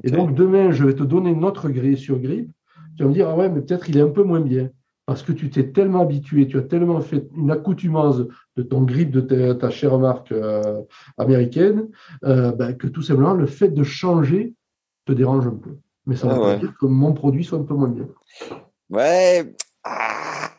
[0.04, 2.52] Et donc, demain, je vais te donner notre grille sur grippe.
[2.98, 4.70] Tu vas me dire, ah ouais, mais peut-être il est un peu moins bien
[5.06, 8.24] parce que tu t'es tellement habitué, tu as tellement fait une accoutumance
[8.56, 10.82] de ton grip de ta, chère marque euh,
[11.18, 11.90] américaine,
[12.24, 14.54] euh, ben, que tout simplement le fait de changer
[15.06, 15.78] te dérange un peu.
[16.08, 18.08] Mais ça ne veut pas dire que mon produit soit un peu moins bien.
[18.90, 20.52] Ouais, ah,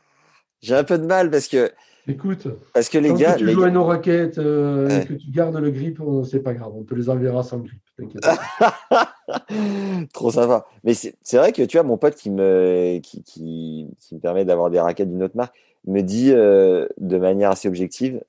[0.61, 1.71] j'ai un peu de mal parce que
[2.09, 5.57] Écoute, parce que les gars, que tu joues à nos raquettes, euh, que tu gardes
[5.57, 7.81] le grip, c'est pas grave, on te les enverra sans grip.
[10.13, 10.67] Trop sympa.
[10.85, 14.71] Mais c'est vrai que tu vois, mon pote qui me, qui, qui, me permet d'avoir
[14.71, 15.55] des raquettes d'une autre marque
[15.87, 18.21] me dit euh, de manière assez objective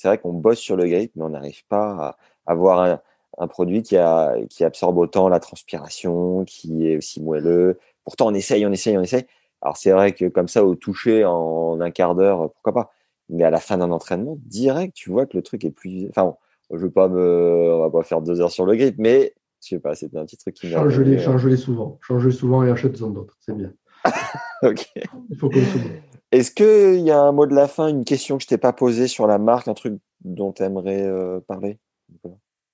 [0.00, 3.00] c'est vrai qu'on bosse sur le grip, mais on n'arrive pas à avoir
[3.38, 7.78] un produit qui, a, qui absorbe autant la transpiration, qui est aussi moelleux.
[8.04, 9.26] Pourtant, on essaye, on essaye, on essaye.
[9.60, 12.92] Alors, c'est vrai que comme ça, au toucher, en un quart d'heure, pourquoi pas.
[13.28, 16.08] Mais à la fin d'un entraînement, direct, tu vois que le truc est plus.
[16.08, 16.34] Enfin,
[16.70, 17.74] je veux pas me.
[17.74, 20.24] On va pas faire deux heures sur le grip, mais je sais pas, c'était un
[20.24, 21.98] petit truc qui Change-les, change-les souvent.
[22.02, 23.36] Change-les souvent et achète-en d'autres.
[23.40, 23.72] C'est bien.
[24.62, 24.90] ok.
[25.30, 26.02] Il faut consommer.
[26.32, 28.72] Est-ce qu'il y a un mot de la fin, une question que je t'ai pas
[28.72, 31.78] posée sur la marque, un truc dont tu aimerais euh, parler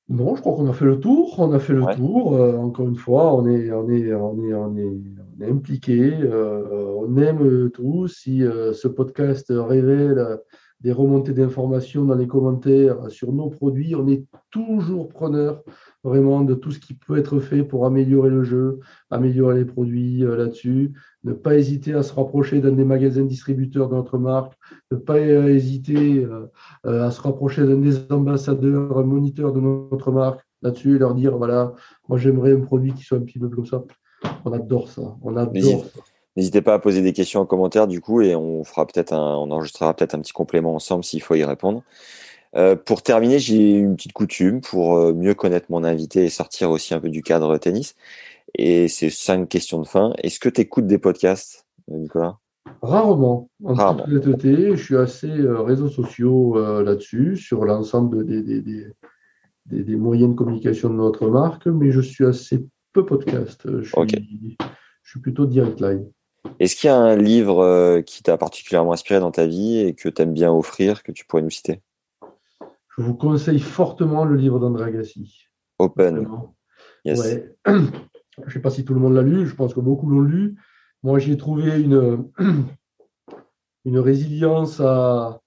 [0.09, 1.35] Non, je crois qu'on a fait le tour.
[1.39, 1.97] On a fait le Ouais.
[1.97, 2.35] tour.
[2.37, 6.13] Euh, encore une fois, on est, on est, on est, on est, on est impliqué.
[6.23, 8.07] Euh, on aime tout.
[8.09, 10.37] Si euh, ce podcast révèle euh,
[10.81, 15.63] des remontées d'informations dans les commentaires sur nos produits, on est toujours preneur
[16.05, 18.81] vraiment de tout ce qui peut être fait pour améliorer le jeu,
[19.11, 20.93] améliorer les produits euh, là-dessus.
[21.25, 24.53] Ne pas hésiter à se rapprocher d'un des magasins distributeurs de notre marque.
[24.91, 30.13] Ne pas euh, hésiter euh, à se rapprocher d'un des ambassadeurs, un moniteur de notre
[30.13, 31.75] marque là-dessus et leur dire voilà,
[32.09, 33.83] moi j'aimerais un produit qui soit un petit peu comme ça.
[34.45, 35.17] On adore ça.
[35.23, 36.01] On adore ça.
[36.37, 39.37] N'hésitez pas à poser des questions en commentaire du coup et on fera peut-être un,
[39.37, 41.83] on enregistrera peut-être un petit complément ensemble s'il faut y répondre.
[42.55, 46.71] Euh, pour terminer, j'ai une petite coutume pour euh, mieux connaître mon invité et sortir
[46.71, 47.95] aussi un peu du cadre tennis.
[48.55, 50.13] Et c'est cinq questions de fin.
[50.23, 52.39] Est-ce que tu écoutes des podcasts, Nicolas?
[52.83, 54.05] Rarement, en Rarement.
[54.09, 58.87] je suis assez euh, réseaux sociaux euh, là-dessus, sur l'ensemble des, des, des,
[59.67, 63.63] des- des moyens de communication de notre marque, mais je suis assez peu podcast.
[63.83, 64.57] Je suis,
[65.03, 66.07] je suis plutôt direct live.
[66.59, 69.95] Est-ce qu'il y a un livre euh, qui t'a particulièrement inspiré dans ta vie et
[69.95, 71.83] que tu aimes bien offrir, que tu pourrais nous citer?
[72.97, 75.49] Je vous conseille fortement le livre d'André Agassi.
[75.79, 76.27] Open.
[77.05, 77.19] Yes.
[77.19, 77.55] Ouais.
[77.67, 80.21] Je ne sais pas si tout le monde l'a lu, je pense que beaucoup l'ont
[80.21, 80.57] lu.
[81.03, 82.29] Moi, j'ai trouvé une,
[83.87, 85.41] une résilience à,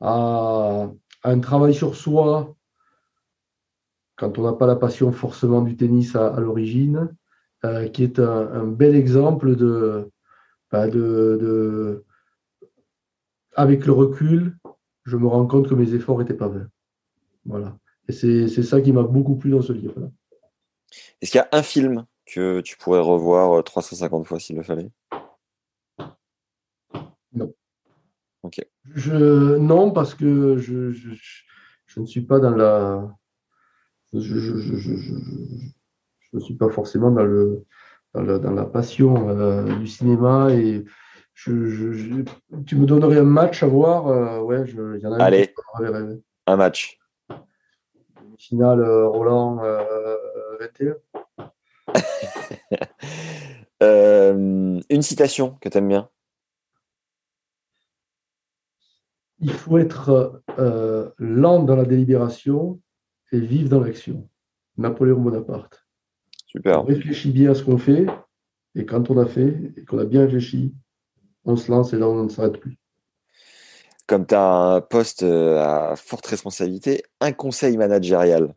[0.00, 0.88] à-
[1.22, 2.56] à un travail sur soi
[4.16, 7.14] quand on n'a pas la passion forcément du tennis à, à l'origine,
[7.64, 10.10] euh, qui est un, un bel exemple de,
[10.72, 12.04] bah, de, de-
[13.54, 14.56] Avec le recul,
[15.04, 16.68] je me rends compte que mes efforts n'étaient pas vains.
[17.44, 17.76] Voilà.
[18.08, 20.10] Et c'est ça qui m'a beaucoup plu dans ce livre-là.
[21.20, 24.62] Est-ce qu'il y a un film que tu pourrais revoir euh, 350 fois s'il le
[24.62, 24.90] fallait?
[28.94, 31.10] Je, non, parce que je, je,
[31.86, 33.14] je- ne suis pas dans la.
[34.12, 35.14] Je, je, je, je, je- je-
[36.20, 37.64] je ne suis pas forcément dans, le,
[38.14, 40.48] dans, la, dans la passion euh, du cinéma.
[40.50, 40.82] Et
[41.34, 42.22] je, je- je-
[42.66, 44.06] tu me donnerais un match à voir.
[44.08, 45.54] euh, ouais, je- y en a un Allez.
[46.46, 46.98] Un match.
[48.38, 50.16] Finale euh, Roland euh,
[50.60, 50.96] 21.
[54.90, 56.08] Une citation que tu aimes bien
[59.40, 60.42] Il faut être
[61.18, 62.80] lent dans la délibération
[63.32, 64.28] et vif dans l'action.
[64.76, 65.81] Napoléon Bonaparte.
[66.52, 66.82] Super.
[66.82, 68.06] On réfléchit bien à ce qu'on fait,
[68.74, 70.74] et quand on a fait, et qu'on a bien réfléchi,
[71.46, 72.76] on se lance et là, on ne s'arrête plus.
[74.06, 78.54] Comme tu as un poste euh, à forte responsabilité, un conseil managérial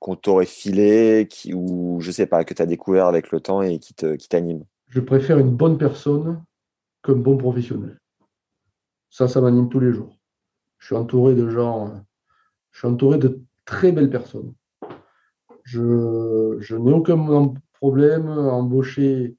[0.00, 3.62] qu'on t'aurait filé qui, ou je sais pas, que tu as découvert avec le temps
[3.62, 4.64] et qui te- qui t'anime.
[4.88, 6.42] Je préfère une bonne personne
[7.02, 7.98] qu'un bon professionnel.
[9.10, 10.14] Ça, ça m'anime tous les jours.
[10.78, 12.02] Je suis entouré de gens,
[12.72, 14.52] je suis entouré de très belles personnes.
[15.68, 19.36] Je, je n'ai aucun problème à embaucher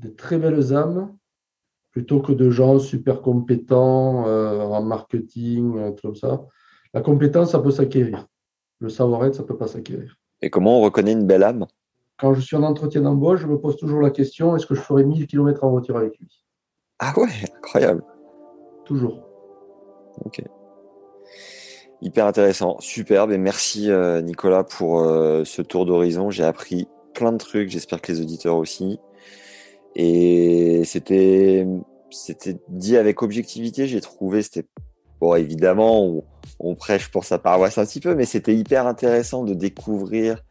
[0.00, 1.16] de très belles âmes
[1.92, 6.44] plutôt que de gens super compétents euh, en marketing, truc comme ça.
[6.92, 8.26] La compétence, ça peut s'acquérir.
[8.80, 10.14] Le savoir-être, ça ne peut pas s'acquérir.
[10.42, 11.66] Et comment on reconnaît une belle âme?
[12.18, 14.82] Quand je suis en entretien d'embauche, je me pose toujours la question est-ce que je
[14.82, 16.44] ferai 1000 km en voiture avec lui?
[16.98, 18.04] Ah ouais, incroyable.
[18.84, 19.22] Toujours.
[20.22, 20.42] Ok.
[22.02, 26.30] Hyper intéressant, superbe et merci euh, Nicolas pour euh, ce tour d'horizon.
[26.30, 28.98] J'ai appris plein de trucs, j'espère que les auditeurs aussi.
[29.94, 31.66] Et c'était
[32.10, 34.66] c'était dit avec objectivité, j'ai trouvé c'était
[35.20, 36.24] bon évidemment on,
[36.60, 40.42] on prêche pour sa paroisse un petit peu, mais c'était hyper intéressant de découvrir,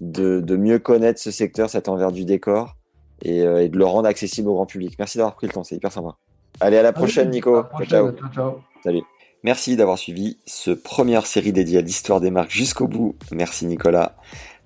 [0.00, 2.76] de, de mieux connaître ce secteur, cet envers du décor
[3.22, 4.96] et, euh, et de le rendre accessible au grand public.
[4.98, 6.16] Merci d'avoir pris le temps, c'est hyper sympa.
[6.60, 7.54] Allez à la prochaine Nico.
[7.54, 7.88] À la prochaine.
[7.88, 8.12] ciao.
[8.12, 8.60] ciao, ciao.
[8.82, 9.02] Salut.
[9.46, 13.14] Merci d'avoir suivi ce première série dédiée à l'histoire des marques jusqu'au bout.
[13.30, 14.16] Merci Nicolas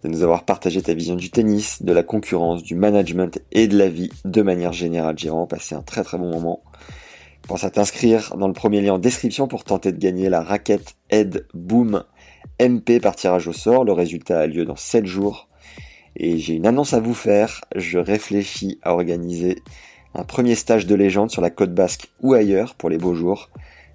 [0.02, 3.76] de nous avoir partagé ta vision du tennis, de la concurrence, du management et de
[3.76, 5.18] la vie de manière générale.
[5.18, 6.62] J'ai vraiment passé un très très bon moment.
[7.46, 10.94] Pense à t'inscrire dans le premier lien en description pour tenter de gagner la raquette
[11.10, 12.02] Ed Boom
[12.58, 13.84] MP par tirage au sort.
[13.84, 15.50] Le résultat a lieu dans 7 jours.
[16.16, 17.60] Et j'ai une annonce à vous faire.
[17.76, 19.56] Je réfléchis à organiser
[20.14, 23.50] un premier stage de légende sur la côte basque ou ailleurs pour les beaux jours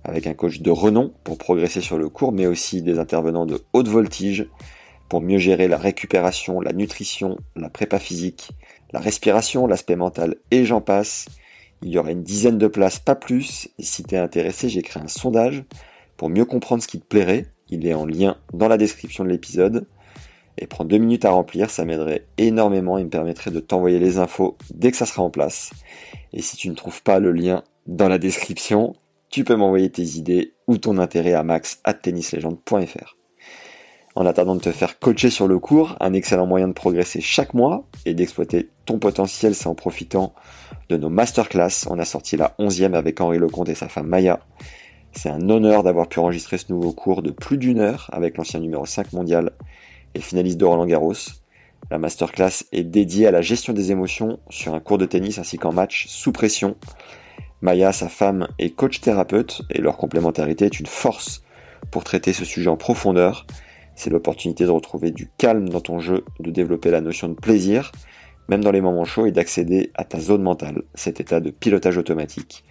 [0.06, 3.62] avec un coach de renom pour progresser sur le cours, mais aussi des intervenants de
[3.74, 4.48] haute voltige
[5.10, 8.52] pour mieux gérer la récupération, la nutrition, la prépa physique,
[8.94, 11.26] la respiration, l'aspect mental et j'en passe.
[11.82, 13.68] Il y aura une dizaine de places, pas plus.
[13.80, 15.64] Si t'es intéressé, j'ai créé un sondage
[16.18, 17.48] pour mieux comprendre ce qui te plairait.
[17.70, 19.88] Il est en lien dans la description de l'épisode.
[20.58, 24.20] Et prends deux minutes à remplir, ça m'aiderait énormément et me permettrait de t'envoyer les
[24.20, 25.72] infos dès que ça sera en place.
[26.32, 28.96] Et si tu ne trouves pas le lien dans la description,
[29.36, 33.18] tu peux m'envoyer tes idées ou ton intérêt à max at tennislegende.fr.
[34.16, 37.54] En attendant de te faire coacher sur le cours, un excellent moyen de progresser chaque
[37.54, 40.34] mois et d'exploiter ton potentiel, c'est en profitant
[40.88, 41.86] de nos masterclass.
[41.90, 44.40] On a sorti la 11e avec Henri Lecomte et sa femme Maya.
[45.12, 48.62] C'est un honneur d'avoir pu enregistrer ce nouveau cours de plus d'une heure avec l'ancien
[48.62, 49.52] numéro 5 mondial
[50.14, 51.12] et finaliste de Roland Garros.
[51.92, 55.58] La masterclass est dédiée à la gestion des émotions sur un cours de tennis ainsi
[55.58, 56.78] qu'en match sous pression.
[57.62, 61.44] Maya, sa femme, est coach thérapeute et leur complémentarité est une force
[61.92, 63.46] pour traiter ce sujet en profondeur.
[63.96, 67.92] C'est l'opportunité de retrouver du calme dans ton jeu, de développer la notion de plaisir,
[68.50, 71.98] même dans les moments chauds, et d'accéder à ta zone mentale, cet état de pilotage
[71.98, 72.64] automatique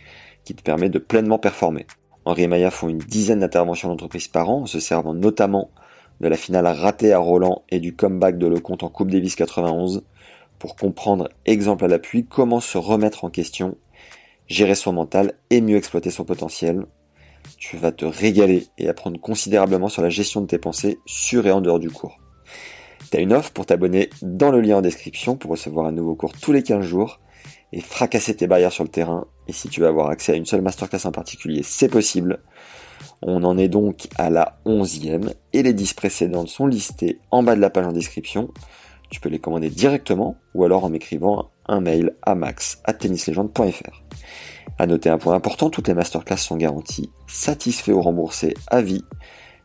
[0.44, 1.86] qui te permet de pleinement performer.
[2.26, 5.70] Henri et Maya font une dizaine d'interventions d'entreprise par an, en se servant notamment
[6.20, 10.04] de la finale ratée à Roland et du comeback de Lecomte en Coupe Davis 91
[10.58, 13.76] pour comprendre, exemple à l'appui, comment se remettre en question,
[14.46, 16.84] gérer son mental et mieux exploiter son potentiel.
[17.58, 21.52] Tu vas te régaler et apprendre considérablement sur la gestion de tes pensées sur et
[21.52, 22.18] en dehors du cours.
[23.10, 26.14] Tu as une offre pour t'abonner dans le lien en description pour recevoir un nouveau
[26.14, 27.20] cours tous les 15 jours
[27.72, 29.26] et fracasser tes barrières sur le terrain.
[29.48, 32.40] Et si tu veux avoir accès à une seule masterclass en particulier, c'est possible.
[33.20, 37.56] On en est donc à la 11e et les 10 précédentes sont listées en bas
[37.56, 38.50] de la page en description.
[39.10, 44.02] Tu peux les commander directement ou alors en m'écrivant un mail à max à tennislegende.fr.
[44.78, 49.04] À noter un point important, toutes les masterclass sont garanties satisfaits ou remboursés à vie.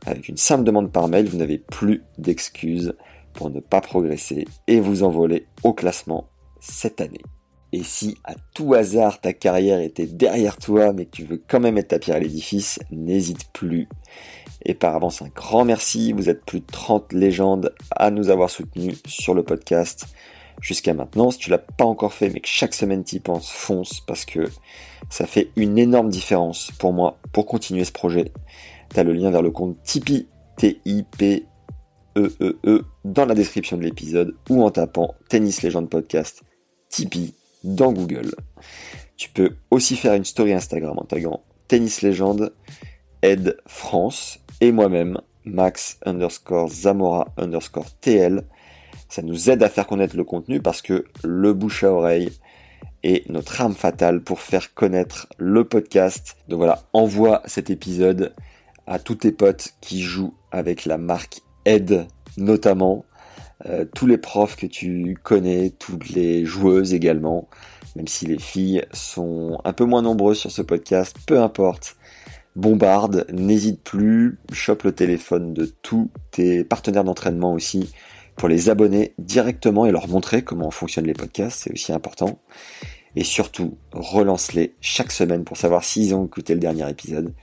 [0.06, 2.94] Avec une simple demande par mail, vous n'avez plus d'excuses
[3.34, 7.22] pour ne pas progresser et vous envoler au classement cette année.
[7.72, 11.60] Et si à tout hasard ta carrière était derrière toi mais que tu veux quand
[11.60, 13.88] même mettre ta pierre à l'édifice, n'hésite plus.
[14.66, 18.50] Et par avance un grand merci, vous êtes plus de 30 légendes à nous avoir
[18.50, 20.08] soutenus sur le podcast
[20.60, 21.32] jusqu'à maintenant.
[21.32, 24.50] Si tu l'as pas encore fait mais que chaque semaine t'y penses, fonce parce que
[25.10, 28.32] ça fait une énorme différence pour moi pour continuer ce projet.
[28.94, 30.28] Tu as le lien vers le compte Tipeee,
[30.58, 31.46] T-I-P
[32.18, 36.44] E -E dans la description de l'épisode ou en tapant Tennis Legend Podcast
[36.90, 37.34] Tipeee
[37.64, 38.32] dans Google.
[39.16, 42.54] Tu peux aussi faire une story Instagram en taguant Tennis Légende,
[43.22, 48.44] Ed France et moi-même, Max underscore Zamora underscore TL.
[49.10, 52.32] Ça nous aide à faire connaître le contenu parce que le bouche à oreille
[53.04, 56.38] est notre arme fatale pour faire connaître le podcast.
[56.48, 58.34] Donc voilà, envoie cet épisode
[58.86, 62.08] à tous tes potes qui jouent avec la marque Ed
[62.38, 63.06] notamment.
[63.66, 67.50] Euh, tous les profs que tu connais, toutes les joueuses également,
[67.96, 71.98] même si les filles sont un peu moins nombreuses sur ce podcast, peu importe.
[72.56, 77.90] Bombarde, n'hésite plus, chope le téléphone de tous tes partenaires d'entraînement aussi
[78.40, 82.40] pour les abonner directement et leur montrer comment fonctionnent les podcasts, c'est aussi important.
[83.18, 87.34] Et surtout, relance-les chaque semaine pour savoir s'ils ont écouté le dernier épisode.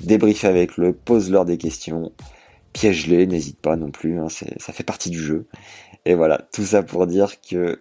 [0.00, 2.12] Débrief avec le, pose-leur des questions,
[2.72, 5.48] piège-les, n'hésite pas non plus, hein, ça fait partie du jeu.
[6.04, 7.80] Et voilà, tout ça pour dire que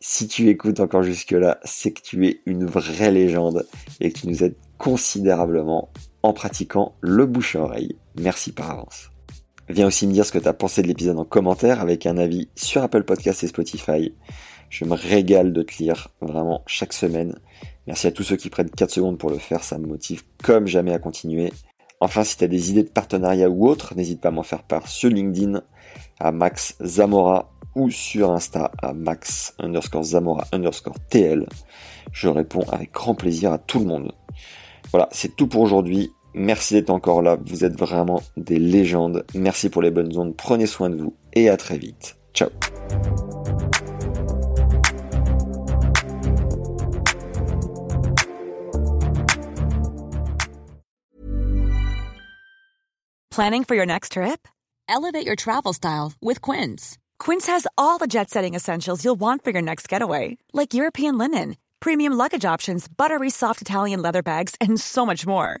[0.00, 3.66] si tu écoutes encore jusque-là, c'est que tu es une vraie légende
[4.00, 5.90] et que tu nous aides considérablement
[6.22, 7.96] en pratiquant le bouche à oreille.
[8.16, 9.10] Merci par avance.
[9.68, 12.16] Viens aussi me dire ce que tu as pensé de l'épisode en commentaire avec un
[12.16, 14.14] avis sur Apple Podcast et Spotify.
[14.70, 17.38] Je me régale de te lire vraiment chaque semaine.
[17.86, 20.66] Merci à tous ceux qui prennent 4 secondes pour le faire, ça me motive comme
[20.66, 21.52] jamais à continuer.
[22.00, 24.88] Enfin, si tu des idées de partenariat ou autre, n'hésite pas à m'en faire part
[24.88, 25.62] sur LinkedIn
[26.20, 31.46] à Max Zamora ou sur Insta à Max underscore Zamora underscore TL.
[32.12, 34.12] Je réponds avec grand plaisir à tout le monde.
[34.90, 36.10] Voilà, c'est tout pour aujourd'hui.
[36.34, 37.38] Merci d'être encore là.
[37.46, 39.24] Vous êtes vraiment des légendes.
[39.34, 40.36] Merci pour les bonnes ondes.
[40.36, 42.16] Prenez soin de vous et à très vite.
[42.34, 42.50] Ciao.
[53.30, 54.48] Planning for your next trip?
[54.88, 56.98] Elevate your travel style with Quince.
[57.20, 61.18] Quince has all the jet setting essentials you'll want for your next getaway, like European
[61.18, 65.60] linen, premium luggage options, buttery soft Italian leather bags, and so much more.